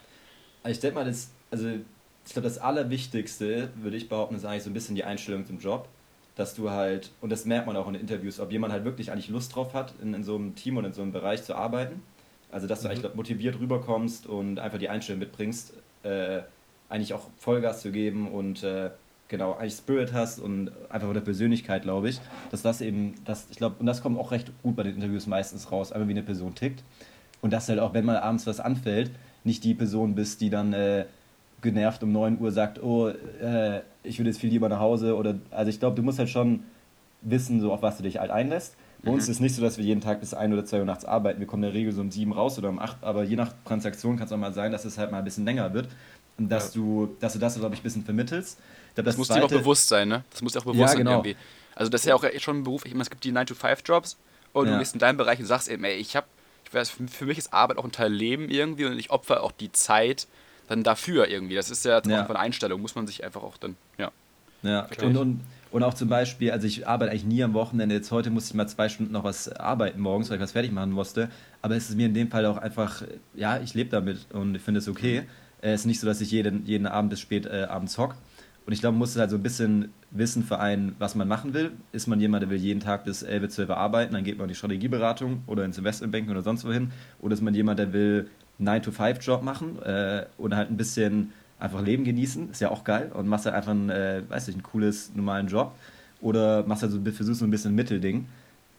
Also 0.62 0.74
ich 0.76 0.80
denke 0.80 0.96
mal, 0.96 1.04
das, 1.06 1.32
also 1.50 1.68
ich 1.68 2.32
glaube, 2.32 2.48
das 2.48 2.58
Allerwichtigste, 2.58 3.72
würde 3.76 3.96
ich 3.96 4.08
behaupten, 4.08 4.36
ist 4.36 4.44
eigentlich 4.46 4.64
so 4.64 4.70
ein 4.70 4.74
bisschen 4.74 4.96
die 4.96 5.04
Einstellung 5.04 5.46
zum 5.46 5.58
Job. 5.60 5.88
Dass 6.36 6.54
du 6.54 6.70
halt, 6.70 7.12
und 7.20 7.30
das 7.30 7.46
merkt 7.46 7.66
man 7.66 7.76
auch 7.76 7.86
in 7.88 7.94
den 7.94 8.02
Interviews, 8.02 8.40
ob 8.40 8.52
jemand 8.52 8.72
halt 8.72 8.84
wirklich 8.84 9.12
eigentlich 9.12 9.28
Lust 9.30 9.54
drauf 9.54 9.74
hat, 9.74 9.94
in, 10.00 10.14
in 10.14 10.24
so 10.24 10.36
einem 10.36 10.54
Team 10.56 10.76
und 10.78 10.84
in 10.86 10.92
so 10.94 11.02
einem 11.02 11.12
Bereich 11.12 11.44
zu 11.44 11.56
arbeiten. 11.56 12.02
Also, 12.50 12.66
dass 12.68 12.82
du 12.82 12.88
eigentlich 12.88 13.00
glaub, 13.02 13.16
motiviert 13.16 13.58
rüberkommst 13.60 14.26
und 14.26 14.58
einfach 14.60 14.78
die 14.78 14.88
Einstellung 14.90 15.20
mitbringst, 15.20 15.74
äh, 16.04 16.42
eigentlich 16.88 17.14
auch 17.14 17.30
Vollgas 17.38 17.82
zu 17.82 17.92
geben 17.92 18.30
und 18.32 18.62
äh, 18.64 18.90
genau, 19.28 19.54
eigentlich 19.54 19.74
Spirit 19.74 20.12
hast 20.12 20.38
und 20.38 20.70
einfach 20.88 21.06
von 21.06 21.14
der 21.14 21.20
Persönlichkeit, 21.20 21.82
glaube 21.82 22.08
ich, 22.08 22.20
dass 22.50 22.62
das 22.62 22.80
eben, 22.80 23.14
das, 23.24 23.46
ich 23.50 23.56
glaube, 23.56 23.76
und 23.78 23.86
das 23.86 24.02
kommt 24.02 24.18
auch 24.18 24.30
recht 24.30 24.50
gut 24.62 24.76
bei 24.76 24.82
den 24.82 24.94
Interviews 24.96 25.26
meistens 25.26 25.70
raus, 25.70 25.92
einfach 25.92 26.08
wie 26.08 26.12
eine 26.12 26.22
Person 26.22 26.54
tickt. 26.54 26.82
Und 27.40 27.52
dass 27.52 27.68
halt 27.68 27.78
auch, 27.78 27.92
wenn 27.92 28.04
mal 28.04 28.16
abends 28.16 28.46
was 28.46 28.60
anfällt, 28.60 29.10
nicht 29.44 29.64
die 29.64 29.74
Person 29.74 30.14
bist, 30.14 30.40
die 30.40 30.48
dann 30.48 30.72
äh, 30.72 31.04
genervt 31.60 32.02
um 32.02 32.12
9 32.12 32.40
Uhr 32.40 32.52
sagt, 32.52 32.82
oh, 32.82 33.08
äh, 33.08 33.80
ich 34.02 34.18
würde 34.18 34.30
jetzt 34.30 34.40
viel 34.40 34.50
lieber 34.50 34.68
nach 34.68 34.80
Hause. 34.80 35.16
Oder 35.16 35.34
also 35.50 35.68
ich 35.68 35.78
glaube, 35.78 35.96
du 35.96 36.02
musst 36.02 36.18
halt 36.18 36.30
schon 36.30 36.64
wissen, 37.20 37.60
so 37.60 37.72
auf 37.72 37.82
was 37.82 37.98
du 37.98 38.02
dich 38.02 38.18
halt 38.18 38.30
einlässt. 38.30 38.76
Bei 39.02 39.10
uns 39.10 39.24
ist 39.24 39.36
es 39.36 39.40
nicht 39.40 39.54
so, 39.54 39.60
dass 39.60 39.76
wir 39.76 39.84
jeden 39.84 40.00
Tag 40.00 40.20
bis 40.20 40.32
1 40.32 40.52
oder 40.52 40.64
2 40.64 40.78
Uhr 40.78 40.84
nachts 40.86 41.04
arbeiten. 41.04 41.38
Wir 41.38 41.46
kommen 41.46 41.62
in 41.62 41.70
der 41.70 41.78
Regel 41.78 41.92
so 41.92 42.00
um 42.00 42.10
7 42.10 42.32
raus 42.32 42.58
oder 42.58 42.70
um 42.70 42.78
8, 42.78 43.04
aber 43.04 43.24
je 43.24 43.36
nach 43.36 43.52
Transaktion 43.66 44.16
kann 44.16 44.26
es 44.26 44.32
auch 44.32 44.38
mal 44.38 44.54
sein, 44.54 44.72
dass 44.72 44.86
es 44.86 44.96
halt 44.96 45.10
mal 45.10 45.18
ein 45.18 45.24
bisschen 45.24 45.44
länger 45.44 45.74
wird. 45.74 45.88
Und 46.38 46.50
dass 46.50 46.72
du, 46.72 47.14
dass 47.20 47.34
du 47.34 47.38
das, 47.38 47.58
glaube 47.58 47.74
ich, 47.74 47.80
ein 47.80 47.84
bisschen 47.84 48.04
vermittelst. 48.04 48.58
Glaub, 48.94 49.04
Das, 49.06 49.16
muss 49.16 49.28
dir 49.28 49.34
auch 49.44 49.48
Zweite- 49.48 49.58
bewusst 49.58 49.88
sein, 49.88 50.08
ne? 50.08 50.24
Das 50.30 50.42
muss 50.42 50.52
dir 50.52 50.60
auch 50.60 50.64
bewusst 50.64 50.80
Ja, 50.80 50.88
sein 50.88 50.98
genau. 50.98 51.10
irgendwie. 51.12 51.36
Also 51.74 51.90
das 51.90 52.02
ist 52.02 52.06
ja 52.06 52.14
auch 52.14 52.24
schon 52.38 52.58
ein 52.58 52.62
Beruf, 52.64 52.84
ich 52.86 52.92
meine, 52.92 53.02
es 53.02 53.10
gibt 53.10 53.24
die 53.24 53.32
9-to-5-Jobs 53.32 54.16
und 54.52 54.66
Ja. 54.66 54.72
du 54.74 54.78
gehst 54.78 54.94
in 54.94 55.00
deinem 55.00 55.16
Bereich 55.16 55.40
und 55.40 55.46
sagst 55.46 55.68
eben, 55.68 55.82
ey, 55.84 55.94
ich 55.96 56.14
habe, 56.14 56.26
ich 56.64 56.72
weiß, 56.72 56.90
für 56.90 57.24
mich 57.26 57.38
ist 57.38 57.52
Arbeit 57.52 57.78
auch 57.78 57.84
ein 57.84 57.92
Teil 57.92 58.12
Leben 58.12 58.48
irgendwie 58.48 58.84
und 58.84 58.98
ich 58.98 59.10
opfer 59.10 59.42
auch 59.42 59.52
die 59.52 59.72
Zeit 59.72 60.26
dann 60.68 60.82
dafür 60.84 61.28
irgendwie. 61.28 61.56
Das 61.56 61.70
ist 61.70 61.84
ja, 61.84 62.00
Ja. 62.06 62.24
Einstellung, 62.26 62.80
muss 62.80 62.94
man 62.94 63.06
sich 63.06 63.24
einfach 63.24 63.42
auch 63.42 63.56
dann, 63.56 63.76
ja. 63.98 64.10
Ja, 64.62 64.82
Klar. 64.82 65.08
und, 65.08 65.16
und, 65.16 65.40
und 65.72 65.82
auch 65.82 65.92
zum 65.94 66.08
Beispiel, 66.08 66.50
also 66.52 66.66
ich 66.66 66.86
arbeite 66.88 67.10
eigentlich 67.10 67.24
nie 67.24 67.42
am 67.42 67.52
Wochenende. 67.52 67.94
Jetzt 67.96 68.10
heute 68.12 68.30
musste 68.30 68.50
ich 68.52 68.54
mal 68.54 68.66
zwei 68.68 68.88
Stunden 68.88 69.12
noch 69.12 69.24
was 69.24 69.48
arbeiten 69.50 70.00
morgens, 70.00 70.30
weil 70.30 70.36
ich 70.36 70.42
was 70.42 70.52
fertig 70.52 70.72
machen 70.72 70.92
musste. 70.92 71.28
Aber 71.60 71.76
es 71.76 71.90
ist 71.90 71.96
mir 71.96 72.06
in 72.06 72.14
dem 72.14 72.30
Fall 72.30 72.46
auch 72.46 72.56
einfach, 72.56 73.02
ja, 73.34 73.58
ich 73.60 73.74
lebe 73.74 73.90
damit 73.90 74.26
und 74.32 74.54
ich 74.54 74.62
finde 74.62 74.78
es 74.78 74.88
okay. 74.88 75.24
Es 75.60 75.80
ist 75.80 75.86
nicht 75.86 76.00
so, 76.00 76.06
dass 76.06 76.20
ich 76.22 76.30
jeden, 76.30 76.64
jeden 76.64 76.86
Abend 76.86 77.10
bis 77.10 77.20
spät 77.20 77.44
äh, 77.46 77.64
abends 77.68 77.98
hock. 77.98 78.14
Und 78.66 78.72
ich 78.72 78.80
glaube, 78.80 78.92
man 78.92 79.00
muss 79.00 79.16
halt 79.16 79.30
so 79.30 79.36
ein 79.36 79.42
bisschen 79.42 79.90
wissen 80.10 80.42
für 80.42 80.58
einen, 80.58 80.96
was 80.98 81.14
man 81.14 81.28
machen 81.28 81.52
will. 81.52 81.72
Ist 81.92 82.06
man 82.06 82.18
jemand, 82.20 82.42
der 82.42 82.50
will 82.50 82.56
jeden 82.56 82.80
Tag 82.80 83.04
bis 83.04 83.22
11, 83.22 83.50
12 83.50 83.68
Uhr 83.68 83.76
arbeiten, 83.76 84.14
dann 84.14 84.24
geht 84.24 84.38
man 84.38 84.44
in 84.44 84.48
die 84.48 84.54
Strategieberatung 84.54 85.42
oder 85.46 85.64
ins 85.64 85.76
Investmentbanking 85.76 86.30
oder 86.30 86.42
sonst 86.42 86.64
wohin. 86.64 86.90
Oder 87.20 87.34
ist 87.34 87.42
man 87.42 87.54
jemand, 87.54 87.78
der 87.78 87.92
will 87.92 88.28
einen 88.58 88.68
9-to-5-Job 88.68 89.42
machen 89.42 89.82
äh, 89.82 90.24
und 90.38 90.54
halt 90.54 90.70
ein 90.70 90.76
bisschen 90.76 91.32
einfach 91.58 91.82
Leben 91.82 92.04
genießen, 92.04 92.50
ist 92.50 92.60
ja 92.60 92.70
auch 92.70 92.84
geil 92.84 93.10
und 93.14 93.26
machst 93.26 93.46
halt 93.46 93.54
einfach 93.54 93.72
ein, 93.72 93.90
äh, 93.90 94.22
weiß 94.28 94.46
nicht, 94.48 94.58
ein 94.58 94.62
cooles, 94.62 95.12
normalen 95.14 95.46
Job 95.46 95.74
oder 96.20 96.64
machst 96.66 96.82
halt 96.82 96.92
so, 96.92 97.00
versuchst 97.02 97.40
so 97.40 97.46
ein 97.46 97.50
bisschen 97.50 97.72
ein 97.72 97.74
Mittelding. 97.74 98.26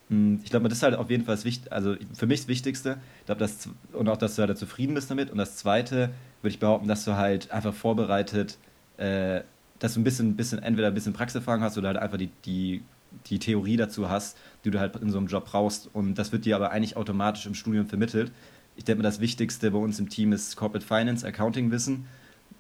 Hm, 0.10 0.40
Ich 0.44 0.50
glaube, 0.50 0.68
das 0.70 0.80
ist 0.80 0.84
halt 0.84 0.96
auf 0.96 1.10
jeden 1.10 1.26
Fall 1.26 1.36
das 1.36 1.46
Wichtigste, 1.46 1.72
also 1.72 1.96
für 2.14 2.28
mich 2.28 2.42
das 2.42 2.48
Wichtigste, 2.48 2.98
ich 3.20 3.26
glaube, 3.26 3.48
und 3.94 4.10
auch, 4.10 4.18
dass 4.18 4.36
du 4.36 4.44
halt 4.44 4.58
zufrieden 4.58 4.94
bist 4.96 5.10
damit. 5.10 5.32
Und 5.32 5.38
das 5.38 5.58
Zweite, 5.58 6.12
würde 6.42 6.54
ich 6.54 6.60
behaupten, 6.60 6.88
dass 6.88 7.06
du 7.06 7.16
halt 7.16 7.52
einfach 7.52 7.74
vorbereitet, 7.74 8.58
äh, 8.98 9.42
dass 9.86 9.94
du 9.94 10.00
ein 10.02 10.04
bisschen, 10.04 10.36
bisschen, 10.36 10.62
entweder 10.62 10.88
ein 10.88 10.94
bisschen 10.94 11.14
Praxiserfahrung 11.14 11.62
hast 11.62 11.78
oder 11.78 11.90
halt 11.90 11.98
einfach 11.98 12.18
die, 12.18 12.32
die, 12.46 12.82
die 13.28 13.40
Theorie 13.40 13.78
dazu 13.78 14.10
hast, 14.10 14.36
die 14.64 14.72
du 14.72 14.80
halt 14.80 14.96
in 14.98 15.12
so 15.12 15.18
einem 15.20 15.28
Job 15.28 15.46
brauchst. 15.46 15.90
Und 15.94 16.16
das 16.16 16.32
wird 16.32 16.46
dir 16.46 16.56
aber 16.56 16.72
eigentlich 16.72 16.98
automatisch 16.98 17.46
im 17.46 17.54
Studium 17.54 17.86
vermittelt. 17.86 18.32
Ich 18.76 18.84
denke 18.84 19.04
mal, 19.04 19.08
das 19.08 19.20
Wichtigste 19.20 19.72
bei 19.72 19.78
uns 19.78 20.00
im 20.00 20.10
Team 20.10 20.34
ist 20.34 20.56
Corporate 20.56 20.86
Finance, 20.86 21.26
Accounting-Wissen. 21.26 22.06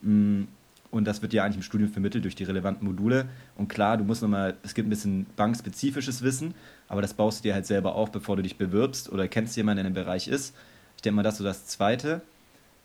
Mm, 0.01 0.43
Und 0.91 1.05
das 1.05 1.21
wird 1.21 1.33
dir 1.33 1.43
eigentlich 1.43 1.57
im 1.57 1.63
Studium 1.63 1.91
vermittelt 1.91 2.23
durch 2.23 2.35
die 2.35 2.45
relevanten 2.45 2.87
Module. 2.87 3.25
Und 3.57 3.67
klar, 3.67 3.97
du 3.97 4.03
musst 4.03 4.21
nochmal, 4.21 4.55
es 4.63 4.73
gibt 4.75 4.87
ein 4.87 4.91
bisschen 4.91 5.25
bankspezifisches 5.35 6.21
Wissen, 6.21 6.53
aber 6.87 7.01
das 7.01 7.13
baust 7.15 7.39
du 7.39 7.43
dir 7.49 7.53
halt 7.53 7.65
selber 7.65 7.95
auf, 7.95 8.11
bevor 8.11 8.35
du 8.37 8.43
dich 8.43 8.57
bewirbst 8.57 9.11
oder 9.11 9.27
kennst 9.27 9.57
jemanden, 9.57 9.77
der 9.83 9.87
in 9.87 9.93
dem 9.93 10.03
Bereich 10.05 10.27
ist. 10.27 10.55
Ich 10.95 11.01
denke 11.01 11.15
mal, 11.17 11.23
das 11.23 11.33
ist 11.33 11.37
so 11.39 11.43
das 11.43 11.65
Zweite. 11.65 12.21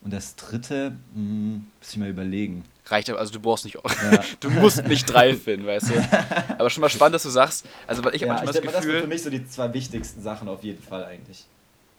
Und 0.03 0.12
das 0.14 0.35
Dritte, 0.35 0.92
mh, 1.14 1.61
muss 1.79 1.90
ich 1.92 1.98
mal 1.98 2.09
überlegen. 2.09 2.64
Reicht 2.90 3.09
aber, 3.09 3.20
also 3.20 3.33
du 3.33 3.40
brauchst 3.40 3.64
nicht, 3.64 3.76
Ja. 3.76 4.24
du 4.40 4.50
musst 4.50 4.85
nicht 4.87 5.05
drei 5.12 5.35
finden, 5.35 5.66
weißt 5.66 5.90
du. 5.90 5.94
Aber 6.59 6.68
schon 6.70 6.81
mal 6.81 6.88
spannend, 6.88 7.14
dass 7.14 7.22
du 7.22 7.31
sagst, 7.31 7.64
also 7.87 8.03
weil 8.05 8.16
ich 8.16 8.22
habe 8.22 8.33
Ja, 8.35 8.38
ich 8.40 8.44
manchmal 8.46 8.53
denke 8.53 8.66
mal, 8.66 8.72
das 8.72 8.74
das 8.74 8.83
sind 8.85 8.90
für 8.92 8.96
Gefühl, 8.98 9.09
mich 9.09 9.22
so 9.22 9.31
die 9.31 9.48
zwei 9.48 9.72
wichtigsten 9.72 10.20
Sachen 10.22 10.48
auf 10.48 10.64
jeden 10.64 10.83
Fall 10.83 11.05
eigentlich. 11.05 11.44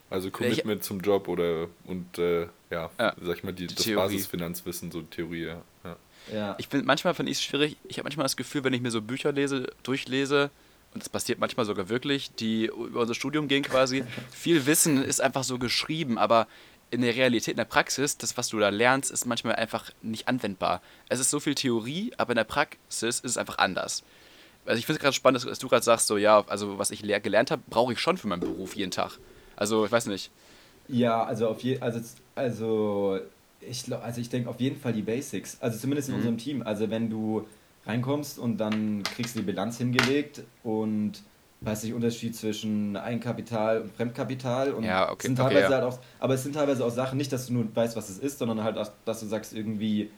Also 0.09 0.29
Commitment 0.29 0.83
zum 0.83 0.99
Job 0.99 1.29
oder 1.29 1.67
und 1.85 2.17
äh, 2.17 2.41
ja, 2.69 2.89
Ja, 2.99 3.15
sag 3.21 3.37
ich 3.37 3.43
mal, 3.43 3.53
die, 3.53 3.67
die 3.67 3.75
das 3.75 3.85
Theorie. 3.85 4.01
Basisfinanzwissen, 4.15 4.91
so 4.91 5.01
Theorie, 5.03 5.45
ja. 5.45 5.61
ja. 5.85 5.95
Ja. 6.31 6.55
ich 6.59 6.67
bin, 6.67 6.85
manchmal 6.85 7.13
finde 7.15 7.31
ich 7.31 7.37
es 7.37 7.43
schwierig, 7.43 7.77
ich 7.87 7.97
habe 7.97 8.03
manchmal 8.03 8.25
das 8.25 8.35
Gefühl, 8.35 8.63
wenn 8.65 8.73
ich 8.73 8.81
mir 8.81 8.91
so 8.91 9.01
Bücher 9.01 9.31
lese, 9.31 9.71
durchlese, 9.83 10.49
und 10.93 11.01
das 11.01 11.07
passiert 11.07 11.39
manchmal 11.39 11.65
sogar 11.65 11.87
wirklich, 11.87 12.35
die 12.35 12.65
über 12.65 12.99
unser 12.99 13.13
Studium 13.13 13.47
gehen 13.47 13.63
quasi, 13.63 14.03
viel 14.31 14.65
Wissen 14.65 15.01
ist 15.01 15.21
einfach 15.21 15.45
so 15.45 15.57
geschrieben, 15.57 16.17
aber 16.17 16.47
in 16.91 17.01
der 17.01 17.15
Realität, 17.15 17.53
in 17.53 17.57
der 17.57 17.65
Praxis, 17.65 18.17
das, 18.17 18.37
was 18.37 18.49
du 18.49 18.59
da 18.59 18.69
lernst, 18.69 19.11
ist 19.11 19.25
manchmal 19.25 19.55
einfach 19.55 19.91
nicht 20.01 20.27
anwendbar. 20.27 20.81
Es 21.09 21.19
ist 21.19 21.29
so 21.29 21.39
viel 21.39 21.55
Theorie, 21.55 22.11
aber 22.17 22.31
in 22.31 22.35
der 22.35 22.43
Praxis 22.43 23.19
ist 23.19 23.25
es 23.25 23.37
einfach 23.37 23.57
anders. 23.57 24.03
Also 24.65 24.77
ich 24.77 24.85
finde 24.85 24.97
es 24.97 25.01
gerade 25.01 25.13
spannend, 25.13 25.41
dass, 25.41 25.49
dass 25.49 25.59
du 25.59 25.69
gerade 25.69 25.83
sagst, 25.83 26.07
so 26.07 26.17
ja, 26.17 26.43
also 26.47 26.77
was 26.77 26.91
ich 26.91 27.01
gelernt 27.01 27.49
habe, 27.49 27.63
brauche 27.69 27.93
ich 27.93 27.99
schon 27.99 28.17
für 28.17 28.27
meinen 28.27 28.41
Beruf 28.41 28.75
jeden 28.75 28.91
Tag. 28.91 29.17
Also 29.55 29.85
ich 29.85 29.91
weiß 29.91 30.05
nicht. 30.07 30.31
Ja, 30.87 31.23
also 31.23 31.47
auf 31.47 31.61
je, 31.63 31.79
also, 31.79 32.01
also 32.35 33.19
ich 33.61 33.91
also 33.91 34.21
ich 34.21 34.29
denke 34.29 34.49
auf 34.49 34.59
jeden 34.59 34.79
Fall 34.79 34.93
die 34.93 35.01
Basics. 35.01 35.57
Also 35.61 35.79
zumindest 35.79 36.09
in 36.09 36.15
mhm. 36.15 36.19
unserem 36.19 36.37
Team. 36.37 36.61
Also 36.61 36.89
wenn 36.89 37.09
du 37.09 37.47
reinkommst 37.85 38.37
und 38.37 38.57
dann 38.57 39.03
kriegst 39.03 39.35
du 39.35 39.39
die 39.39 39.45
Bilanz 39.45 39.77
hingelegt 39.77 40.43
und 40.63 41.23
du, 41.61 41.87
der 41.87 41.95
Unterschied 41.95 42.35
zwischen 42.35 42.97
Eigenkapital 42.97 43.81
und 43.81 43.93
Fremdkapital 43.93 44.73
und 44.73 44.83
ja, 44.83 45.11
okay, 45.11 45.27
sind 45.27 45.35
teilweise 45.35 45.65
okay, 45.65 45.71
ja. 45.71 45.81
halt 45.81 45.93
auch, 45.93 45.99
aber 46.19 46.33
es 46.33 46.43
sind 46.43 46.53
teilweise 46.55 46.83
auch 46.83 46.89
Sachen, 46.89 47.17
nicht, 47.17 47.31
dass 47.31 47.47
du 47.47 47.53
nur 47.53 47.67
weißt, 47.73 47.95
was 47.95 48.09
es 48.09 48.17
ist, 48.17 48.39
sondern 48.39 48.63
halt 48.63 48.77
auch, 48.77 48.89
dass 49.05 49.19
du 49.19 49.27
sagst 49.27 49.53
irgendwie 49.53 50.09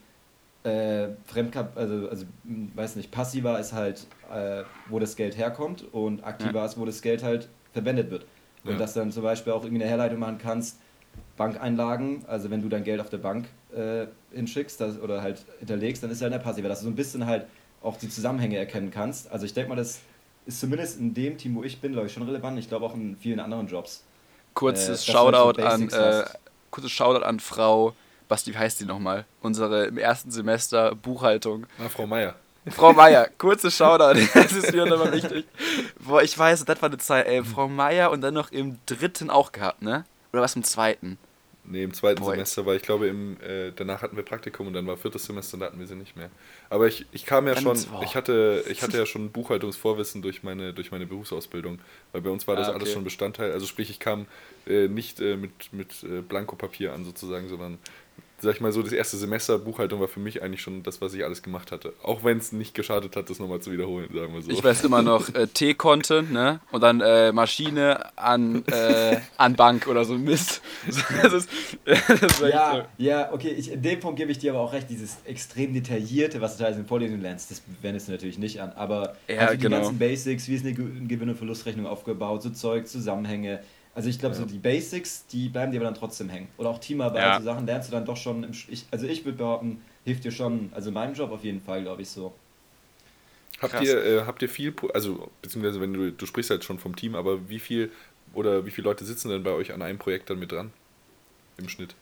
äh, 0.64 1.10
Fremdkap, 1.26 1.78
also, 1.78 2.08
also 2.10 2.26
weiß 2.44 2.96
nicht, 2.96 3.12
passiver 3.12 3.60
ist 3.60 3.74
halt, 3.74 4.08
äh, 4.34 4.64
wo 4.88 5.00
das 5.00 5.16
Geld 5.16 5.38
herkommt 5.38 5.84
und 5.94 6.24
aktiver 6.24 6.60
ja. 6.60 6.66
ist, 6.66 6.78
wo 6.78 6.86
das 6.86 7.02
Geld 7.02 7.24
halt 7.24 7.50
verwendet 7.74 8.10
wird. 8.10 8.26
Und 8.66 8.80
dass 8.80 8.94
du 8.94 9.02
dann 9.02 9.12
zum 9.12 9.24
Beispiel 9.24 9.52
auch 9.52 9.66
irgendwie 9.66 9.84
eine 9.84 9.92
Herleitung 9.92 10.20
machen 10.20 10.38
kannst, 10.38 10.80
Bankeinlagen, 11.36 12.24
also 12.28 12.50
wenn 12.50 12.62
du 12.62 12.70
dein 12.70 12.86
Geld 12.86 13.02
auf 13.02 13.10
der 13.10 13.18
Bank 13.18 13.48
äh, 13.76 14.06
hinschickst 14.32 14.80
das, 14.80 15.00
oder 15.00 15.22
halt 15.22 15.44
hinterlegst, 15.60 16.02
dann 16.02 16.12
ist 16.12 16.22
ja 16.22 16.26
halt 16.26 16.34
eine 16.34 16.42
passiver, 16.42 16.70
dass 16.70 16.80
du 16.80 16.86
so 16.86 16.92
ein 16.92 16.96
bisschen 16.96 17.26
halt 17.26 17.46
auch 17.82 17.98
die 17.98 18.08
Zusammenhänge 18.08 18.58
erkennen 18.58 18.90
kannst. 18.90 19.30
Also 19.32 19.46
ich 19.46 19.54
denke 19.54 19.70
mal, 19.70 19.76
das 19.76 20.00
ist 20.46 20.60
zumindest 20.60 21.00
in 21.00 21.14
dem 21.14 21.38
Team, 21.38 21.56
wo 21.56 21.64
ich 21.64 21.80
bin, 21.80 21.94
glaube 21.94 22.08
ich, 22.08 22.14
schon 22.14 22.24
relevant. 22.24 22.60
Ich 22.60 22.68
glaube 22.68 22.86
auch 22.86 22.94
in 22.94 23.16
vielen 23.18 23.40
anderen 23.40 23.68
Jobs. 23.68 24.04
Kurzes 24.54 25.08
äh, 25.08 25.12
Shoutout 25.12 25.62
an 25.62 25.90
äh, 25.90 26.26
kurzes 26.70 26.92
Shoutout 26.92 27.24
an 27.24 27.40
Frau, 27.40 27.94
Basti, 28.28 28.54
wie 28.54 28.58
heißt 28.58 28.80
die 28.80 28.86
nochmal? 28.86 29.26
Unsere 29.42 29.86
im 29.86 29.98
ersten 29.98 30.32
Semester 30.32 30.96
Buchhaltung. 30.96 31.66
Na, 31.78 31.90
Frau 31.90 32.08
Meier. 32.08 32.36
Frau 32.68 32.94
Meier, 32.94 33.30
kurzes 33.38 33.76
Shoutout, 33.76 34.20
das 34.34 34.52
ist 34.54 34.74
mir 34.74 34.86
nochmal 34.86 35.12
wichtig. 35.12 35.46
Boah, 36.00 36.24
ich 36.24 36.38
weiß, 36.38 36.64
das 36.64 36.82
war 36.82 36.90
eine 36.90 36.98
Zeit, 36.98 37.28
ey, 37.28 37.44
Frau 37.44 37.68
Meier 37.68 38.10
und 38.12 38.22
dann 38.22 38.34
noch 38.34 38.52
im 38.52 38.78
dritten 38.86 39.30
auch 39.30 39.52
gehabt, 39.52 39.82
ne? 39.82 40.06
Oder 40.32 40.42
was 40.42 40.56
im 40.56 40.64
zweiten? 40.64 41.18
Nee, 41.66 41.84
im 41.84 41.94
zweiten 41.94 42.22
Boy. 42.22 42.32
Semester, 42.32 42.66
weil 42.66 42.76
ich 42.76 42.82
glaube, 42.82 43.08
im, 43.08 43.38
äh, 43.42 43.72
danach 43.74 44.02
hatten 44.02 44.18
wir 44.18 44.24
Praktikum 44.24 44.68
und 44.68 44.74
dann 44.74 44.86
war 44.86 44.98
viertes 44.98 45.24
Semester 45.24 45.54
und 45.56 45.62
da 45.62 45.68
hatten 45.68 45.80
wir 45.80 45.88
sie 45.88 45.96
nicht 45.96 46.18
mehr. 46.18 46.30
Aber 46.70 46.88
ich, 46.88 47.06
ich 47.14 47.26
kam 47.26 47.48
ja 47.48 47.54
dann 47.54 47.64
schon, 47.64 47.78
ich 48.04 48.16
hatte, 48.16 48.66
ich 48.68 48.82
hatte 48.82 48.98
ja 48.98 49.06
schon 49.06 49.32
Buchhaltungsvorwissen 49.32 50.22
durch 50.22 50.44
meine, 50.44 50.74
durch 50.74 50.92
meine 50.92 51.06
Berufsausbildung, 51.06 51.80
weil 52.12 52.22
bei 52.22 52.30
uns 52.30 52.48
war 52.48 52.58
das 52.58 52.68
ah, 52.68 52.72
okay. 52.72 52.80
alles 52.80 52.94
schon 52.94 53.06
Bestandteil. 53.06 53.54
Also 53.54 53.66
sprich, 53.66 53.90
ich 53.90 54.00
kam 54.00 54.26
äh, 54.68 54.90
nicht 54.90 55.22
äh, 55.22 55.38
mit, 55.38 55.72
mit 55.72 56.04
äh, 56.04 56.22
Blankopapier 56.22 56.94
an 56.94 57.06
sozusagen, 57.06 57.48
sondern 57.48 57.78
sag 58.44 58.56
ich 58.56 58.62
mal 58.62 58.72
so, 58.72 58.84
das 58.84 58.92
erste 58.92 59.18
Semester 59.18 59.58
Buchhaltung 59.58 60.00
war 60.00 60.08
für 60.08 60.20
mich 60.20 60.44
eigentlich 60.44 60.62
schon 60.62 60.84
das, 60.84 61.02
was 61.02 61.14
ich 61.14 61.24
alles 61.24 61.42
gemacht 61.42 61.72
hatte. 61.72 61.94
Auch 62.04 62.24
wenn 62.24 62.38
es 62.38 62.52
nicht 62.52 62.76
geschadet 62.76 63.16
hat, 63.16 63.30
das 63.30 63.40
nochmal 63.40 63.60
zu 63.62 63.72
wiederholen, 63.72 64.10
sagen 64.14 64.34
wir 64.34 64.42
so. 64.42 64.52
Ich 64.52 64.64
weiß 64.64 64.84
immer 64.84 65.02
noch 65.02 65.34
äh, 65.34 65.48
T-Konten, 65.48 66.32
ne? 66.34 66.60
Und 66.72 66.82
dann 66.82 67.02
äh, 67.02 67.32
Maschine 67.32 68.18
an, 68.18 68.64
äh, 68.68 69.18
an 69.38 69.56
Bank 69.56 69.88
oder 69.88 70.06
so 70.06 70.18
Mist. 70.18 70.62
Das 71.24 71.32
ist, 71.32 71.50
das 71.86 72.40
ja, 72.42 72.76
so. 72.76 73.04
ja, 73.04 73.32
okay, 73.32 73.50
ich, 73.50 73.72
in 73.72 73.82
dem 73.82 74.00
Punkt 74.00 74.18
gebe 74.18 74.32
ich 74.32 74.40
dir 74.40 74.52
aber 74.52 74.62
auch 74.62 74.74
recht, 74.74 74.90
dieses 74.90 75.18
extrem 75.26 75.74
detaillierte, 75.74 76.42
was 76.42 76.58
du 76.58 76.64
teilweise 76.64 76.82
in 76.82 76.86
Vorlesungen 76.86 77.22
lernst, 77.22 77.50
das 77.50 77.62
wendest 77.82 78.08
du 78.08 78.12
natürlich 78.12 78.38
nicht 78.38 78.62
an. 78.62 78.74
Aber 78.74 79.16
ja, 79.28 79.40
also 79.40 79.54
die 79.56 79.62
genau. 79.62 79.78
ganzen 79.78 79.98
Basics, 79.98 80.48
wie 80.50 80.56
ist 80.56 80.66
eine 80.66 80.74
Gewinn- 80.74 81.30
und 81.30 81.38
Verlustrechnung 81.38 81.86
aufgebaut, 81.86 82.44
so 82.44 82.50
Zeug, 82.50 82.88
Zusammenhänge, 82.88 83.62
also 83.96 84.10
ich 84.10 84.20
glaube, 84.20 84.36
ja. 84.36 84.42
so 84.42 84.48
die 84.48 84.58
Basics, 84.58 85.26
die 85.28 85.50
bleiben 85.50 85.72
dir 85.72 85.80
aber 85.80 85.86
dann 85.86 85.96
trotzdem 85.96 86.30
hängen. 86.30 86.48
Oder 86.58 86.70
auch 86.70 86.80
Teamarbeit, 86.80 87.22
ja. 87.22 87.38
so 87.40 87.46
Sachen 87.46 87.66
lernst 87.66 87.90
du 87.90 87.92
dann 87.92 88.06
doch 88.06 88.18
schon. 88.18 88.44
Im, 88.44 88.52
ich, 88.70 88.86
also 88.92 89.06
ich 89.06 89.24
würde 89.24 89.38
behaupten, 89.38 89.82
hilft 90.04 90.24
dir 90.24 90.32
schon, 90.32 90.72
also 90.74 90.90
in 90.90 90.96
meinem 90.96 91.14
Job 91.14 91.32
auf 91.32 91.44
jeden 91.44 91.62
Fall, 91.62 91.84
glaube 91.84 92.02
ich 92.02 92.10
so. 92.10 92.34
Habt 93.62 93.82
ihr, 93.84 94.04
äh, 94.04 94.22
habt 94.26 94.42
ihr 94.42 94.50
viel, 94.50 94.74
also 94.94 95.30
beziehungsweise 95.42 95.80
wenn 95.80 95.94
du, 95.94 96.12
du 96.12 96.26
sprichst 96.26 96.50
halt 96.50 96.64
schon 96.64 96.80
vom 96.80 96.96
Team, 96.96 97.16
aber 97.16 97.50
wie 97.50 97.60
viel 97.60 97.92
oder 98.34 98.66
wie 98.66 98.72
viele 98.72 98.86
Leute 98.90 99.06
sitzen 99.06 99.30
denn 99.30 99.44
bei 99.44 99.52
euch 99.52 99.74
an 99.74 99.82
einem 99.82 100.00
Projekt 100.00 100.30
dann 100.30 100.40
mit 100.40 100.52
dran? 100.52 100.72
Im 101.58 101.70
Schnitt? 101.70 101.96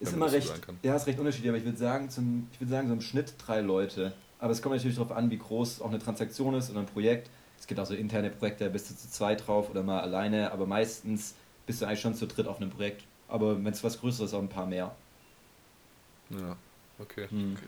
Ist 0.00 0.12
immer 0.12 0.30
recht, 0.30 0.52
ja, 0.82 0.94
ist 0.94 1.06
recht 1.06 1.18
unterschiedlich, 1.18 1.48
aber 1.48 1.58
ich 1.58 1.64
würde 1.64 1.78
sagen, 1.78 2.08
zum, 2.08 2.48
ich 2.52 2.60
würde 2.60 2.70
sagen, 2.70 2.88
so 2.88 2.94
im 2.94 3.00
Schnitt 3.00 3.34
drei 3.38 3.60
Leute. 3.60 4.12
Aber 4.38 4.52
es 4.52 4.62
kommt 4.62 4.76
natürlich 4.76 4.96
darauf 4.96 5.10
an, 5.10 5.30
wie 5.30 5.38
groß 5.38 5.80
auch 5.80 5.88
eine 5.88 5.98
Transaktion 5.98 6.54
ist 6.54 6.70
oder 6.70 6.80
ein 6.80 6.86
Projekt. 6.86 7.30
Es 7.58 7.66
gibt 7.66 7.80
auch 7.80 7.86
so 7.86 7.94
interne 7.94 8.30
Projekte, 8.30 8.64
da 8.64 8.70
bist 8.70 8.90
du 8.90 8.96
zu 8.96 9.10
zweit 9.10 9.46
drauf 9.46 9.70
oder 9.70 9.82
mal 9.82 10.00
alleine, 10.00 10.52
aber 10.52 10.66
meistens 10.66 11.34
bist 11.66 11.82
du 11.82 11.86
eigentlich 11.86 12.00
schon 12.00 12.14
zu 12.14 12.26
dritt 12.26 12.46
auf 12.46 12.58
einem 12.58 12.70
Projekt. 12.70 13.02
Aber 13.28 13.62
wenn 13.62 13.72
es 13.72 13.84
was 13.84 14.00
Größeres 14.00 14.30
ist, 14.30 14.34
auch 14.34 14.40
ein 14.40 14.48
paar 14.48 14.66
mehr. 14.66 14.94
Ja, 16.30 16.56
okay. 16.98 17.26
Hm. 17.28 17.56
okay. 17.56 17.66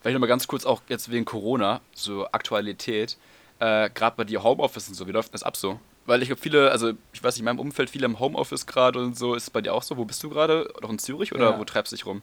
Vielleicht 0.00 0.14
nochmal 0.14 0.28
ganz 0.28 0.46
kurz 0.46 0.64
auch 0.64 0.82
jetzt 0.88 1.10
wegen 1.10 1.24
Corona, 1.24 1.80
so 1.92 2.26
Aktualität, 2.30 3.16
äh, 3.58 3.90
gerade 3.90 4.16
bei 4.16 4.24
dir 4.24 4.44
Homeoffice 4.44 4.88
und 4.88 4.94
so, 4.94 5.06
wie 5.08 5.12
läuft 5.12 5.34
das 5.34 5.42
ab 5.42 5.56
so? 5.56 5.80
Weil 6.06 6.22
ich 6.22 6.30
habe 6.30 6.40
viele, 6.40 6.70
also 6.70 6.92
ich 7.12 7.22
weiß 7.22 7.34
nicht, 7.34 7.40
in 7.40 7.44
meinem 7.44 7.58
Umfeld 7.58 7.90
viele 7.90 8.06
im 8.06 8.20
Homeoffice 8.20 8.66
gerade 8.66 9.00
und 9.00 9.18
so, 9.18 9.34
ist 9.34 9.42
es 9.44 9.50
bei 9.50 9.60
dir 9.60 9.74
auch 9.74 9.82
so? 9.82 9.96
Wo 9.96 10.04
bist 10.04 10.22
du 10.22 10.30
gerade? 10.30 10.72
Noch 10.80 10.90
in 10.90 10.98
Zürich 10.98 11.34
oder 11.34 11.50
ja. 11.50 11.58
wo 11.58 11.64
treibst 11.64 11.92
du 11.92 11.96
dich 11.96 12.06
rum? 12.06 12.22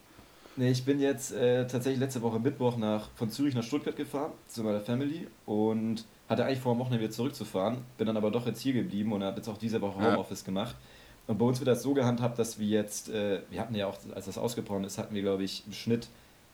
Nee, 0.56 0.71
ich 0.71 0.86
bin 0.86 1.02
jetzt 1.02 1.34
äh, 1.34 1.67
tatsächlich 1.67 2.00
letzte 2.00 2.21
Woche 2.21 2.39
Mittwoch 2.39 2.78
nach, 2.78 3.10
von 3.15 3.30
Zürich 3.30 3.54
nach 3.54 3.63
Stuttgart 3.63 3.98
gefahren, 3.98 4.32
zu 4.48 4.63
meiner 4.63 4.80
Family 4.80 5.28
und 5.45 6.06
hatte 6.28 6.46
eigentlich 6.46 6.60
vor, 6.60 6.72
am 6.72 6.80
Wochenende 6.80 7.04
wieder 7.04 7.14
zurückzufahren, 7.14 7.78
bin 7.98 8.08
dann 8.08 8.18
aber 8.18 8.32
doch 8.32 8.46
jetzt 8.48 8.62
hier 8.62 8.74
geblieben 8.74 9.14
und 9.14 9.24
habe 9.24 9.38
jetzt 9.38 9.48
auch 9.48 9.58
diese 9.58 9.82
Woche 9.82 10.00
Homeoffice 10.00 10.42
ja. 10.42 10.46
gemacht. 10.46 10.76
Und 11.28 11.38
bei 11.38 11.46
uns 11.46 11.60
wird 11.60 11.68
das 11.68 11.82
so 11.82 11.94
gehandhabt, 11.94 12.38
dass 12.38 12.60
wir 12.60 12.68
jetzt, 12.68 13.10
äh, 13.10 13.42
wir 13.50 13.60
hatten 13.60 13.76
ja 13.76 13.88
auch, 13.88 13.98
als 14.14 14.26
das 14.26 14.38
ausgebrochen 14.38 14.84
ist, 14.84 14.98
hatten 14.98 15.16
wir, 15.16 15.22
glaube 15.22 15.44
ich, 15.44 15.64
im 15.66 15.74
Schnitt 15.74 16.08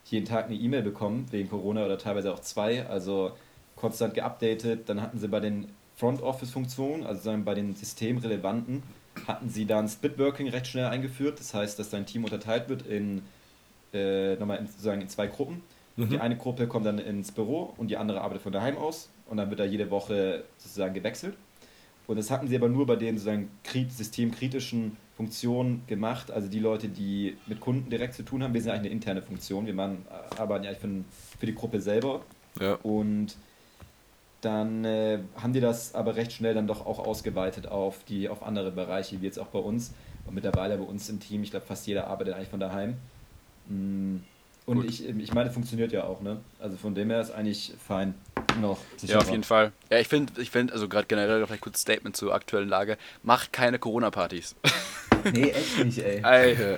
jeden 0.05 0.25
Tag 0.25 0.45
eine 0.45 0.55
E-Mail 0.55 0.81
bekommen, 0.81 1.27
wegen 1.31 1.49
Corona 1.49 1.85
oder 1.85 1.97
teilweise 1.97 2.33
auch 2.33 2.39
zwei, 2.39 2.85
also 2.87 3.31
konstant 3.75 4.13
geupdatet. 4.13 4.87
Dann 4.87 5.01
hatten 5.01 5.19
sie 5.19 5.27
bei 5.27 5.39
den 5.39 5.67
Front 5.95 6.21
Office-Funktionen, 6.21 7.05
also 7.05 7.35
bei 7.43 7.53
den 7.53 7.75
systemrelevanten, 7.75 8.83
hatten 9.27 9.49
sie 9.49 9.65
dann 9.65 9.87
Splitworking 9.87 10.47
recht 10.49 10.67
schnell 10.67 10.85
eingeführt. 10.85 11.39
Das 11.39 11.53
heißt, 11.53 11.77
dass 11.77 11.89
dein 11.89 12.05
Team 12.05 12.23
unterteilt 12.23 12.69
wird 12.69 12.87
in, 12.87 13.21
äh, 13.93 14.35
nochmal 14.35 14.57
in, 14.57 14.67
sozusagen 14.67 15.01
in 15.01 15.09
zwei 15.09 15.27
Gruppen. 15.27 15.61
Mhm. 16.05 16.09
Die 16.09 16.19
eine 16.19 16.37
Gruppe 16.37 16.67
kommt 16.67 16.85
dann 16.85 16.99
ins 16.99 17.31
Büro 17.31 17.73
und 17.77 17.89
die 17.89 17.97
andere 17.97 18.21
arbeitet 18.21 18.43
von 18.43 18.51
daheim 18.51 18.77
aus 18.77 19.09
und 19.27 19.37
dann 19.37 19.49
wird 19.49 19.59
da 19.59 19.65
jede 19.65 19.89
Woche 19.89 20.43
sozusagen 20.57 20.93
gewechselt. 20.93 21.35
Und 22.07 22.17
das 22.17 22.29
hatten 22.29 22.47
sie 22.47 22.55
aber 22.55 22.67
nur 22.67 22.85
bei 22.85 22.95
den 22.95 23.17
sozusagen 23.17 23.49
systemkritischen 23.89 24.97
Funktionen 25.15 25.83
gemacht, 25.87 26.31
also 26.31 26.47
die 26.47 26.59
Leute, 26.59 26.89
die 26.89 27.37
mit 27.45 27.59
Kunden 27.59 27.89
direkt 27.89 28.15
zu 28.15 28.23
tun 28.23 28.43
haben. 28.43 28.53
Wir 28.53 28.61
sind 28.61 28.71
eigentlich 28.71 28.91
eine 28.91 28.95
interne 28.95 29.21
Funktion, 29.21 29.65
wir 29.65 29.73
machen, 29.73 30.05
arbeiten 30.37 30.65
ja 30.65 30.73
für, 30.73 30.89
für 31.39 31.45
die 31.45 31.55
Gruppe 31.55 31.79
selber. 31.79 32.21
Ja. 32.59 32.73
Und 32.83 33.35
dann 34.41 34.83
äh, 34.83 35.19
haben 35.35 35.53
die 35.53 35.59
das 35.59 35.93
aber 35.93 36.15
recht 36.15 36.33
schnell 36.33 36.55
dann 36.55 36.67
doch 36.67 36.85
auch 36.85 36.99
ausgeweitet 36.99 37.67
auf, 37.67 38.03
die, 38.05 38.27
auf 38.27 38.43
andere 38.43 38.71
Bereiche, 38.71 39.21
wie 39.21 39.25
jetzt 39.25 39.39
auch 39.39 39.47
bei 39.47 39.59
uns. 39.59 39.93
Und 40.25 40.33
mittlerweile 40.33 40.77
bei 40.77 40.83
uns 40.83 41.07
im 41.09 41.19
Team, 41.19 41.43
ich 41.43 41.51
glaube, 41.51 41.65
fast 41.65 41.85
jeder 41.87 42.07
arbeitet 42.07 42.33
eigentlich 42.33 42.49
von 42.49 42.59
daheim. 42.59 42.95
Mm, 43.67 44.17
und 44.71 44.85
ich, 44.85 45.07
ich 45.07 45.33
meine, 45.33 45.51
funktioniert 45.51 45.91
ja 45.91 46.05
auch, 46.05 46.21
ne? 46.21 46.39
Also 46.59 46.77
von 46.77 46.95
dem 46.95 47.09
her 47.09 47.21
ist 47.21 47.31
eigentlich 47.31 47.73
fein 47.85 48.13
noch. 48.59 48.79
Ja, 49.01 49.17
auf 49.17 49.29
jeden 49.29 49.43
Fall. 49.43 49.71
Ja, 49.89 49.99
ich 49.99 50.07
finde, 50.07 50.41
ich 50.41 50.49
find, 50.49 50.71
also 50.71 50.87
gerade 50.87 51.07
generell 51.07 51.45
vielleicht 51.45 51.61
kurz 51.61 51.81
Statement 51.81 52.15
zur 52.15 52.33
aktuellen 52.33 52.69
Lage: 52.69 52.97
Macht 53.23 53.51
keine 53.53 53.79
Corona-Partys. 53.79 54.55
Nee, 55.33 55.49
echt 55.49 55.83
nicht, 55.83 55.99
ey. 55.99 56.21
ey 56.23 56.77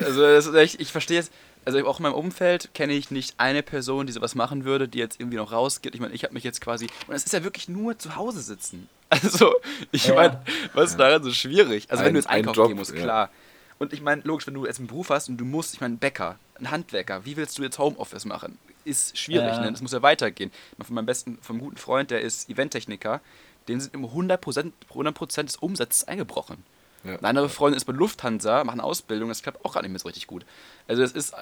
also, 0.00 0.22
das 0.22 0.46
ist 0.46 0.54
echt, 0.54 0.80
ich 0.80 0.90
verstehe 0.90 1.20
es. 1.20 1.30
Also 1.64 1.86
auch 1.86 1.98
in 1.98 2.04
meinem 2.04 2.14
Umfeld 2.14 2.70
kenne 2.72 2.94
ich 2.94 3.10
nicht 3.10 3.34
eine 3.36 3.62
Person, 3.62 4.06
die 4.06 4.12
sowas 4.14 4.34
machen 4.34 4.64
würde, 4.64 4.88
die 4.88 4.98
jetzt 4.98 5.20
irgendwie 5.20 5.36
noch 5.36 5.52
rausgeht. 5.52 5.94
Ich 5.94 6.00
meine, 6.00 6.14
ich 6.14 6.24
habe 6.24 6.32
mich 6.32 6.44
jetzt 6.44 6.62
quasi. 6.62 6.86
Und 7.06 7.14
es 7.14 7.24
ist 7.24 7.32
ja 7.34 7.44
wirklich 7.44 7.68
nur 7.68 7.98
zu 7.98 8.16
Hause 8.16 8.40
sitzen. 8.40 8.88
Also, 9.10 9.54
ich 9.90 10.08
ja. 10.08 10.14
meine, 10.14 10.42
was 10.74 10.90
ist 10.90 11.00
daran 11.00 11.22
so 11.22 11.32
schwierig? 11.32 11.86
Also, 11.88 12.02
ein, 12.02 12.08
wenn 12.08 12.14
du 12.14 12.20
jetzt 12.20 12.28
einkaufen 12.28 12.56
Job, 12.56 12.68
gehen 12.68 12.76
musst, 12.76 12.94
klar. 12.94 13.28
Ja. 13.28 13.30
Und 13.78 13.94
ich 13.94 14.02
meine, 14.02 14.20
logisch, 14.22 14.46
wenn 14.46 14.52
du 14.52 14.66
jetzt 14.66 14.80
einen 14.80 14.86
Beruf 14.86 15.08
hast 15.08 15.30
und 15.30 15.38
du 15.38 15.46
musst, 15.46 15.72
ich 15.72 15.80
meine, 15.80 15.96
Bäcker, 15.96 16.38
ein 16.60 16.70
Handwerker, 16.70 17.24
wie 17.24 17.36
willst 17.36 17.58
du 17.58 17.62
jetzt 17.62 17.78
Homeoffice 17.78 18.24
machen? 18.24 18.58
Ist 18.84 19.18
schwierig, 19.18 19.52
ja. 19.52 19.60
ne? 19.60 19.72
Das 19.72 19.82
muss 19.82 19.92
ja 19.92 20.02
weitergehen. 20.02 20.50
Von 20.80 20.94
meinem 20.94 21.06
besten, 21.06 21.38
vom 21.42 21.58
guten 21.58 21.76
Freund, 21.76 22.10
der 22.10 22.20
ist 22.20 22.48
Eventtechniker, 22.48 23.20
den 23.68 23.80
sind 23.80 23.94
immer 23.94 24.08
100%, 24.08 24.72
100 24.90 25.36
des 25.44 25.56
Umsatzes 25.56 26.08
eingebrochen. 26.08 26.64
Ja. 27.04 27.16
Eine 27.16 27.28
andere 27.28 27.48
Freundin 27.48 27.76
ist 27.76 27.84
bei 27.84 27.92
Lufthansa, 27.92 28.64
macht 28.64 28.74
eine 28.74 28.84
Ausbildung, 28.84 29.28
das 29.28 29.42
klappt 29.42 29.64
auch 29.64 29.74
gar 29.74 29.82
nicht 29.82 29.90
mehr 29.90 30.00
so 30.00 30.08
richtig 30.08 30.26
gut. 30.26 30.44
Also 30.88 31.02
das 31.02 31.12
ist, 31.12 31.32
äh, 31.32 31.36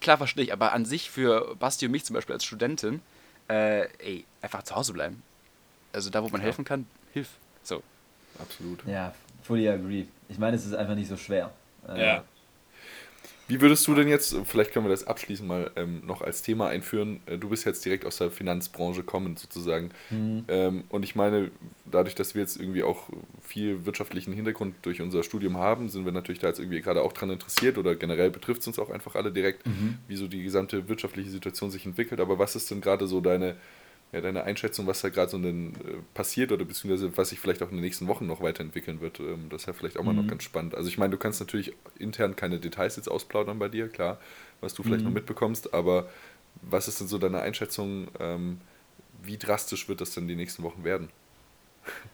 klar 0.00 0.18
verstehe 0.18 0.44
ich, 0.44 0.52
aber 0.52 0.72
an 0.72 0.84
sich 0.84 1.10
für 1.10 1.56
Basti 1.56 1.86
und 1.86 1.92
mich 1.92 2.04
zum 2.04 2.14
Beispiel 2.14 2.34
als 2.34 2.44
Studentin, 2.44 3.00
äh, 3.48 3.88
ey, 3.98 4.24
einfach 4.42 4.62
zu 4.64 4.74
Hause 4.74 4.92
bleiben. 4.92 5.22
Also 5.92 6.10
da, 6.10 6.22
wo 6.22 6.28
man 6.28 6.40
ja. 6.40 6.46
helfen 6.46 6.64
kann, 6.64 6.86
hilf. 7.12 7.30
So. 7.62 7.82
Absolut. 8.38 8.84
Ja, 8.86 9.14
fully 9.42 9.68
agree. 9.68 10.06
Ich 10.28 10.38
meine, 10.38 10.56
es 10.56 10.66
ist 10.66 10.74
einfach 10.74 10.94
nicht 10.94 11.08
so 11.08 11.16
schwer. 11.16 11.52
Äh, 11.88 12.04
ja. 12.04 12.24
Wie 13.48 13.62
würdest 13.62 13.86
du 13.86 13.94
denn 13.94 14.08
jetzt, 14.08 14.36
vielleicht 14.44 14.72
können 14.72 14.84
wir 14.84 14.90
das 14.90 15.06
abschließend 15.06 15.48
mal 15.48 15.70
ähm, 15.76 16.02
noch 16.06 16.20
als 16.20 16.42
Thema 16.42 16.68
einführen, 16.68 17.20
äh, 17.26 17.38
du 17.38 17.48
bist 17.48 17.64
jetzt 17.64 17.84
direkt 17.84 18.04
aus 18.04 18.18
der 18.18 18.30
Finanzbranche 18.30 19.02
kommend 19.02 19.38
sozusagen. 19.38 19.90
Mhm. 20.10 20.44
Ähm, 20.48 20.84
und 20.90 21.02
ich 21.02 21.16
meine, 21.16 21.50
dadurch, 21.86 22.14
dass 22.14 22.34
wir 22.34 22.42
jetzt 22.42 22.60
irgendwie 22.60 22.82
auch 22.82 23.08
viel 23.42 23.86
wirtschaftlichen 23.86 24.34
Hintergrund 24.34 24.74
durch 24.82 25.00
unser 25.00 25.22
Studium 25.22 25.56
haben, 25.56 25.88
sind 25.88 26.04
wir 26.04 26.12
natürlich 26.12 26.40
da 26.40 26.48
jetzt 26.48 26.60
irgendwie 26.60 26.82
gerade 26.82 27.02
auch 27.02 27.14
dran 27.14 27.30
interessiert 27.30 27.78
oder 27.78 27.96
generell 27.96 28.30
betrifft 28.30 28.60
es 28.60 28.66
uns 28.66 28.78
auch 28.78 28.90
einfach 28.90 29.14
alle 29.14 29.32
direkt, 29.32 29.66
mhm. 29.66 29.96
wie 30.06 30.16
so 30.16 30.28
die 30.28 30.42
gesamte 30.42 30.88
wirtschaftliche 30.88 31.30
Situation 31.30 31.70
sich 31.70 31.86
entwickelt. 31.86 32.20
Aber 32.20 32.38
was 32.38 32.54
ist 32.54 32.70
denn 32.70 32.82
gerade 32.82 33.06
so 33.06 33.22
deine, 33.22 33.56
ja, 34.12 34.20
deine 34.22 34.44
Einschätzung, 34.44 34.86
was 34.86 35.00
da 35.02 35.10
gerade 35.10 35.30
so 35.30 35.38
denn, 35.38 35.74
äh, 35.76 35.98
passiert 36.14 36.50
oder 36.52 36.64
beziehungsweise 36.64 37.16
was 37.16 37.30
sich 37.30 37.40
vielleicht 37.40 37.62
auch 37.62 37.68
in 37.70 37.76
den 37.76 37.82
nächsten 37.84 38.08
Wochen 38.08 38.26
noch 38.26 38.40
weiterentwickeln 38.40 39.00
wird. 39.00 39.20
Ähm, 39.20 39.48
das 39.50 39.62
ist 39.62 39.66
ja 39.66 39.72
vielleicht 39.74 39.98
auch 39.98 40.04
mal 40.04 40.14
noch 40.14 40.26
Mhm. 40.26 40.28
ganz 40.28 40.44
spannend. 40.44 40.74
Also 40.74 40.88
ich 40.88 40.98
meine, 40.98 41.10
du 41.12 41.18
kannst 41.18 41.40
natürlich 41.40 41.74
intern 41.98 42.34
keine 42.36 42.58
Details 42.60 42.96
jetzt 42.96 43.08
ausplaudern 43.10 43.58
bei 43.58 43.68
dir, 43.68 43.88
klar, 43.88 44.18
was 44.60 44.74
du 44.74 44.82
vielleicht 44.82 45.04
Mhm. 45.04 45.04
noch 45.04 45.12
mitbekommst, 45.12 45.74
aber 45.74 46.08
was 46.62 46.88
ist 46.88 47.00
denn 47.00 47.08
so 47.08 47.18
deine 47.18 47.40
Einschätzung, 47.40 48.08
ähm, 48.18 48.60
wie 49.22 49.38
drastisch 49.38 49.88
wird 49.88 50.00
das 50.00 50.12
denn 50.14 50.28
die 50.28 50.36
nächsten 50.36 50.62
Wochen 50.62 50.84
werden? 50.84 51.10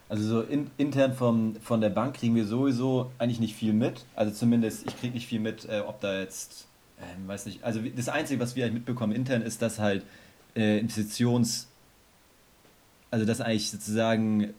Also 0.07 0.23
so 0.27 0.41
in, 0.41 0.71
intern 0.77 1.13
vom, 1.13 1.55
von 1.61 1.81
der 1.81 1.89
Bank 1.89 2.15
kriegen 2.17 2.35
wir 2.35 2.45
sowieso 2.45 3.15
eigentlich 3.17 3.39
nicht 3.39 3.55
viel 3.55 3.73
mit. 3.73 4.05
Also 4.13 4.31
zumindest, 4.33 4.85
ich 4.85 4.97
kriege 4.97 5.13
nicht 5.13 5.27
viel 5.27 5.39
mit, 5.39 5.65
äh, 5.65 5.79
ob 5.85 5.99
da 6.01 6.19
jetzt, 6.19 6.67
ähm, 6.97 7.27
weiß 7.27 7.47
nicht, 7.47 7.63
also 7.63 7.81
das 7.81 8.09
Einzige, 8.09 8.39
was 8.39 8.55
wir 8.55 8.65
eigentlich 8.65 8.75
mitbekommen 8.75 9.13
intern, 9.13 9.41
ist, 9.41 9.61
dass 9.61 9.79
halt 9.79 10.05
äh, 10.55 10.79
Investitions, 10.79 11.74
also 13.11 13.25
das 13.25 13.41
eigentlich 13.41 13.71
sozusagen 13.71 14.43
äh, 14.43 14.51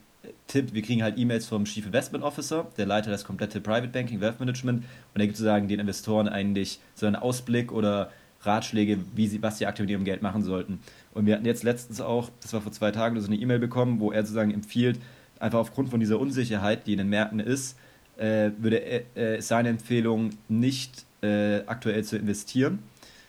Tipp, 0.46 0.72
wir 0.72 0.82
kriegen 0.82 1.02
halt 1.02 1.18
E-Mails 1.18 1.46
vom 1.46 1.64
Chief 1.64 1.84
Investment 1.86 2.24
Officer, 2.24 2.66
der 2.76 2.86
leitet 2.86 3.12
das 3.12 3.24
komplette 3.24 3.60
Private 3.60 3.88
Banking, 3.88 4.20
Wealth 4.20 4.40
Management 4.40 4.80
und 4.82 5.18
der 5.18 5.26
gibt 5.26 5.36
sozusagen 5.36 5.68
den 5.68 5.80
Investoren 5.80 6.28
eigentlich 6.28 6.80
so 6.94 7.06
einen 7.06 7.16
Ausblick 7.16 7.72
oder 7.72 8.10
Ratschläge, 8.42 8.98
wie 9.14 9.26
sie, 9.26 9.42
was 9.42 9.58
sie 9.58 9.66
aktuell 9.66 9.86
mit 9.86 9.92
ihrem 9.92 10.04
Geld 10.04 10.22
machen 10.22 10.42
sollten. 10.42 10.80
Und 11.14 11.26
wir 11.26 11.34
hatten 11.34 11.46
jetzt 11.46 11.64
letztens 11.64 12.00
auch, 12.00 12.30
das 12.42 12.52
war 12.52 12.60
vor 12.60 12.72
zwei 12.72 12.90
Tagen, 12.92 13.20
so 13.20 13.26
eine 13.26 13.36
E-Mail 13.36 13.58
bekommen, 13.58 13.98
wo 13.98 14.12
er 14.12 14.22
sozusagen 14.22 14.52
empfiehlt, 14.52 15.00
einfach 15.40 15.58
aufgrund 15.58 15.88
von 15.90 16.00
dieser 16.00 16.18
Unsicherheit, 16.20 16.86
die 16.86 16.92
in 16.92 16.98
den 16.98 17.08
Märkten 17.08 17.40
ist, 17.40 17.76
äh, 18.18 18.50
würde 18.58 18.76
er, 18.76 19.16
äh, 19.16 19.42
seine 19.42 19.68
Empfehlung 19.70 20.30
nicht 20.48 21.04
äh, 21.22 21.62
aktuell 21.66 22.04
zu 22.04 22.16
investieren 22.16 22.78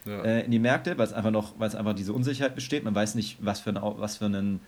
Ja. 0.05 0.21
äh, 0.21 0.45
in 0.45 0.51
die 0.51 0.59
Märkte, 0.59 0.97
weil 0.97 1.05
es 1.07 1.13
einfach 1.13 1.31
noch, 1.31 1.59
weil 1.59 1.67
es 1.67 1.75
einfach 1.75 1.93
diese 1.95 2.13
Unsicherheit 2.13 2.55
besteht. 2.55 2.83
Man 2.83 2.95
weiß 2.95 3.15
nicht, 3.15 3.37
was 3.41 3.59
für, 3.59 3.71
ein, 3.71 3.79
was 3.81 4.17
für 4.17 4.25
einen 4.25 4.59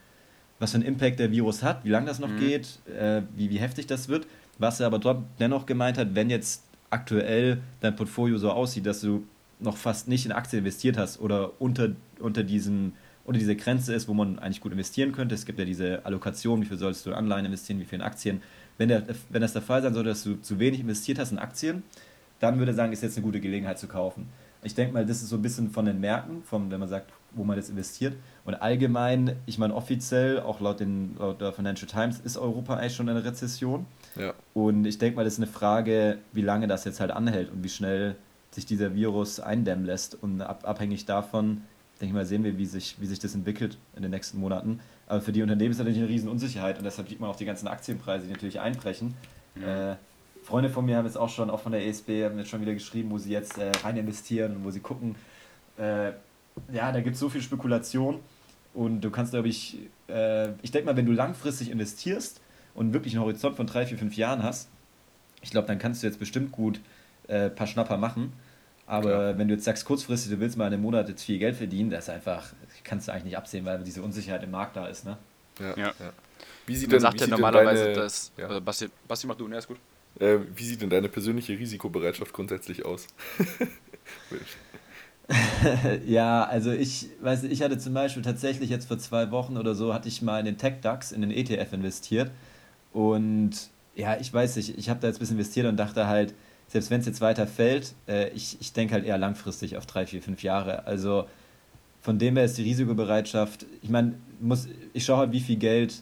was 0.59 0.71
für 0.71 0.75
einen 0.75 0.85
Impact 0.85 1.19
der 1.19 1.31
Virus 1.31 1.63
hat, 1.63 1.83
wie 1.85 1.89
lange 1.89 2.05
das 2.07 2.19
noch 2.19 2.29
Mhm. 2.29 2.39
geht, 2.39 2.79
äh, 2.99 3.21
wie, 3.35 3.49
wie 3.49 3.57
heftig 3.59 3.87
das 3.87 4.09
wird. 4.09 4.27
Was 4.57 4.79
er 4.79 4.87
aber 4.87 4.99
dort 4.99 5.23
dennoch 5.39 5.65
gemeint 5.65 5.97
hat, 5.97 6.15
wenn 6.15 6.29
jetzt 6.29 6.63
aktuell 6.89 7.61
dein 7.81 7.95
Portfolio 7.95 8.37
so 8.37 8.51
aussieht, 8.51 8.85
dass 8.85 9.01
du 9.01 9.23
noch 9.59 9.77
fast 9.77 10.07
nicht 10.07 10.25
in 10.25 10.31
Aktien 10.31 10.59
investiert 10.59 10.97
hast 10.97 11.19
oder 11.19 11.51
unter, 11.61 11.91
unter, 12.19 12.43
diesen, 12.43 12.93
unter 13.25 13.39
diese 13.39 13.55
Grenze 13.55 13.93
ist, 13.93 14.07
wo 14.07 14.13
man 14.13 14.39
eigentlich 14.39 14.61
gut 14.61 14.71
investieren 14.71 15.11
könnte. 15.11 15.35
Es 15.35 15.45
gibt 15.45 15.59
ja 15.59 15.65
diese 15.65 16.05
Allokation, 16.05 16.61
wie 16.61 16.65
viel 16.65 16.77
sollst 16.77 17.05
du 17.05 17.11
in 17.11 17.15
Anleihen 17.15 17.45
investieren, 17.45 17.79
wie 17.79 17.85
viel 17.85 17.99
in 17.99 18.01
Aktien. 18.05 18.41
Wenn, 18.77 18.89
der, 18.89 19.03
wenn 19.29 19.41
das 19.41 19.53
der 19.53 19.61
Fall 19.61 19.81
sein 19.81 19.93
sollte, 19.93 20.09
dass 20.09 20.23
du 20.23 20.35
zu 20.41 20.59
wenig 20.59 20.79
investiert 20.81 21.19
hast 21.19 21.31
in 21.31 21.39
Aktien, 21.39 21.83
dann 22.39 22.57
würde 22.57 22.71
er 22.71 22.75
sagen, 22.75 22.91
ist 22.93 23.03
jetzt 23.03 23.17
eine 23.17 23.25
gute 23.25 23.39
Gelegenheit 23.41 23.77
zu 23.79 23.87
kaufen. 23.87 24.27
Ich 24.63 24.75
denke 24.75 24.93
mal, 24.93 25.05
das 25.05 25.21
ist 25.21 25.29
so 25.29 25.37
ein 25.37 25.41
bisschen 25.41 25.69
von 25.69 25.85
den 25.85 25.99
Märkten, 25.99 26.43
vom, 26.43 26.69
wenn 26.69 26.79
man 26.79 26.89
sagt, 26.89 27.11
wo 27.31 27.43
man 27.43 27.57
jetzt 27.57 27.69
investiert. 27.69 28.15
Und 28.45 28.55
allgemein, 28.55 29.35
ich 29.45 29.57
meine, 29.57 29.73
offiziell, 29.75 30.39
auch 30.39 30.59
laut, 30.59 30.79
den, 30.79 31.15
laut 31.17 31.39
der 31.39 31.53
Financial 31.53 31.87
Times, 31.87 32.19
ist 32.19 32.37
Europa 32.37 32.75
eigentlich 32.75 32.95
schon 32.95 33.07
in 33.07 33.15
einer 33.15 33.25
Rezession. 33.25 33.85
ja. 34.15 34.33
Und 34.53 34.85
ich 34.85 34.97
denke 34.97 35.15
mal, 35.15 35.23
das 35.23 35.33
ist 35.33 35.39
eine 35.39 35.47
Frage, 35.47 36.17
wie 36.33 36.41
lange 36.41 36.67
das 36.67 36.85
jetzt 36.85 36.99
halt 36.99 37.11
anhält 37.11 37.51
und 37.51 37.63
wie 37.63 37.69
schnell 37.69 38.15
sich 38.51 38.65
dieser 38.65 38.95
Virus 38.95 39.39
eindämmen 39.39 39.85
lässt. 39.85 40.21
Und 40.21 40.41
ab, 40.41 40.67
abhängig 40.67 41.05
davon, 41.05 41.61
denke 42.01 42.07
ich 42.07 42.13
mal, 42.13 42.25
sehen 42.25 42.43
wir, 42.43 42.57
wie 42.57 42.65
sich, 42.65 42.97
wie 42.99 43.05
sich 43.05 43.19
das 43.19 43.35
entwickelt 43.35 43.77
in 43.95 44.01
den 44.01 44.11
nächsten 44.11 44.39
Monaten. 44.39 44.79
Aber 45.07 45.21
für 45.21 45.31
die 45.31 45.41
Unternehmen 45.41 45.71
ist 45.71 45.77
natürlich 45.77 45.99
eine 45.99 46.09
riesen 46.09 46.29
Unsicherheit 46.29 46.77
und 46.77 46.83
deshalb 46.83 47.09
sieht 47.09 47.19
man 47.19 47.29
auch 47.29 47.35
die 47.35 47.45
ganzen 47.45 47.67
Aktienpreise, 47.67 48.25
die 48.25 48.31
natürlich 48.31 48.59
einbrechen. 48.59 49.13
Äh, 49.55 49.95
Freunde 50.43 50.69
von 50.69 50.85
mir 50.85 50.97
haben 50.97 51.05
jetzt 51.05 51.17
auch 51.17 51.29
schon, 51.29 51.49
auch 51.49 51.59
von 51.59 51.71
der 51.71 51.85
ESB, 51.85 52.25
haben 52.25 52.37
jetzt 52.37 52.49
schon 52.49 52.61
wieder 52.61 52.73
geschrieben, 52.73 53.11
wo 53.11 53.17
sie 53.17 53.31
jetzt 53.31 53.57
äh, 53.57 53.71
rein 53.83 53.97
investieren 53.97 54.55
und 54.57 54.63
wo 54.63 54.71
sie 54.71 54.79
gucken. 54.79 55.15
Äh, 55.77 56.11
ja, 56.73 56.91
da 56.91 57.01
gibt 57.01 57.13
es 57.15 57.19
so 57.19 57.29
viel 57.29 57.41
Spekulation 57.41 58.19
und 58.73 59.01
du 59.01 59.11
kannst, 59.11 59.31
glaube 59.31 59.47
ich, 59.47 59.77
äh, 60.07 60.49
ich 60.61 60.71
denke 60.71 60.87
mal, 60.87 60.97
wenn 60.97 61.05
du 61.05 61.11
langfristig 61.11 61.69
investierst 61.69 62.41
und 62.75 62.93
wirklich 62.93 63.13
einen 63.13 63.23
Horizont 63.23 63.55
von 63.55 63.67
drei, 63.67 63.85
vier, 63.85 63.97
fünf 63.97 64.15
Jahren 64.15 64.43
hast, 64.43 64.69
ich 65.41 65.51
glaube, 65.51 65.67
dann 65.67 65.79
kannst 65.79 66.03
du 66.03 66.07
jetzt 66.07 66.19
bestimmt 66.19 66.51
gut 66.51 66.81
äh, 67.27 67.45
ein 67.45 67.55
paar 67.55 67.67
Schnapper 67.67 67.97
machen. 67.97 68.33
Aber 68.87 69.09
Klar. 69.09 69.37
wenn 69.37 69.47
du 69.47 69.53
jetzt 69.53 69.65
sagst, 69.65 69.85
kurzfristig, 69.85 70.31
du 70.31 70.39
willst 70.39 70.57
mal 70.57 70.65
in 70.67 70.73
einem 70.73 70.81
Monat 70.81 71.07
jetzt 71.09 71.23
viel 71.23 71.37
Geld 71.37 71.55
verdienen, 71.55 71.91
das 71.91 72.05
ist 72.05 72.09
einfach, 72.09 72.53
kannst 72.83 73.07
du 73.07 73.11
eigentlich 73.11 73.25
nicht 73.25 73.37
absehen, 73.37 73.63
weil 73.65 73.83
diese 73.83 74.01
Unsicherheit 74.01 74.43
im 74.43 74.51
Markt 74.51 74.75
da 74.75 74.87
ist. 74.87 75.05
Ne? 75.05 75.17
Ja, 75.59 75.77
Ja. 75.77 75.93
ja. 75.99 76.13
Wie 76.65 76.75
sieht 76.75 76.87
Man 76.87 76.93
denn, 76.93 77.01
sagt 77.01 77.15
wie 77.15 77.23
ja 77.23 77.27
normalerweise, 77.27 77.83
deine, 77.85 77.95
dass. 77.95 78.31
ja. 78.37 78.59
Basti, 78.59 78.89
Basti, 79.07 79.27
mach 79.27 79.35
du, 79.35 79.47
ne, 79.47 79.57
ist 79.57 79.67
gut. 79.67 79.77
Äh, 80.19 80.37
wie 80.55 80.63
sieht 80.63 80.81
denn 80.81 80.89
deine 80.89 81.09
persönliche 81.09 81.57
Risikobereitschaft 81.57 82.33
grundsätzlich 82.33 82.85
aus? 82.85 83.07
ja, 86.07 86.43
also 86.43 86.71
ich 86.71 87.07
weiß, 87.21 87.43
ich 87.43 87.61
hatte 87.61 87.77
zum 87.77 87.93
Beispiel 87.93 88.23
tatsächlich 88.23 88.69
jetzt 88.69 88.87
vor 88.87 88.97
zwei 88.97 89.31
Wochen 89.31 89.57
oder 89.57 89.75
so, 89.75 89.93
hatte 89.93 90.07
ich 90.07 90.21
mal 90.21 90.39
in 90.39 90.45
den 90.45 90.57
Tech-DAX, 90.57 91.11
in 91.11 91.21
den 91.21 91.31
ETF 91.31 91.73
investiert. 91.73 92.31
Und 92.91 93.51
ja, 93.95 94.17
ich 94.19 94.33
weiß 94.33 94.55
nicht, 94.55 94.77
ich 94.77 94.89
habe 94.89 94.99
da 94.99 95.07
jetzt 95.07 95.17
ein 95.17 95.19
bisschen 95.19 95.37
investiert 95.37 95.67
und 95.67 95.77
dachte 95.77 96.07
halt, 96.07 96.33
selbst 96.67 96.89
wenn 96.91 96.99
es 96.99 97.05
jetzt 97.05 97.21
weiter 97.21 97.47
fällt, 97.47 97.93
äh, 98.07 98.29
ich, 98.29 98.57
ich 98.59 98.73
denke 98.73 98.93
halt 98.93 99.05
eher 99.05 99.17
langfristig 99.17 99.77
auf 99.77 99.85
drei, 99.85 100.05
vier, 100.05 100.21
fünf 100.21 100.43
Jahre. 100.43 100.85
Also 100.85 101.27
von 102.01 102.17
dem 102.17 102.35
her 102.35 102.45
ist 102.45 102.57
die 102.57 102.63
Risikobereitschaft, 102.63 103.65
ich 103.81 103.89
meine, 103.89 104.15
muss, 104.39 104.67
ich 104.93 105.05
schaue 105.05 105.17
halt, 105.17 105.31
wie 105.31 105.39
viel 105.39 105.57
Geld, 105.57 106.01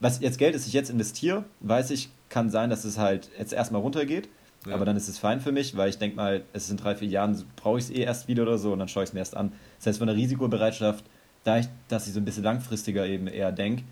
was 0.00 0.20
jetzt 0.20 0.38
Geld 0.38 0.54
ist, 0.54 0.66
ich 0.66 0.72
jetzt 0.72 0.90
investiere, 0.90 1.44
weiß 1.60 1.90
ich, 1.90 2.10
kann 2.32 2.50
sein, 2.50 2.70
dass 2.70 2.84
es 2.84 2.98
halt 2.98 3.30
jetzt 3.38 3.52
erstmal 3.52 3.80
runtergeht. 3.82 4.28
Ja. 4.66 4.74
Aber 4.74 4.84
dann 4.84 4.96
ist 4.96 5.08
es 5.08 5.18
fein 5.18 5.40
für 5.40 5.52
mich, 5.52 5.76
weil 5.76 5.88
ich 5.90 5.98
denke 5.98 6.16
mal, 6.16 6.42
es 6.52 6.64
ist 6.64 6.70
in 6.70 6.76
drei, 6.76 6.94
vier 6.94 7.08
Jahren, 7.08 7.40
brauche 7.56 7.78
ich 7.78 7.84
es 7.86 7.90
eh 7.90 8.00
erst 8.02 8.28
wieder 8.28 8.42
oder 8.42 8.58
so 8.58 8.72
und 8.72 8.78
dann 8.78 8.88
schaue 8.88 9.02
ich 9.02 9.10
es 9.10 9.12
mir 9.12 9.18
erst 9.20 9.36
an. 9.36 9.52
Das 9.78 9.86
heißt, 9.88 9.98
von 9.98 10.06
der 10.06 10.16
Risikobereitschaft, 10.16 11.04
da 11.44 11.58
ich, 11.58 11.66
dass 11.88 12.06
ich 12.06 12.12
so 12.12 12.20
ein 12.20 12.24
bisschen 12.24 12.44
langfristiger 12.44 13.04
eben 13.06 13.26
eher 13.26 13.50
denke, 13.52 13.82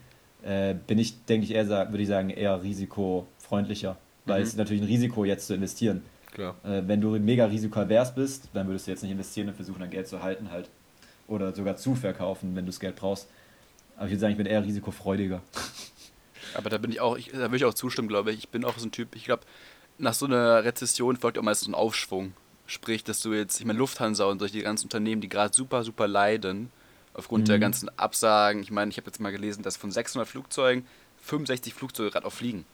äh, 0.44 0.74
bin 0.86 0.98
ich, 0.98 1.24
denke 1.24 1.44
ich 1.44 1.52
eher, 1.54 1.68
würde 1.68 2.00
ich 2.02 2.08
sagen, 2.08 2.30
eher 2.30 2.62
risikofreundlicher. 2.62 3.96
Weil 4.26 4.38
Mhm. 4.38 4.42
es 4.44 4.48
ist 4.50 4.58
natürlich 4.58 4.82
ein 4.82 4.86
Risiko, 4.86 5.24
jetzt 5.24 5.46
zu 5.48 5.54
investieren. 5.54 6.02
Klar. 6.32 6.54
Äh, 6.62 6.82
wenn 6.86 7.00
du 7.00 7.18
mega 7.18 7.46
risikoavers 7.46 8.14
bist, 8.14 8.48
dann 8.54 8.68
würdest 8.68 8.86
du 8.86 8.92
jetzt 8.92 9.02
nicht 9.02 9.10
investieren 9.12 9.48
und 9.48 9.54
versuchen, 9.54 9.80
dein 9.80 9.90
Geld 9.90 10.06
zu 10.06 10.22
halten 10.22 10.50
halt. 10.52 10.68
Oder 11.26 11.52
sogar 11.52 11.76
zu 11.76 11.94
verkaufen, 11.96 12.54
wenn 12.54 12.64
du 12.64 12.70
das 12.70 12.78
Geld 12.80 12.94
brauchst. 12.96 13.28
Aber 13.96 14.06
ich 14.06 14.12
würde 14.12 14.20
sagen, 14.20 14.30
ich 14.32 14.38
bin 14.38 14.46
eher 14.46 14.64
risikofreudiger. 14.64 15.42
Aber 16.54 16.70
da 16.70 16.78
bin 16.78 16.90
ich 16.90 17.00
auch, 17.00 17.16
ich, 17.16 17.30
da 17.30 17.38
würde 17.38 17.56
ich 17.56 17.64
auch 17.64 17.74
zustimmen, 17.74 18.08
glaube 18.08 18.32
ich. 18.32 18.38
Ich 18.38 18.48
bin 18.48 18.64
auch 18.64 18.78
so 18.78 18.86
ein 18.86 18.92
Typ, 18.92 19.14
ich 19.14 19.24
glaube, 19.24 19.42
nach 19.98 20.14
so 20.14 20.26
einer 20.26 20.64
Rezession 20.64 21.16
folgt 21.16 21.38
auch 21.38 21.42
meist 21.42 21.62
so 21.62 21.70
ein 21.70 21.74
Aufschwung. 21.74 22.32
Sprich, 22.66 23.02
dass 23.04 23.20
du 23.20 23.32
jetzt, 23.32 23.58
ich 23.60 23.66
meine, 23.66 23.78
Lufthansa 23.78 24.24
und 24.26 24.38
solche 24.38 24.62
ganzen 24.62 24.86
Unternehmen, 24.86 25.20
die 25.20 25.28
gerade 25.28 25.54
super, 25.54 25.82
super 25.84 26.06
leiden, 26.08 26.70
aufgrund 27.14 27.48
der 27.48 27.56
Mhm. 27.56 27.60
ganzen 27.60 27.98
Absagen. 27.98 28.62
Ich 28.62 28.70
meine, 28.70 28.90
ich 28.90 28.96
habe 28.96 29.06
jetzt 29.06 29.20
mal 29.20 29.32
gelesen, 29.32 29.62
dass 29.62 29.76
von 29.76 29.90
600 29.90 30.28
Flugzeugen 30.28 30.86
65 31.22 31.74
Flugzeuge 31.74 32.10
gerade 32.10 32.26
auch 32.26 32.32
fliegen. 32.32 32.64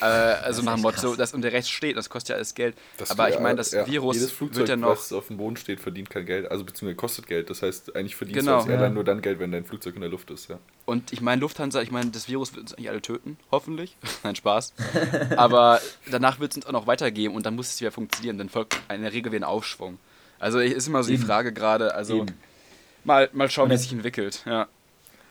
Äh, 0.00 0.04
also 0.04 0.62
nach 0.62 0.74
dem 0.74 0.82
Motto, 0.82 1.14
dass 1.14 1.34
und 1.34 1.42
der 1.42 1.52
Rest 1.52 1.70
steht, 1.70 1.96
das 1.96 2.10
kostet 2.10 2.30
ja 2.30 2.34
alles 2.36 2.54
Geld. 2.54 2.76
Das- 2.98 3.10
Aber 3.12 3.28
ich 3.30 3.38
meine, 3.38 3.56
das 3.56 3.70
ja, 3.70 3.86
Virus 3.86 4.16
jedes 4.16 4.32
Flugzeug, 4.32 4.58
wird 4.60 4.68
ja 4.70 4.76
noch. 4.76 4.88
was 4.90 5.12
auf 5.12 5.28
dem 5.28 5.36
Boden 5.36 5.56
steht, 5.56 5.78
verdient 5.80 6.10
kein 6.10 6.26
Geld. 6.26 6.50
Also 6.50 6.64
beziehungsweise 6.64 6.96
kostet 6.96 7.26
Geld. 7.28 7.48
Das 7.48 7.62
heißt, 7.62 7.94
eigentlich 7.94 8.16
verdienst 8.16 8.40
Genau. 8.40 8.52
du 8.52 8.56
als 8.58 8.66
Airline 8.68 8.88
Ja. 8.88 8.94
nur 8.94 9.04
dann 9.04 9.22
Geld, 9.22 9.38
wenn 9.38 9.52
dein 9.52 9.64
Flugzeug 9.64 9.94
in 9.94 10.00
der 10.00 10.10
Luft 10.10 10.30
ist. 10.30 10.48
Ja. 10.48 10.58
Und 10.84 11.12
ich 11.12 11.20
meine, 11.20 11.40
Lufthansa, 11.40 11.80
ich 11.80 11.90
meine, 11.92 12.10
das 12.10 12.28
Virus 12.28 12.52
wird 12.54 12.62
uns 12.62 12.74
eigentlich 12.74 12.90
alle 12.90 13.02
töten, 13.02 13.36
hoffentlich. 13.52 13.96
Nein, 14.24 14.34
Spaß. 14.34 14.72
Aber 15.36 15.80
danach 16.10 16.40
wird 16.40 16.50
es 16.52 16.56
uns 16.56 16.66
auch 16.66 16.72
noch 16.72 16.86
weitergeben 16.86 17.34
und 17.34 17.46
dann 17.46 17.54
muss 17.54 17.68
es 17.72 17.80
wieder 17.80 17.92
funktionieren. 17.92 18.36
Dann 18.38 18.48
folgt 18.48 18.80
in 18.92 19.02
der 19.02 19.12
Regel 19.12 19.32
wieder 19.32 19.42
ein 19.46 19.48
Aufschwung. 19.48 19.98
Also 20.40 20.58
ist 20.58 20.88
immer 20.88 21.02
so 21.02 21.08
die 21.10 21.14
Eben. 21.14 21.24
Frage 21.26 21.52
gerade, 21.52 21.94
also 21.94 22.16
Eben. 22.22 22.34
mal, 23.04 23.28
mal 23.32 23.48
schauen, 23.48 23.70
wie 23.70 23.74
es 23.74 23.82
sich 23.82 23.92
entwickelt. 23.92 24.42
Ja. 24.44 24.66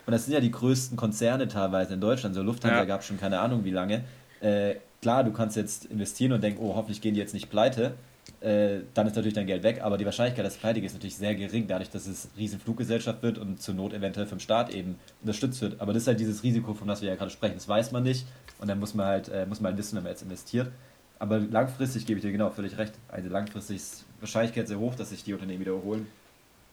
Und 0.06 0.12
das 0.12 0.26
sind 0.26 0.34
ja 0.34 0.40
die 0.40 0.52
größten 0.52 0.98
Konzerne 0.98 1.48
teilweise 1.48 1.94
in 1.94 2.02
Deutschland. 2.02 2.36
So 2.36 2.42
Lufthansa 2.42 2.78
Ja. 2.80 2.86
gab 2.86 3.02
es 3.02 3.08
schon 3.08 3.20
keine 3.20 3.40
Ahnung 3.40 3.64
wie 3.64 3.72
lange. 3.72 4.04
Äh, 4.44 4.76
klar, 5.02 5.24
du 5.24 5.32
kannst 5.32 5.56
jetzt 5.56 5.86
investieren 5.86 6.34
und 6.34 6.44
denken, 6.44 6.60
oh, 6.62 6.76
hoffentlich 6.76 7.02
gehen 7.02 7.14
die 7.14 7.20
jetzt 7.20 7.34
nicht 7.34 7.50
pleite. 7.50 7.94
Äh, 8.42 8.82
dann 8.94 9.08
ist 9.08 9.16
natürlich 9.16 9.34
dein 9.34 9.48
Geld 9.48 9.64
weg, 9.64 9.82
aber 9.82 9.98
die 9.98 10.06
Wahrscheinlichkeit, 10.06 10.46
dass 10.46 10.56
es 10.56 10.60
pleite 10.60 10.82
geht, 10.82 10.90
ist 10.90 10.94
natürlich 10.94 11.16
sehr 11.16 11.34
gering, 11.34 11.66
dadurch, 11.68 11.90
dass 11.90 12.08
es 12.08 12.30
riesen 12.38 12.60
Fluggesellschaft 12.60 13.24
wird 13.24 13.38
und 13.38 13.62
zur 13.62 13.74
Not 13.74 13.94
eventuell 13.94 14.28
vom 14.28 14.40
Staat 14.40 14.74
eben 14.74 15.00
unterstützt 15.22 15.62
wird. 15.62 15.80
Aber 15.80 15.94
das 15.94 16.04
ist 16.04 16.08
halt 16.08 16.20
dieses 16.20 16.44
Risiko, 16.44 16.74
von 16.74 16.88
das 16.88 17.02
wir 17.02 17.10
ja 17.10 17.16
gerade 17.16 17.32
sprechen. 17.32 17.56
Das 17.56 17.68
weiß 17.68 17.92
man 17.94 18.04
nicht 18.04 18.26
und 18.60 18.68
dann 18.68 18.80
muss 18.80 18.94
man 18.94 19.06
halt, 19.06 19.30
äh, 19.30 19.46
muss 19.46 19.62
man 19.62 19.72
halt 19.72 19.78
wissen, 19.78 19.96
wenn 19.96 20.04
man 20.04 20.12
jetzt 20.12 20.24
investiert. 20.24 20.72
Aber 21.20 21.40
langfristig 21.40 22.06
gebe 22.06 22.20
ich 22.20 22.26
dir 22.26 22.34
genau 22.34 22.50
völlig 22.50 22.78
recht. 22.78 22.94
Also 23.08 23.30
langfristig 23.30 23.78
ist 23.78 24.06
die 24.18 24.22
Wahrscheinlichkeit 24.22 24.68
sehr 24.68 24.80
hoch, 24.80 24.96
dass 24.96 25.12
sich 25.12 25.24
die 25.24 25.34
Unternehmen 25.34 25.62
wieder 25.62 25.74
erholen. 25.74 26.08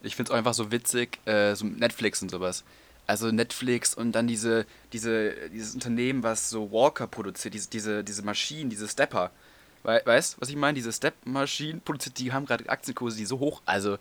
Ich 0.03 0.17
finde 0.17 0.33
es 0.33 0.37
einfach 0.37 0.55
so 0.55 0.73
witzig, 0.73 1.19
äh, 1.25 1.55
so 1.55 1.67
Netflix 1.67 2.21
und 2.21 2.31
sowas. 2.31 2.65
Also 3.11 3.33
Netflix 3.33 3.93
und 3.93 4.13
dann 4.13 4.29
diese, 4.29 4.67
diese, 4.93 5.35
dieses 5.51 5.75
Unternehmen, 5.75 6.23
was 6.23 6.49
so 6.49 6.71
Walker 6.71 7.09
produziert, 7.09 7.55
diese, 7.55 7.69
diese, 7.69 8.05
diese 8.05 8.23
Maschinen, 8.23 8.71
diese 8.71 8.87
Stepper. 8.87 9.33
Wei 9.83 10.01
weißt 10.05 10.37
du, 10.37 10.41
was 10.41 10.49
ich 10.49 10.55
meine? 10.55 10.75
Diese 10.75 10.93
Step-Maschinen 10.93 11.81
produziert, 11.81 12.21
die 12.21 12.33
haben 12.33 12.47
gerade 12.47 12.69
Aktienkurse, 12.69 13.17
die 13.17 13.27
so 13.27 13.41
hoch, 13.41 13.63
also 13.67 13.99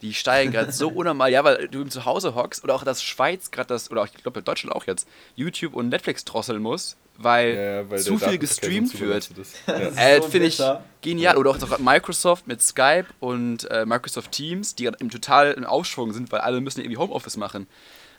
die 0.00 0.14
steigen 0.14 0.50
gerade 0.50 0.72
so 0.72 0.88
unnormal. 0.94 1.30
Ja, 1.30 1.44
weil 1.44 1.68
du 1.68 1.82
im 1.82 1.90
Zuhause 1.90 2.34
hockst 2.34 2.64
oder 2.64 2.74
auch 2.74 2.84
das 2.84 3.02
Schweiz 3.02 3.50
gerade 3.50 3.68
das, 3.68 3.90
oder 3.90 4.00
auch, 4.00 4.06
ich 4.06 4.14
glaube 4.14 4.40
Deutschland 4.40 4.74
auch 4.74 4.86
jetzt, 4.86 5.06
YouTube 5.36 5.74
und 5.74 5.90
Netflix 5.90 6.24
drosseln 6.24 6.62
muss, 6.62 6.96
weil, 7.18 7.54
Ja, 7.54 7.90
weil 7.90 7.98
zu 7.98 8.16
viel 8.16 8.38
gestreamt 8.38 8.98
wird. 8.98 9.28
Ja. 9.66 9.74
Äh, 9.74 10.22
so 10.22 10.28
Finde 10.28 10.46
ich 10.46 10.62
genial. 11.02 11.36
Oder 11.36 11.50
auch 11.50 11.78
Microsoft 11.80 12.46
mit 12.46 12.62
Skype 12.62 13.08
und 13.20 13.70
äh, 13.70 13.84
Microsoft 13.84 14.32
Teams, 14.32 14.74
die 14.74 14.84
gerade 14.84 14.96
im 15.00 15.10
total 15.10 15.52
in 15.52 15.66
Aufschwung 15.66 16.14
sind, 16.14 16.32
weil 16.32 16.40
alle 16.40 16.62
müssen 16.62 16.80
irgendwie 16.80 16.96
Homeoffice 16.96 17.36
machen. 17.36 17.66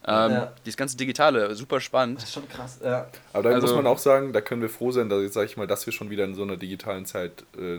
Ähm, 0.07 0.31
ja. 0.31 0.53
Dieses 0.65 0.77
ganze 0.77 0.95
Digitale, 0.95 1.53
super 1.55 1.81
spannend. 1.81 2.17
Das 2.17 2.25
ist 2.25 2.33
schon 2.33 2.47
krass, 2.47 2.79
ja. 2.83 3.09
Aber 3.33 3.43
da 3.43 3.49
also, 3.49 3.67
muss 3.67 3.75
man 3.75 3.85
auch 3.85 3.97
sagen, 3.97 4.31
da 4.31 4.39
können 4.39 4.61
wir 4.61 4.69
froh 4.69 4.91
sein, 4.91 5.09
dass, 5.09 5.33
sag 5.33 5.45
ich 5.45 5.57
mal, 5.57 5.67
dass 5.67 5.85
wir 5.85 5.91
schon 5.91 6.09
wieder 6.09 6.23
in 6.23 6.35
so 6.35 6.43
einer 6.43 6.55
digitalen 6.55 7.05
Zeit, 7.05 7.43
äh, 7.57 7.75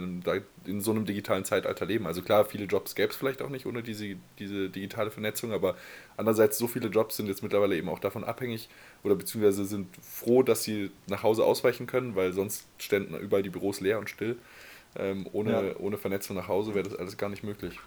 in 0.67 0.81
so 0.81 0.91
einem 0.91 1.07
digitalen 1.07 1.45
Zeitalter 1.45 1.87
leben. 1.87 2.07
Also 2.07 2.21
klar, 2.21 2.45
viele 2.45 2.67
Jobs 2.67 2.95
gäbe 2.95 3.11
es 3.11 3.17
vielleicht 3.17 3.41
auch 3.41 3.49
nicht 3.49 3.65
ohne 3.65 3.83
diese, 3.83 4.17
diese 4.39 4.69
digitale 4.69 5.11
Vernetzung, 5.11 5.53
aber 5.53 5.77
andererseits 6.19 6.59
so 6.59 6.69
viele 6.69 6.89
Jobs 6.89 7.17
sind 7.17 7.27
jetzt 7.27 7.43
mittlerweile 7.43 7.77
eben 7.77 7.89
auch 7.89 7.99
davon 7.99 8.23
abhängig 8.23 8.69
oder 9.03 9.15
beziehungsweise 9.15 9.65
sind 9.65 9.89
froh, 10.03 10.43
dass 10.43 10.63
sie 10.63 10.91
nach 11.07 11.23
Hause 11.23 11.45
ausweichen 11.45 11.87
können, 11.87 12.17
weil 12.17 12.33
sonst 12.33 12.67
ständen 12.79 13.15
überall 13.19 13.43
die 13.43 13.51
Büros 13.51 13.81
leer 13.81 13.99
und 13.99 14.11
still. 14.11 14.37
Ähm, 14.97 15.27
ohne, 15.33 15.53
ja. 15.53 15.77
ohne 15.79 15.97
Vernetzung 15.97 16.37
nach 16.37 16.49
Hause 16.49 16.75
wäre 16.75 16.89
das 16.89 16.99
alles 16.99 17.17
gar 17.17 17.31
nicht 17.31 17.45
möglich. 17.45 17.79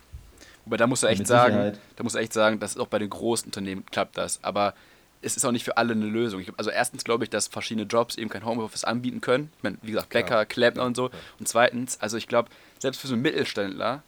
Wobei 0.65 0.77
da 0.77 0.87
musst 0.87 1.03
du 1.03 1.07
echt 1.07 1.27
sagen, 1.27 1.77
da 1.95 2.03
musst 2.03 2.15
du 2.15 2.19
echt 2.19 2.33
sagen, 2.33 2.59
dass 2.59 2.77
auch 2.77 2.87
bei 2.87 2.99
den 2.99 3.09
großen 3.09 3.47
Unternehmen 3.47 3.85
klappt 3.85 4.17
das. 4.17 4.39
Aber 4.43 4.73
es 5.21 5.37
ist 5.37 5.45
auch 5.45 5.51
nicht 5.51 5.63
für 5.63 5.77
alle 5.77 5.93
eine 5.93 6.05
Lösung. 6.05 6.41
Ich, 6.41 6.51
also 6.57 6.69
erstens 6.69 7.03
glaube 7.03 7.23
ich, 7.23 7.29
dass 7.29 7.47
verschiedene 7.47 7.87
Jobs 7.87 8.15
eben 8.15 8.29
kein 8.29 8.45
Homeoffice 8.45 8.83
anbieten 8.83 9.21
können. 9.21 9.51
Ich 9.57 9.63
meine, 9.63 9.77
wie 9.81 9.91
gesagt, 9.91 10.09
Bäcker, 10.09 10.45
Klempner 10.45 10.83
und 10.83 10.95
so. 10.95 11.09
Und 11.39 11.47
zweitens, 11.47 11.99
also 11.99 12.17
ich 12.17 12.27
glaube, 12.27 12.49
selbst 12.79 12.99
für 12.99 13.07
so 13.07 13.13
einen 13.13 13.21
Mittelständler, 13.21 14.03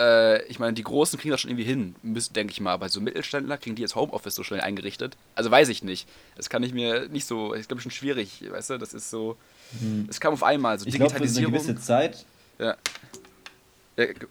äh, 0.00 0.42
ich 0.44 0.58
meine, 0.58 0.74
die 0.74 0.82
Großen 0.82 1.18
kriegen 1.18 1.32
das 1.32 1.40
schon 1.40 1.50
irgendwie 1.50 1.64
hin, 1.64 1.94
denke 2.02 2.52
ich 2.52 2.60
mal. 2.60 2.72
Aber 2.72 2.88
so 2.88 3.00
Mittelständler 3.00 3.56
kriegen 3.56 3.76
die 3.76 3.82
jetzt 3.82 3.96
Homeoffice 3.96 4.34
so 4.34 4.42
schnell 4.42 4.60
eingerichtet. 4.60 5.16
Also 5.34 5.50
weiß 5.50 5.68
ich 5.70 5.82
nicht. 5.82 6.08
Das 6.36 6.50
kann 6.50 6.62
ich 6.62 6.72
mir 6.72 7.08
nicht 7.08 7.26
so, 7.26 7.54
ich 7.54 7.66
glaube 7.66 7.82
schon 7.82 7.90
schwierig, 7.90 8.44
weißt 8.48 8.70
du, 8.70 8.78
das 8.78 8.94
ist 8.94 9.10
so, 9.10 9.36
hm. 9.80 10.06
es 10.08 10.20
kam 10.20 10.34
auf 10.34 10.42
einmal, 10.42 10.78
so 10.78 10.86
ich 10.86 10.92
Digitalisierung. 10.92 11.52
Glaub, 11.52 11.62
für 11.62 11.68
eine 11.68 11.74
gewisse 11.74 11.86
Zeit. 11.86 12.26
Ja. 12.58 12.76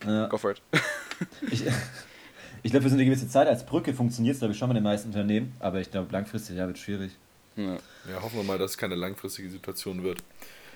Ja. 0.06 0.26
Go 0.26 0.38
for 0.38 0.52
it. 0.52 0.62
ich, 1.50 1.64
ich 2.62 2.70
glaube, 2.70 2.84
für 2.84 2.90
so 2.90 2.96
eine 2.96 3.04
gewisse 3.04 3.28
Zeit 3.28 3.48
als 3.48 3.64
Brücke 3.64 3.94
funktioniert 3.94 4.34
es, 4.34 4.40
glaube 4.40 4.52
ich, 4.52 4.58
schon 4.58 4.68
bei 4.68 4.74
den 4.74 4.82
meisten 4.82 5.08
Unternehmen, 5.08 5.54
aber 5.60 5.80
ich 5.80 5.90
glaube, 5.90 6.08
langfristig 6.12 6.56
ja, 6.56 6.66
wird 6.66 6.78
schwierig. 6.78 7.12
Ja. 7.56 7.74
ja, 8.08 8.22
hoffen 8.22 8.36
wir 8.36 8.44
mal, 8.44 8.58
dass 8.58 8.72
es 8.72 8.78
keine 8.78 8.94
langfristige 8.94 9.50
Situation 9.50 10.02
wird. 10.02 10.22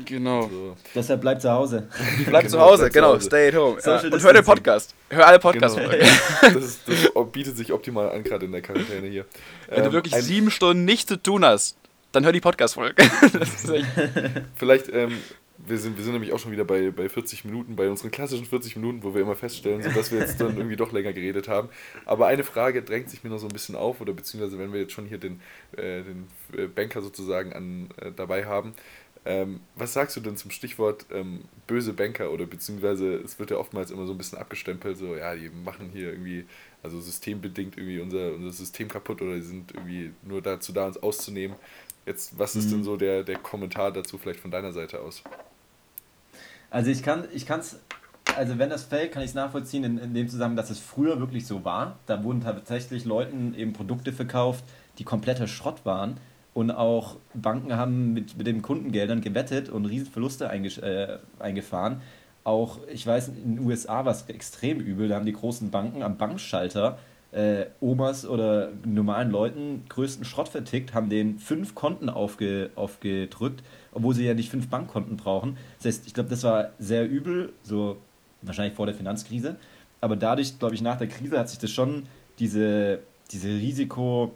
Genau. 0.05 0.45
Also. 0.45 0.77
Deshalb 0.95 1.21
bleibt 1.21 1.43
zu 1.43 1.51
Hause. 1.51 1.89
Bleibt 2.27 2.51
zu 2.51 2.59
Hause, 2.59 2.91
genau. 2.91 3.15
Hause. 3.15 3.27
Stay 3.27 3.49
at 3.49 3.55
home. 3.55 3.79
Ja. 3.85 4.01
Und 4.01 4.23
hör 4.23 4.33
den 4.33 4.45
Podcast. 4.45 4.95
Hör 5.11 5.27
alle 5.27 5.39
Podcasts. 5.39 5.77
Genau. 5.77 5.91
das, 6.43 6.81
das, 6.85 7.33
bietet 7.33 7.57
sich 7.57 7.73
optimal 7.73 8.11
an, 8.11 8.25
gerade 8.25 8.47
in 8.47 8.53
der 8.53 8.63
Quarantäne 8.63 9.07
hier. 9.07 9.27
Wenn 9.69 9.79
ähm, 9.79 9.85
du 9.85 9.93
wirklich 9.93 10.15
sieben 10.17 10.51
Stunden 10.51 10.85
nichts 10.85 11.07
zu 11.07 11.23
tun 11.23 11.45
hast, 11.45 11.77
dann 12.11 12.25
hör 12.25 12.33
die 12.33 12.41
Podcast-Folge. 12.41 12.95
Vielleicht 14.57 14.89
ähm, 14.89 15.19
wir 15.65 15.79
sind, 15.79 15.97
wir 15.97 16.05
sind 16.05 16.15
nämlich 16.15 16.33
auch 16.33 16.39
schon 16.39 16.53
wieder 16.53 16.65
bei, 16.65 16.91
bei 16.91 17.09
40 17.09 17.45
Minuten, 17.45 17.77
bei 17.77 17.89
unseren 17.89 18.11
klassischen 18.11 18.47
40 18.47 18.77
Minuten, 18.77 19.03
wo 19.03 19.15
wir 19.15 19.23
immer 19.23 19.37
feststellen, 19.37 19.83
so 19.83 19.91
dass 19.91 20.11
wir 20.11 20.19
jetzt 20.19 20.41
dann 20.41 20.57
irgendwie 20.57 20.77
doch 20.77 20.93
länger 20.93 21.13
geredet 21.13 21.49
haben. 21.49 21.69
Aber 22.05 22.27
eine 22.27 22.45
Frage 22.45 22.83
drängt 22.83 23.11
sich 23.11 23.23
mir 23.23 23.31
noch 23.31 23.39
so 23.39 23.47
ein 23.47 23.53
bisschen 23.53 23.77
auf, 23.77 24.01
oder 24.01 24.13
beziehungsweise 24.13 24.59
wenn 24.59 24.73
wir 24.73 24.81
jetzt 24.81 24.93
schon 24.93 25.07
hier 25.07 25.19
den, 25.19 25.41
äh, 25.77 26.03
den 26.03 26.27
äh, 26.57 26.67
Banker 26.67 27.01
sozusagen 27.01 27.53
an, 27.53 27.89
äh, 27.97 28.11
dabei 28.11 28.47
haben. 28.47 28.75
Ähm, 29.25 29.61
was 29.77 29.93
sagst 29.93 30.17
du 30.17 30.21
denn 30.21 30.37
zum 30.37 30.51
Stichwort 30.51 31.07
ähm, 31.13 31.45
böse 31.69 31.93
Banker 31.93 32.33
oder 32.33 32.45
beziehungsweise 32.45 33.15
es 33.19 33.39
wird 33.39 33.53
ja 33.53 33.57
oftmals 33.57 33.93
immer 33.93 34.05
so 34.05 34.13
ein 34.13 34.19
bisschen 34.19 34.39
abgestempelt, 34.39 34.99
so 34.99 35.15
ja, 35.15 35.37
die 35.37 35.49
machen 35.49 35.91
hier 35.93 36.11
irgendwie, 36.11 36.45
also 36.83 37.01
systembedingt 37.01 37.77
irgendwie 37.77 38.01
unser, 38.01 38.35
unser 38.35 38.51
System 38.51 38.89
kaputt 38.89 39.23
oder 39.23 39.37
die 39.37 39.43
sind 39.43 39.73
irgendwie 39.75 40.11
nur 40.23 40.43
dazu 40.43 40.73
da, 40.73 40.89
uns 40.89 41.01
auszunehmen. 41.01 41.57
Jetzt, 42.05 42.37
was 42.37 42.57
ist 42.57 42.67
mhm. 42.67 42.71
denn 42.71 42.85
so 42.85 42.97
der, 42.97 43.23
der 43.23 43.39
Kommentar 43.39 43.93
dazu 43.93 44.19
vielleicht 44.19 44.41
von 44.41 44.51
deiner 44.51 44.73
Seite 44.73 44.99
aus? 44.99 45.23
Also 46.73 46.91
ich 46.91 47.03
kann 47.03 47.25
ich 47.35 47.49
es, 47.51 47.79
also 48.35 48.59
wenn 48.59 48.71
das 48.71 48.85
fällt, 48.85 49.13
kann 49.13 49.23
ich 49.23 49.29
es 49.29 49.35
nachvollziehen 49.35 49.85
in, 49.85 49.99
in 49.99 50.15
dem 50.15 50.27
Zusammenhang, 50.27 50.57
dass 50.57 50.71
es 50.71 50.81
früher 50.81 51.21
wirklich 51.21 51.47
so 51.47 51.67
war. 51.67 51.99
Da 52.07 52.25
wurden 52.25 52.41
tatsächlich 52.41 53.05
Leuten 53.05 53.55
eben 53.55 53.75
Produkte 53.75 54.11
verkauft, 54.11 54.65
die 54.99 55.05
kompletter 55.05 55.47
Schrott 55.47 55.85
waren. 55.85 56.17
Und 56.55 56.71
auch 56.71 57.17
Banken 57.35 57.77
haben 57.77 58.15
mit, 58.15 58.39
mit 58.39 58.47
den 58.47 58.63
Kundengeldern 58.63 59.21
gewettet 59.21 59.69
und 59.69 59.85
Riesenverluste 59.85 60.47
äh, 60.47 61.19
eingefahren. 61.39 62.01
Auch, 62.43 62.79
ich 62.89 63.07
weiß, 63.07 63.29
in 63.29 63.57
den 63.57 63.67
USA 63.67 64.07
war 64.07 64.13
es 64.13 64.23
extrem 64.29 64.81
übel. 64.81 65.09
Da 65.09 65.17
haben 65.17 65.27
die 65.27 65.33
großen 65.33 65.71
Banken 65.71 66.03
am 66.03 66.17
Bankschalter 66.17 66.99
äh, 67.33 67.67
Omas 67.81 68.27
oder 68.27 68.71
normalen 68.85 69.31
Leuten 69.31 69.85
größten 69.89 70.25
Schrott 70.25 70.49
vertickt, 70.49 70.95
haben 70.95 71.09
denen 71.09 71.39
fünf 71.39 71.75
Konten 71.75 72.09
aufge, 72.09 72.71
aufgedrückt, 72.77 73.63
obwohl 73.93 74.15
sie 74.15 74.25
ja 74.25 74.35
nicht 74.35 74.51
fünf 74.51 74.69
Bankkonten 74.69 75.17
brauchen. 75.17 75.57
Das 75.79 75.87
heißt, 75.87 76.07
ich 76.07 76.15
glaube, 76.15 76.29
das 76.29 76.45
war 76.45 76.71
sehr 76.79 77.09
übel, 77.09 77.53
so 77.63 77.97
wahrscheinlich 78.43 78.75
vor 78.75 78.87
der 78.87 78.95
Finanzkrise. 78.95 79.57
Aber 80.01 80.17
dadurch, 80.17 80.59
glaube 80.59 80.75
ich, 80.75 80.83
nach 80.83 80.99
der 80.99 81.09
Krise 81.09 81.39
hat 81.39 81.49
sich 81.49 81.59
das 81.59 81.71
schon 81.71 82.05
diese, 82.39 83.01
diese 83.31 83.49
Risiko, 83.49 84.35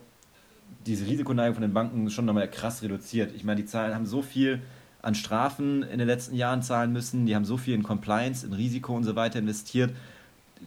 diese 0.86 1.06
Risikoneigung 1.06 1.54
von 1.54 1.62
den 1.62 1.74
Banken 1.74 2.08
schon 2.08 2.24
nochmal 2.24 2.48
krass 2.48 2.82
reduziert. 2.82 3.32
Ich 3.34 3.44
meine, 3.44 3.60
die 3.60 3.66
Zahlen 3.66 3.94
haben 3.94 4.06
so 4.06 4.22
viel 4.22 4.62
an 5.02 5.14
Strafen 5.14 5.82
in 5.82 5.98
den 5.98 6.08
letzten 6.08 6.34
Jahren 6.34 6.62
zahlen 6.62 6.92
müssen, 6.92 7.26
die 7.26 7.36
haben 7.36 7.44
so 7.44 7.56
viel 7.56 7.74
in 7.74 7.82
Compliance, 7.82 8.46
in 8.46 8.52
Risiko 8.52 8.94
und 8.94 9.04
so 9.04 9.16
weiter 9.16 9.38
investiert 9.38 9.92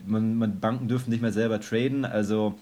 man, 0.06 0.36
man, 0.36 0.60
Banken 0.60 0.88
dürfen 0.88 1.10
nicht 1.10 1.22
mehr 1.22 1.32
selber 1.32 1.60
traden, 1.60 2.06
also, 2.06 2.56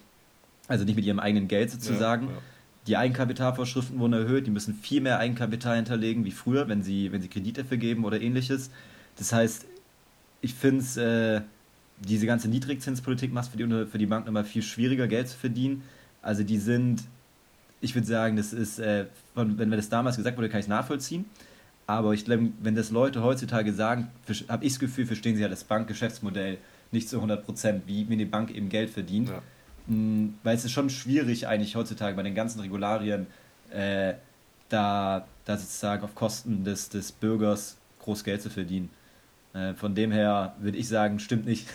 also 0.68 0.86
nicht 0.86 0.96
mit 0.96 1.06
ihrem 1.06 1.20
eigenen 1.20 1.48
Geld 1.48 1.72
sozusagen. 1.72 2.28
Ja, 2.28 2.34
ja. 2.34 2.40
Die 2.88 2.98
Eigenkapitalvorschriften 2.98 4.00
wurden 4.00 4.14
erhöht, 4.14 4.48
die 4.48 4.52
müssen 4.52 4.74
viel 4.74 5.02
mehr 5.02 5.20
Eigenkapital 5.20 5.76
hinterlegen 5.76 6.24
wie 6.24 6.32
früher, 6.32 6.70
wenn 6.70 6.84
sie, 6.84 7.12
wenn 7.12 7.22
sie 7.22 7.28
Kredite 7.28 7.66
vergeben 7.66 8.06
oder 8.06 8.22
ähnliches. 8.22 8.72
Das 9.18 9.34
heißt, 9.34 9.66
ich 10.42 10.54
finde 10.54 10.82
es, 10.82 10.96
äh, 10.96 11.42
diese 12.00 12.26
ganze 12.26 12.48
Niedrigzinspolitik 12.48 13.34
macht 13.34 13.52
für 13.52 13.58
die, 13.58 13.86
für 13.88 13.98
die 13.98 14.06
Banken 14.06 14.30
immer 14.30 14.46
viel 14.46 14.62
schwieriger, 14.62 15.08
Geld 15.08 15.28
zu 15.28 15.38
verdienen. 15.38 15.84
Also 16.22 16.44
die 16.44 16.58
sind, 16.58 17.04
ich 17.82 17.94
würde 17.94 18.08
sagen, 18.08 18.38
das 18.38 18.54
ist, 18.54 18.80
äh, 18.80 19.06
von, 19.34 19.58
wenn 19.58 19.70
mir 19.70 19.78
das 19.78 19.90
damals 19.90 20.16
gesagt 20.16 20.38
wurde, 20.38 20.50
kann 20.50 20.60
ich 20.60 20.66
es 20.66 20.70
nachvollziehen. 20.70 21.26
Aber 21.88 22.14
ich 22.14 22.26
glaube, 22.26 22.50
wenn 22.62 22.76
das 22.76 22.92
Leute 22.92 23.24
heutzutage 23.24 23.74
sagen, 23.74 24.10
habe 24.50 24.66
ich 24.66 24.74
das 24.74 24.80
Gefühl, 24.80 25.06
verstehen 25.06 25.36
sie 25.36 25.42
ja 25.42 25.48
das 25.48 25.64
Bankgeschäftsmodell 25.64 26.58
nicht 26.92 27.10
zu 27.10 27.18
100 27.18 27.46
Prozent, 27.46 27.84
wie, 27.86 28.08
wie 28.10 28.14
eine 28.14 28.26
Bank 28.26 28.52
eben 28.52 28.70
Geld 28.70 28.90
verdient. 28.90 29.30
Ja. 29.30 29.42
Mhm, 29.88 30.36
weil 30.44 30.56
es 30.56 30.66
ist 30.66 30.72
schon 30.72 30.90
schwierig 30.90 31.48
eigentlich 31.48 31.76
heutzutage 31.76 32.16
bei 32.16 32.24
den 32.24 32.36
ganzen 32.36 32.60
Regularien 32.60 33.28
äh, 33.72 34.14
da, 34.70 35.26
da 35.46 35.58
sozusagen 35.58 36.04
auf 36.04 36.16
Kosten 36.16 36.64
des, 36.64 36.90
des 36.90 37.12
Bürgers 37.12 37.78
groß 38.00 38.24
Geld 38.24 38.42
zu 38.42 38.50
verdienen. 38.50 38.90
Äh, 39.54 39.74
von 39.74 39.96
dem 39.96 40.12
her 40.12 40.56
würde 40.60 40.78
ich 40.78 40.88
sagen, 40.88 41.20
stimmt 41.20 41.46
nicht. 41.46 41.68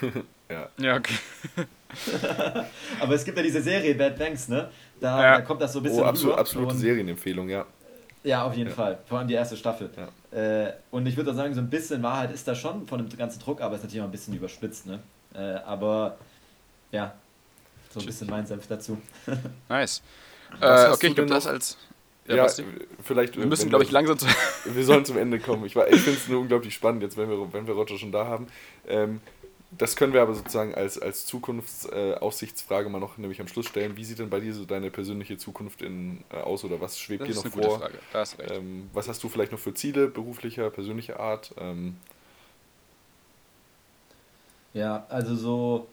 ja. 0.50 0.68
ja, 0.78 0.96
okay. 0.96 1.14
Aber 3.00 3.14
es 3.14 3.24
gibt 3.24 3.36
ja 3.36 3.42
diese 3.42 3.62
Serie 3.62 3.94
Bad 3.94 4.18
Banks, 4.18 4.48
ne? 4.48 4.68
Da, 5.00 5.22
ja. 5.22 5.36
da 5.36 5.40
kommt 5.42 5.60
das 5.60 5.72
so 5.72 5.80
ein 5.80 5.82
bisschen. 5.82 6.02
Oh, 6.02 6.04
absolut, 6.04 6.38
absolute 6.38 6.76
Serienempfehlung, 6.76 7.48
ja. 7.48 7.66
Ja, 8.22 8.44
auf 8.44 8.54
jeden 8.54 8.70
ja. 8.70 8.76
Fall. 8.76 8.98
Vor 9.06 9.18
allem 9.18 9.28
die 9.28 9.34
erste 9.34 9.56
Staffel. 9.56 9.90
Ja. 9.96 10.08
Äh, 10.32 10.72
und 10.90 11.06
ich 11.06 11.16
würde 11.16 11.34
sagen, 11.34 11.54
so 11.54 11.60
ein 11.60 11.70
bisschen 11.70 12.02
Wahrheit 12.02 12.30
ist 12.30 12.46
da 12.46 12.54
schon 12.54 12.86
von 12.86 12.98
dem 12.98 13.18
ganzen 13.18 13.40
Druck, 13.40 13.60
aber 13.60 13.74
es 13.74 13.80
ist 13.80 13.84
natürlich 13.84 14.02
auch 14.02 14.08
ein 14.08 14.12
bisschen 14.12 14.34
überspitzt. 14.34 14.86
Ne? 14.86 15.00
Äh, 15.34 15.38
aber 15.64 16.16
ja, 16.92 17.14
so 17.90 18.00
ein 18.00 18.06
bisschen 18.06 18.28
mein 18.28 18.46
Senf 18.46 18.66
dazu. 18.66 19.00
nice. 19.68 20.02
Äh, 20.60 20.88
okay, 20.90 21.08
ich 21.08 21.14
glaube 21.14 21.30
das 21.30 21.46
als. 21.46 21.76
Ja, 22.26 22.36
ja 22.36 22.64
vielleicht. 23.02 23.36
Wir 23.36 23.46
müssen, 23.46 23.68
glaube 23.68 23.84
ich, 23.84 23.90
langsam 23.90 24.18
zu. 24.18 24.26
wir 24.64 24.84
sollen 24.84 25.04
zum 25.04 25.18
Ende 25.18 25.40
kommen. 25.40 25.64
Ich, 25.64 25.74
ich 25.74 26.00
finde 26.00 26.18
es 26.18 26.28
nur 26.28 26.40
unglaublich 26.40 26.74
spannend, 26.74 27.02
jetzt, 27.02 27.16
wenn 27.16 27.28
wir, 27.28 27.52
wenn 27.52 27.66
wir 27.66 27.74
Roger 27.74 27.98
schon 27.98 28.12
da 28.12 28.26
haben. 28.26 28.46
Ähm, 28.86 29.20
das 29.72 29.94
können 29.94 30.12
wir 30.12 30.22
aber 30.22 30.34
sozusagen 30.34 30.74
als, 30.74 30.98
als 30.98 31.26
Zukunftsaussichtsfrage 31.26 32.88
äh, 32.88 32.90
mal 32.90 32.98
noch 32.98 33.18
nämlich 33.18 33.40
am 33.40 33.46
Schluss 33.46 33.66
stellen. 33.66 33.96
Wie 33.96 34.04
sieht 34.04 34.18
denn 34.18 34.28
bei 34.28 34.40
dir 34.40 34.52
so 34.52 34.64
deine 34.64 34.90
persönliche 34.90 35.36
Zukunft 35.36 35.82
in, 35.82 36.24
äh, 36.30 36.38
aus 36.38 36.64
oder 36.64 36.80
was 36.80 36.98
schwebt 36.98 37.22
das 37.22 37.28
dir 37.28 37.34
noch 37.36 37.46
vor? 37.46 37.78
Frage. 37.78 37.98
Da 38.12 38.20
hast 38.20 38.38
recht. 38.38 38.50
Ähm, 38.50 38.90
was 38.92 39.08
hast 39.08 39.22
du 39.22 39.28
vielleicht 39.28 39.52
noch 39.52 39.60
für 39.60 39.72
Ziele 39.72 40.08
beruflicher, 40.08 40.70
persönlicher 40.70 41.20
Art? 41.20 41.54
Ähm, 41.58 41.96
ja, 44.74 45.06
also 45.08 45.36
so, 45.36 45.86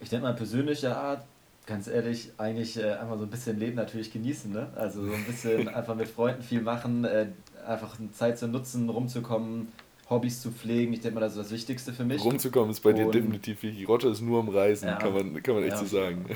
ich 0.00 0.08
denke 0.08 0.26
mal 0.26 0.34
persönlicher 0.34 0.96
Art, 0.96 1.24
ganz 1.66 1.88
ehrlich, 1.88 2.30
eigentlich 2.38 2.76
äh, 2.76 2.92
einfach 2.92 3.18
so 3.18 3.24
ein 3.24 3.30
bisschen 3.30 3.58
Leben 3.58 3.76
natürlich 3.76 4.12
genießen. 4.12 4.52
Ne? 4.52 4.68
Also 4.76 5.04
so 5.04 5.12
ein 5.12 5.24
bisschen 5.24 5.68
einfach 5.74 5.96
mit 5.96 6.08
Freunden 6.08 6.42
viel 6.42 6.60
machen, 6.60 7.04
äh, 7.04 7.26
einfach 7.66 7.96
Zeit 8.12 8.38
zu 8.38 8.46
nutzen, 8.46 8.88
rumzukommen, 8.88 9.72
Hobbys 10.10 10.42
zu 10.42 10.50
pflegen. 10.50 10.92
Ich 10.92 11.00
denke 11.00 11.14
mal, 11.14 11.20
das 11.20 11.32
ist 11.32 11.44
das 11.44 11.50
Wichtigste 11.50 11.92
für 11.92 12.04
mich. 12.04 12.22
Rumzukommen 12.22 12.70
ist 12.70 12.80
bei 12.80 12.90
und 12.90 12.96
dir 12.96 13.10
definitiv 13.10 13.62
wichtig. 13.62 13.88
Roger 13.88 14.10
ist 14.10 14.20
nur 14.20 14.40
am 14.40 14.48
Reisen, 14.48 14.88
ja, 14.88 14.96
kann, 14.96 15.14
man, 15.14 15.42
kann 15.42 15.54
man 15.54 15.64
echt 15.64 15.72
ja. 15.72 15.78
so 15.78 15.86
sagen. 15.86 16.26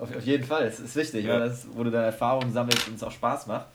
Auf, 0.00 0.16
auf, 0.16 0.24
jeden 0.24 0.44
Fall, 0.44 0.64
es 0.64 0.78
ist 0.78 0.94
wichtig, 0.94 1.24
ja. 1.24 1.34
weil 1.34 1.40
das, 1.40 1.66
wo 1.74 1.82
du 1.82 1.90
deine 1.90 2.06
Erfahrungen 2.06 2.52
sammelst 2.52 2.86
und 2.88 2.94
es 2.94 3.02
auch 3.02 3.10
Spaß 3.10 3.48
macht. 3.48 3.66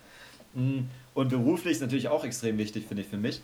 Mm, 0.53 0.83
und 1.13 1.29
beruflich 1.29 1.73
ist 1.73 1.81
natürlich 1.81 2.07
auch 2.07 2.23
extrem 2.23 2.57
wichtig, 2.57 2.85
finde 2.87 3.03
ich, 3.03 3.09
für 3.09 3.17
mich. 3.17 3.41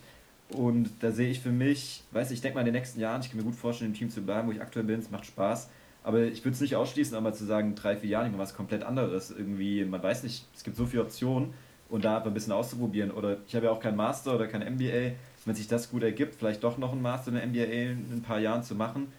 Und 0.50 0.89
da 1.02 1.12
sehe 1.12 1.30
ich 1.30 1.39
für 1.39 1.52
mich, 1.52 2.04
weiß 2.12 2.32
ich, 2.32 2.36
ich 2.36 2.41
denke 2.41 2.56
mal 2.56 2.62
in 2.62 2.68
den 2.68 2.76
nächsten 2.76 3.00
Jahren, 3.00 3.22
ich 3.22 3.30
kann 3.30 3.38
mir 3.38 3.44
gut 3.44 3.56
vorstellen, 3.56 3.91
im 3.91 3.98
Team 3.98 4.10
zu 4.10 4.22
bleiben, 4.22 4.48
wo 4.48 4.52
ich 4.52 4.62
aktuell 4.62 4.86
bin, 4.86 5.00
es 5.00 5.12
macht 5.12 5.26
Spaß. 5.26 5.70
Aber 6.04 6.22
ich 6.22 6.44
würde 6.44 6.56
es 6.56 6.62
nicht 6.62 6.76
ausschließen, 6.76 7.16
aber 7.16 7.34
zu 7.34 7.46
sagen, 7.46 7.76
drei, 7.76 7.96
vier 7.96 8.10
Jahre, 8.10 8.30
was 8.38 8.54
komplett 8.56 8.84
anderes. 8.84 9.32
Irgendwie, 9.32 9.86
man 9.86 10.04
weiß 10.04 10.24
nicht, 10.24 10.46
es 10.56 10.64
gibt 10.64 10.76
so 10.76 10.86
viele 10.86 11.04
Optionen 11.04 11.54
und 11.89 12.04
da 12.06 12.22
ein 12.22 12.34
bisschen 12.34 12.54
auszuprobieren. 12.54 13.12
Oder 13.12 13.38
ich 13.48 13.56
habe 13.56 13.68
ja 13.68 13.72
auch 13.72 13.80
keinen 13.80 13.96
Master 13.96 14.36
oder 14.36 14.48
kein 14.48 14.62
MBA 14.62 15.14
wenn 15.46 15.56
sich 15.56 15.68
das 15.68 15.89
gut 15.89 16.04
ergibt, 16.04 16.36
vielleicht 16.36 16.64
doch 16.64 16.78
noch 16.78 16.94
ein 16.94 17.02
Master 17.02 17.30
in 17.30 17.36
der 17.36 17.48
MBA 17.48 17.91
in 17.91 18.14
ein 18.14 18.24
paar 18.24 18.39
Jahren 18.39 18.64
zu 18.64 18.76
machen. 18.76 19.12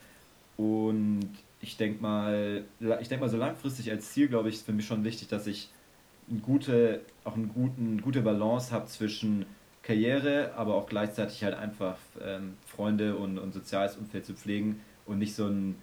Und 0.56 1.30
ich 1.60 1.76
denke 1.76 2.02
mal, 2.02 2.64
ich 3.00 3.08
denke 3.08 3.24
mal, 3.24 3.30
so 3.30 3.36
langfristig 3.36 3.90
als 3.90 4.12
Ziel, 4.12 4.28
glaube 4.28 4.48
ich, 4.48 4.56
ist 4.56 4.66
für 4.66 4.72
mich 4.72 4.86
schon 4.86 5.04
wichtig, 5.04 5.28
dass 5.28 5.46
ich 5.46 5.70
eine 6.30 6.40
gute, 6.40 7.00
auch 7.24 7.34
eine 7.34 7.46
guten, 7.46 8.00
gute 8.00 8.22
Balance 8.22 8.72
habe 8.72 8.86
zwischen 8.86 9.46
Karriere, 9.82 10.52
aber 10.56 10.74
auch 10.74 10.86
gleichzeitig 10.86 11.44
halt 11.44 11.54
einfach 11.54 11.96
ähm, 12.22 12.54
Freunde 12.66 13.16
und, 13.16 13.38
und 13.38 13.52
soziales 13.52 13.96
Umfeld 13.96 14.24
zu 14.24 14.34
pflegen 14.34 14.80
und 15.06 15.18
nicht 15.18 15.34
so 15.34 15.46
ein, 15.46 15.76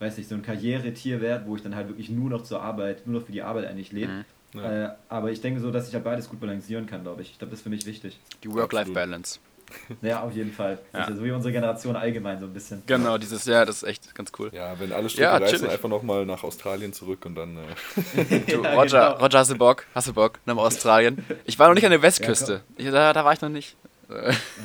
weiß 0.00 0.18
nicht, 0.18 0.28
so 0.28 0.34
ein 0.34 0.42
Karrieretier 0.42 1.20
werde, 1.20 1.46
wo 1.46 1.56
ich 1.56 1.62
dann 1.62 1.74
halt 1.74 1.88
wirklich 1.88 2.10
nur 2.10 2.28
noch 2.28 2.42
zur 2.42 2.62
Arbeit, 2.62 3.06
nur 3.06 3.20
noch 3.20 3.26
für 3.26 3.32
die 3.32 3.42
Arbeit 3.42 3.66
eigentlich 3.66 3.92
lebe. 3.92 4.12
Mhm. 4.12 4.24
Ja. 4.54 4.84
Äh, 4.84 4.94
aber 5.08 5.30
ich 5.30 5.40
denke 5.40 5.60
so, 5.60 5.70
dass 5.70 5.88
ich 5.88 5.94
halt 5.94 6.04
beides 6.04 6.28
gut 6.28 6.40
balancieren 6.40 6.86
kann, 6.86 7.02
glaube 7.02 7.22
ich. 7.22 7.32
Ich 7.32 7.38
glaube, 7.38 7.50
das 7.50 7.60
ist 7.60 7.64
für 7.64 7.70
mich 7.70 7.86
wichtig. 7.86 8.18
Die 8.42 8.52
Work-Life-Balance. 8.52 9.40
Ja, 10.02 10.22
auf 10.22 10.32
jeden 10.32 10.52
Fall. 10.52 10.78
Ja. 10.92 11.00
Also 11.00 11.16
so 11.16 11.24
wie 11.24 11.30
unsere 11.30 11.52
Generation 11.52 11.96
allgemein 11.96 12.38
so 12.38 12.46
ein 12.46 12.52
bisschen. 12.52 12.82
Genau, 12.86 13.18
dieses 13.18 13.44
Jahr, 13.44 13.66
das 13.66 13.82
ist 13.82 13.88
echt 13.88 14.14
ganz 14.14 14.32
cool. 14.38 14.50
Ja, 14.52 14.78
wenn 14.78 14.92
alle 14.92 15.08
Stricke 15.08 15.24
ja, 15.24 15.36
reißen, 15.36 15.68
einfach 15.68 15.88
nochmal 15.88 16.26
nach 16.26 16.42
Australien 16.44 16.92
zurück 16.92 17.24
und 17.26 17.34
dann. 17.34 17.56
Äh 17.56 18.40
du, 18.46 18.62
ja, 18.62 18.74
Roger, 18.74 19.08
genau. 19.12 19.24
Roger, 19.24 19.38
hast 19.38 19.50
du 19.50 19.58
Bock? 19.58 19.86
Hast 19.94 20.08
du 20.08 20.14
Bock 20.14 20.38
nach 20.46 20.56
Australien? 20.56 21.24
Ich 21.44 21.58
war 21.58 21.68
noch 21.68 21.74
nicht 21.74 21.84
an 21.84 21.90
der 21.90 22.02
Westküste. 22.02 22.62
Ja, 22.76 22.90
da, 22.90 23.12
da 23.12 23.24
war 23.24 23.32
ich 23.32 23.40
noch 23.40 23.48
nicht. 23.48 23.76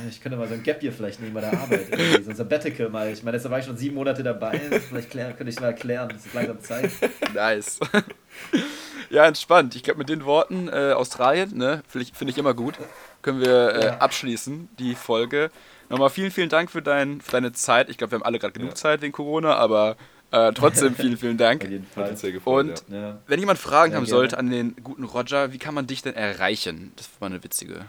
Ich 0.10 0.22
könnte 0.22 0.38
mal 0.38 0.48
so 0.48 0.54
ein 0.54 0.64
Gap 0.64 0.80
hier 0.80 0.94
vielleicht 0.94 1.20
nehmen 1.20 1.34
bei 1.34 1.42
der 1.42 1.52
Arbeit. 1.52 1.88
so 2.24 2.30
ein 2.30 2.36
Sabbatical 2.36 2.90
mal. 2.90 3.12
Ich 3.12 3.24
meine, 3.24 3.36
jetzt 3.36 3.50
war 3.50 3.60
ich 3.60 3.66
schon 3.66 3.76
sieben 3.76 3.96
Monate 3.96 4.24
dabei. 4.24 4.58
Vielleicht 4.88 5.10
klär, 5.10 5.34
könnte 5.34 5.52
ich 5.52 5.60
mal 5.60 5.68
erklären. 5.68 6.14
Es 6.16 6.26
ist 6.26 6.34
langsam 6.34 6.62
Zeit. 6.62 6.92
Nice. 7.34 7.80
Ja, 9.14 9.28
entspannt. 9.28 9.76
Ich 9.76 9.84
glaube, 9.84 10.00
mit 10.00 10.10
den 10.10 10.26
Worten 10.26 10.70
äh, 10.70 10.94
Australien, 10.94 11.56
ne, 11.56 11.84
finde 11.88 12.08
ich, 12.08 12.18
find 12.18 12.32
ich 12.32 12.40
immer 12.40 12.56
gut, 12.56 12.80
können 13.22 13.42
wir 13.42 13.76
äh, 13.76 13.88
abschließen, 14.00 14.70
die 14.80 14.96
Folge. 14.96 15.52
Nochmal 15.90 16.10
vielen, 16.10 16.32
vielen 16.32 16.50
Dank 16.50 16.72
für, 16.72 16.82
dein, 16.82 17.22
für 17.22 17.30
deine 17.30 17.52
Zeit. 17.54 17.90
Ich 17.92 18.00
glaube, 18.00 18.10
wir 18.10 18.16
haben 18.16 18.26
alle 18.26 18.40
gerade 18.40 18.54
genug 18.54 18.72
ja. 18.72 18.76
Zeit 18.76 19.04
wegen 19.04 19.14
Corona, 19.14 19.54
aber 19.54 19.98
äh, 20.32 20.52
trotzdem 20.54 20.96
vielen, 20.98 21.18
vielen 21.18 21.38
Dank. 21.38 21.64
Auf 21.64 21.70
jeden 21.70 21.86
Fall. 21.86 22.18
Sehr 22.18 22.32
gefreut, 22.32 22.66
Und 22.66 22.84
ja. 22.92 23.20
wenn 23.28 23.40
jemand 23.40 23.60
Fragen 23.60 23.92
ja, 23.92 23.98
haben 23.98 24.06
gerne. 24.06 24.18
sollte 24.18 24.40
an 24.40 24.50
den 24.50 24.76
guten 24.84 25.04
Roger, 25.04 25.54
wie 25.54 25.60
kann 25.60 25.76
man 25.76 25.86
dich 25.86 26.02
denn 26.02 26.16
erreichen? 26.16 26.92
Das 26.96 27.08
war 27.20 27.28
eine 27.28 27.44
witzige. 27.44 27.86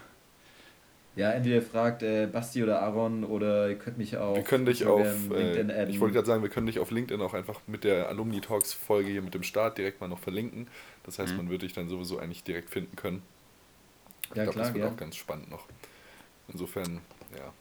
Ja, 1.16 1.30
entweder 1.30 1.56
ihr 1.56 1.62
fragt 1.62 2.02
äh, 2.02 2.26
Basti 2.26 2.62
oder 2.62 2.82
Aaron 2.82 3.24
oder 3.24 3.68
ihr 3.68 3.76
könnt 3.76 3.98
mich 3.98 4.16
auch. 4.16 4.34
Wir 4.34 4.42
können 4.42 4.66
dich 4.66 4.84
auf. 4.84 5.06
Äh, 5.30 5.88
ich 5.88 6.00
wollte 6.00 6.14
gerade 6.14 6.26
sagen, 6.26 6.42
wir 6.42 6.50
können 6.50 6.66
dich 6.66 6.80
auf 6.80 6.90
LinkedIn 6.90 7.22
auch 7.22 7.34
einfach 7.34 7.60
mit 7.66 7.84
der 7.84 8.08
Alumni 8.08 8.40
Talks 8.40 8.72
Folge 8.72 9.10
hier 9.10 9.22
mit 9.22 9.32
dem 9.32 9.44
Start 9.44 9.78
direkt 9.78 10.00
mal 10.00 10.08
noch 10.08 10.18
verlinken. 10.18 10.66
Das 11.04 11.18
heißt, 11.18 11.32
mhm. 11.32 11.38
man 11.38 11.50
würde 11.50 11.66
dich 11.66 11.74
dann 11.74 11.88
sowieso 11.88 12.18
eigentlich 12.18 12.42
direkt 12.42 12.70
finden 12.70 12.96
können. 12.96 13.22
Ich 14.30 14.36
ja, 14.36 14.44
glaube, 14.44 14.58
das 14.58 14.74
wird 14.74 14.84
ja. 14.84 14.90
auch 14.90 14.96
ganz 14.96 15.16
spannend 15.16 15.50
noch. 15.50 15.66
Insofern, 16.48 17.00
ja. 17.36 17.52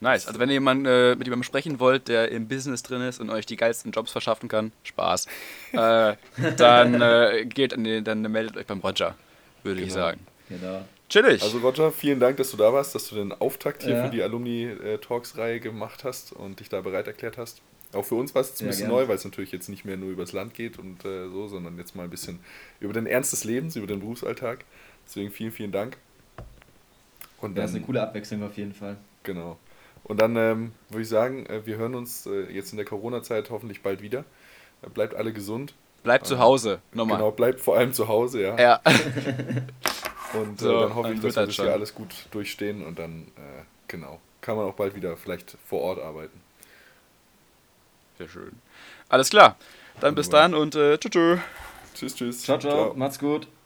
Nice. 0.00 0.26
Also 0.26 0.38
wenn 0.38 0.48
ihr 0.48 0.54
jemand, 0.54 0.86
äh, 0.86 1.14
mit 1.14 1.26
jemandem 1.26 1.44
sprechen 1.44 1.80
wollt, 1.80 2.08
der 2.08 2.30
im 2.30 2.46
Business 2.48 2.82
drin 2.82 3.02
ist 3.02 3.20
und 3.20 3.30
euch 3.30 3.46
die 3.46 3.56
geilsten 3.56 3.92
Jobs 3.92 4.12
verschaffen 4.12 4.48
kann, 4.48 4.72
Spaß, 4.82 5.26
äh, 5.72 6.14
dann 6.56 7.00
äh, 7.00 7.46
geht 7.46 7.74
an 7.74 7.84
den, 7.84 8.04
dann 8.04 8.22
meldet 8.22 8.56
euch 8.56 8.66
beim 8.66 8.80
Roger, 8.80 9.14
würde 9.62 9.80
genau. 9.80 9.86
ich 9.86 9.92
sagen. 9.92 10.20
Genau. 10.48 10.84
Chillig. 11.08 11.42
Also 11.42 11.58
Roger, 11.58 11.92
vielen 11.92 12.18
Dank, 12.18 12.36
dass 12.38 12.50
du 12.50 12.56
da 12.56 12.72
warst, 12.72 12.94
dass 12.94 13.08
du 13.08 13.14
den 13.14 13.32
Auftakt 13.32 13.82
hier 13.82 13.94
ja. 13.94 14.04
für 14.04 14.10
die 14.10 14.22
Alumni-Talks-Reihe 14.22 15.60
gemacht 15.60 16.04
hast 16.04 16.32
und 16.32 16.60
dich 16.60 16.68
da 16.68 16.80
bereit 16.80 17.06
erklärt 17.06 17.38
hast. 17.38 17.60
Auch 17.94 18.04
für 18.04 18.14
uns 18.14 18.34
war 18.34 18.42
es 18.42 18.50
jetzt 18.50 18.60
ein 18.60 18.64
ja, 18.64 18.70
bisschen 18.70 18.88
gerne. 18.88 19.02
neu, 19.02 19.08
weil 19.08 19.16
es 19.16 19.24
natürlich 19.24 19.52
jetzt 19.52 19.68
nicht 19.68 19.84
mehr 19.84 19.96
nur 19.96 20.10
übers 20.10 20.32
Land 20.32 20.54
geht 20.54 20.78
und 20.78 21.04
äh, 21.04 21.28
so, 21.28 21.48
sondern 21.48 21.78
jetzt 21.78 21.94
mal 21.94 22.04
ein 22.04 22.10
bisschen 22.10 22.40
über 22.80 22.92
den 22.92 23.06
Ernst 23.06 23.32
des 23.32 23.44
Lebens, 23.44 23.76
über 23.76 23.86
den 23.86 24.00
Berufsalltag. 24.00 24.64
Deswegen 25.06 25.30
vielen, 25.30 25.52
vielen 25.52 25.72
Dank. 25.72 25.96
Und 27.40 27.56
ja, 27.56 27.64
ist 27.64 27.74
eine 27.74 27.84
coole 27.84 28.02
Abwechslung 28.02 28.42
auf 28.42 28.56
jeden 28.56 28.72
Fall. 28.72 28.96
Genau. 29.22 29.58
Und 30.02 30.20
dann 30.20 30.36
ähm, 30.36 30.72
würde 30.88 31.02
ich 31.02 31.08
sagen, 31.08 31.46
äh, 31.46 31.64
wir 31.66 31.76
hören 31.76 31.94
uns 31.94 32.26
äh, 32.26 32.50
jetzt 32.52 32.72
in 32.72 32.76
der 32.76 32.86
Corona-Zeit 32.86 33.50
hoffentlich 33.50 33.82
bald 33.82 34.02
wieder. 34.02 34.24
Äh, 34.82 34.90
bleibt 34.90 35.14
alle 35.14 35.32
gesund. 35.32 35.74
Bleibt 36.02 36.26
zu 36.26 36.38
Hause, 36.38 36.80
nochmal. 36.92 37.16
Genau, 37.16 37.30
bleibt 37.30 37.60
vor 37.60 37.78
allem 37.78 37.94
zu 37.94 38.08
Hause, 38.08 38.42
ja. 38.42 38.60
Ja. 38.60 38.80
Und 40.34 40.60
äh, 40.60 40.64
so, 40.64 40.80
dann 40.80 40.94
hoffe 40.94 41.12
ich, 41.12 41.20
dass 41.20 41.36
wir 41.36 41.46
das 41.46 41.54
hier 41.54 41.72
alles 41.72 41.94
gut 41.94 42.26
durchstehen 42.32 42.84
und 42.84 42.98
dann, 42.98 43.28
äh, 43.36 43.62
genau, 43.86 44.20
kann 44.40 44.56
man 44.56 44.66
auch 44.66 44.74
bald 44.74 44.96
wieder 44.96 45.16
vielleicht 45.16 45.56
vor 45.64 45.80
Ort 45.80 46.00
arbeiten. 46.00 46.40
Sehr 48.18 48.28
schön. 48.28 48.52
Alles 49.08 49.30
klar. 49.30 49.56
Dann 50.00 50.14
bis 50.14 50.28
dann 50.28 50.54
und 50.54 50.74
äh, 50.74 50.98
tschüss. 50.98 51.40
Tschüss, 51.94 52.16
tschüss. 52.16 52.42
Ciao, 52.42 52.58
ciao, 52.58 52.72
ciao. 52.72 52.94
Macht's 52.94 53.18
gut. 53.18 53.46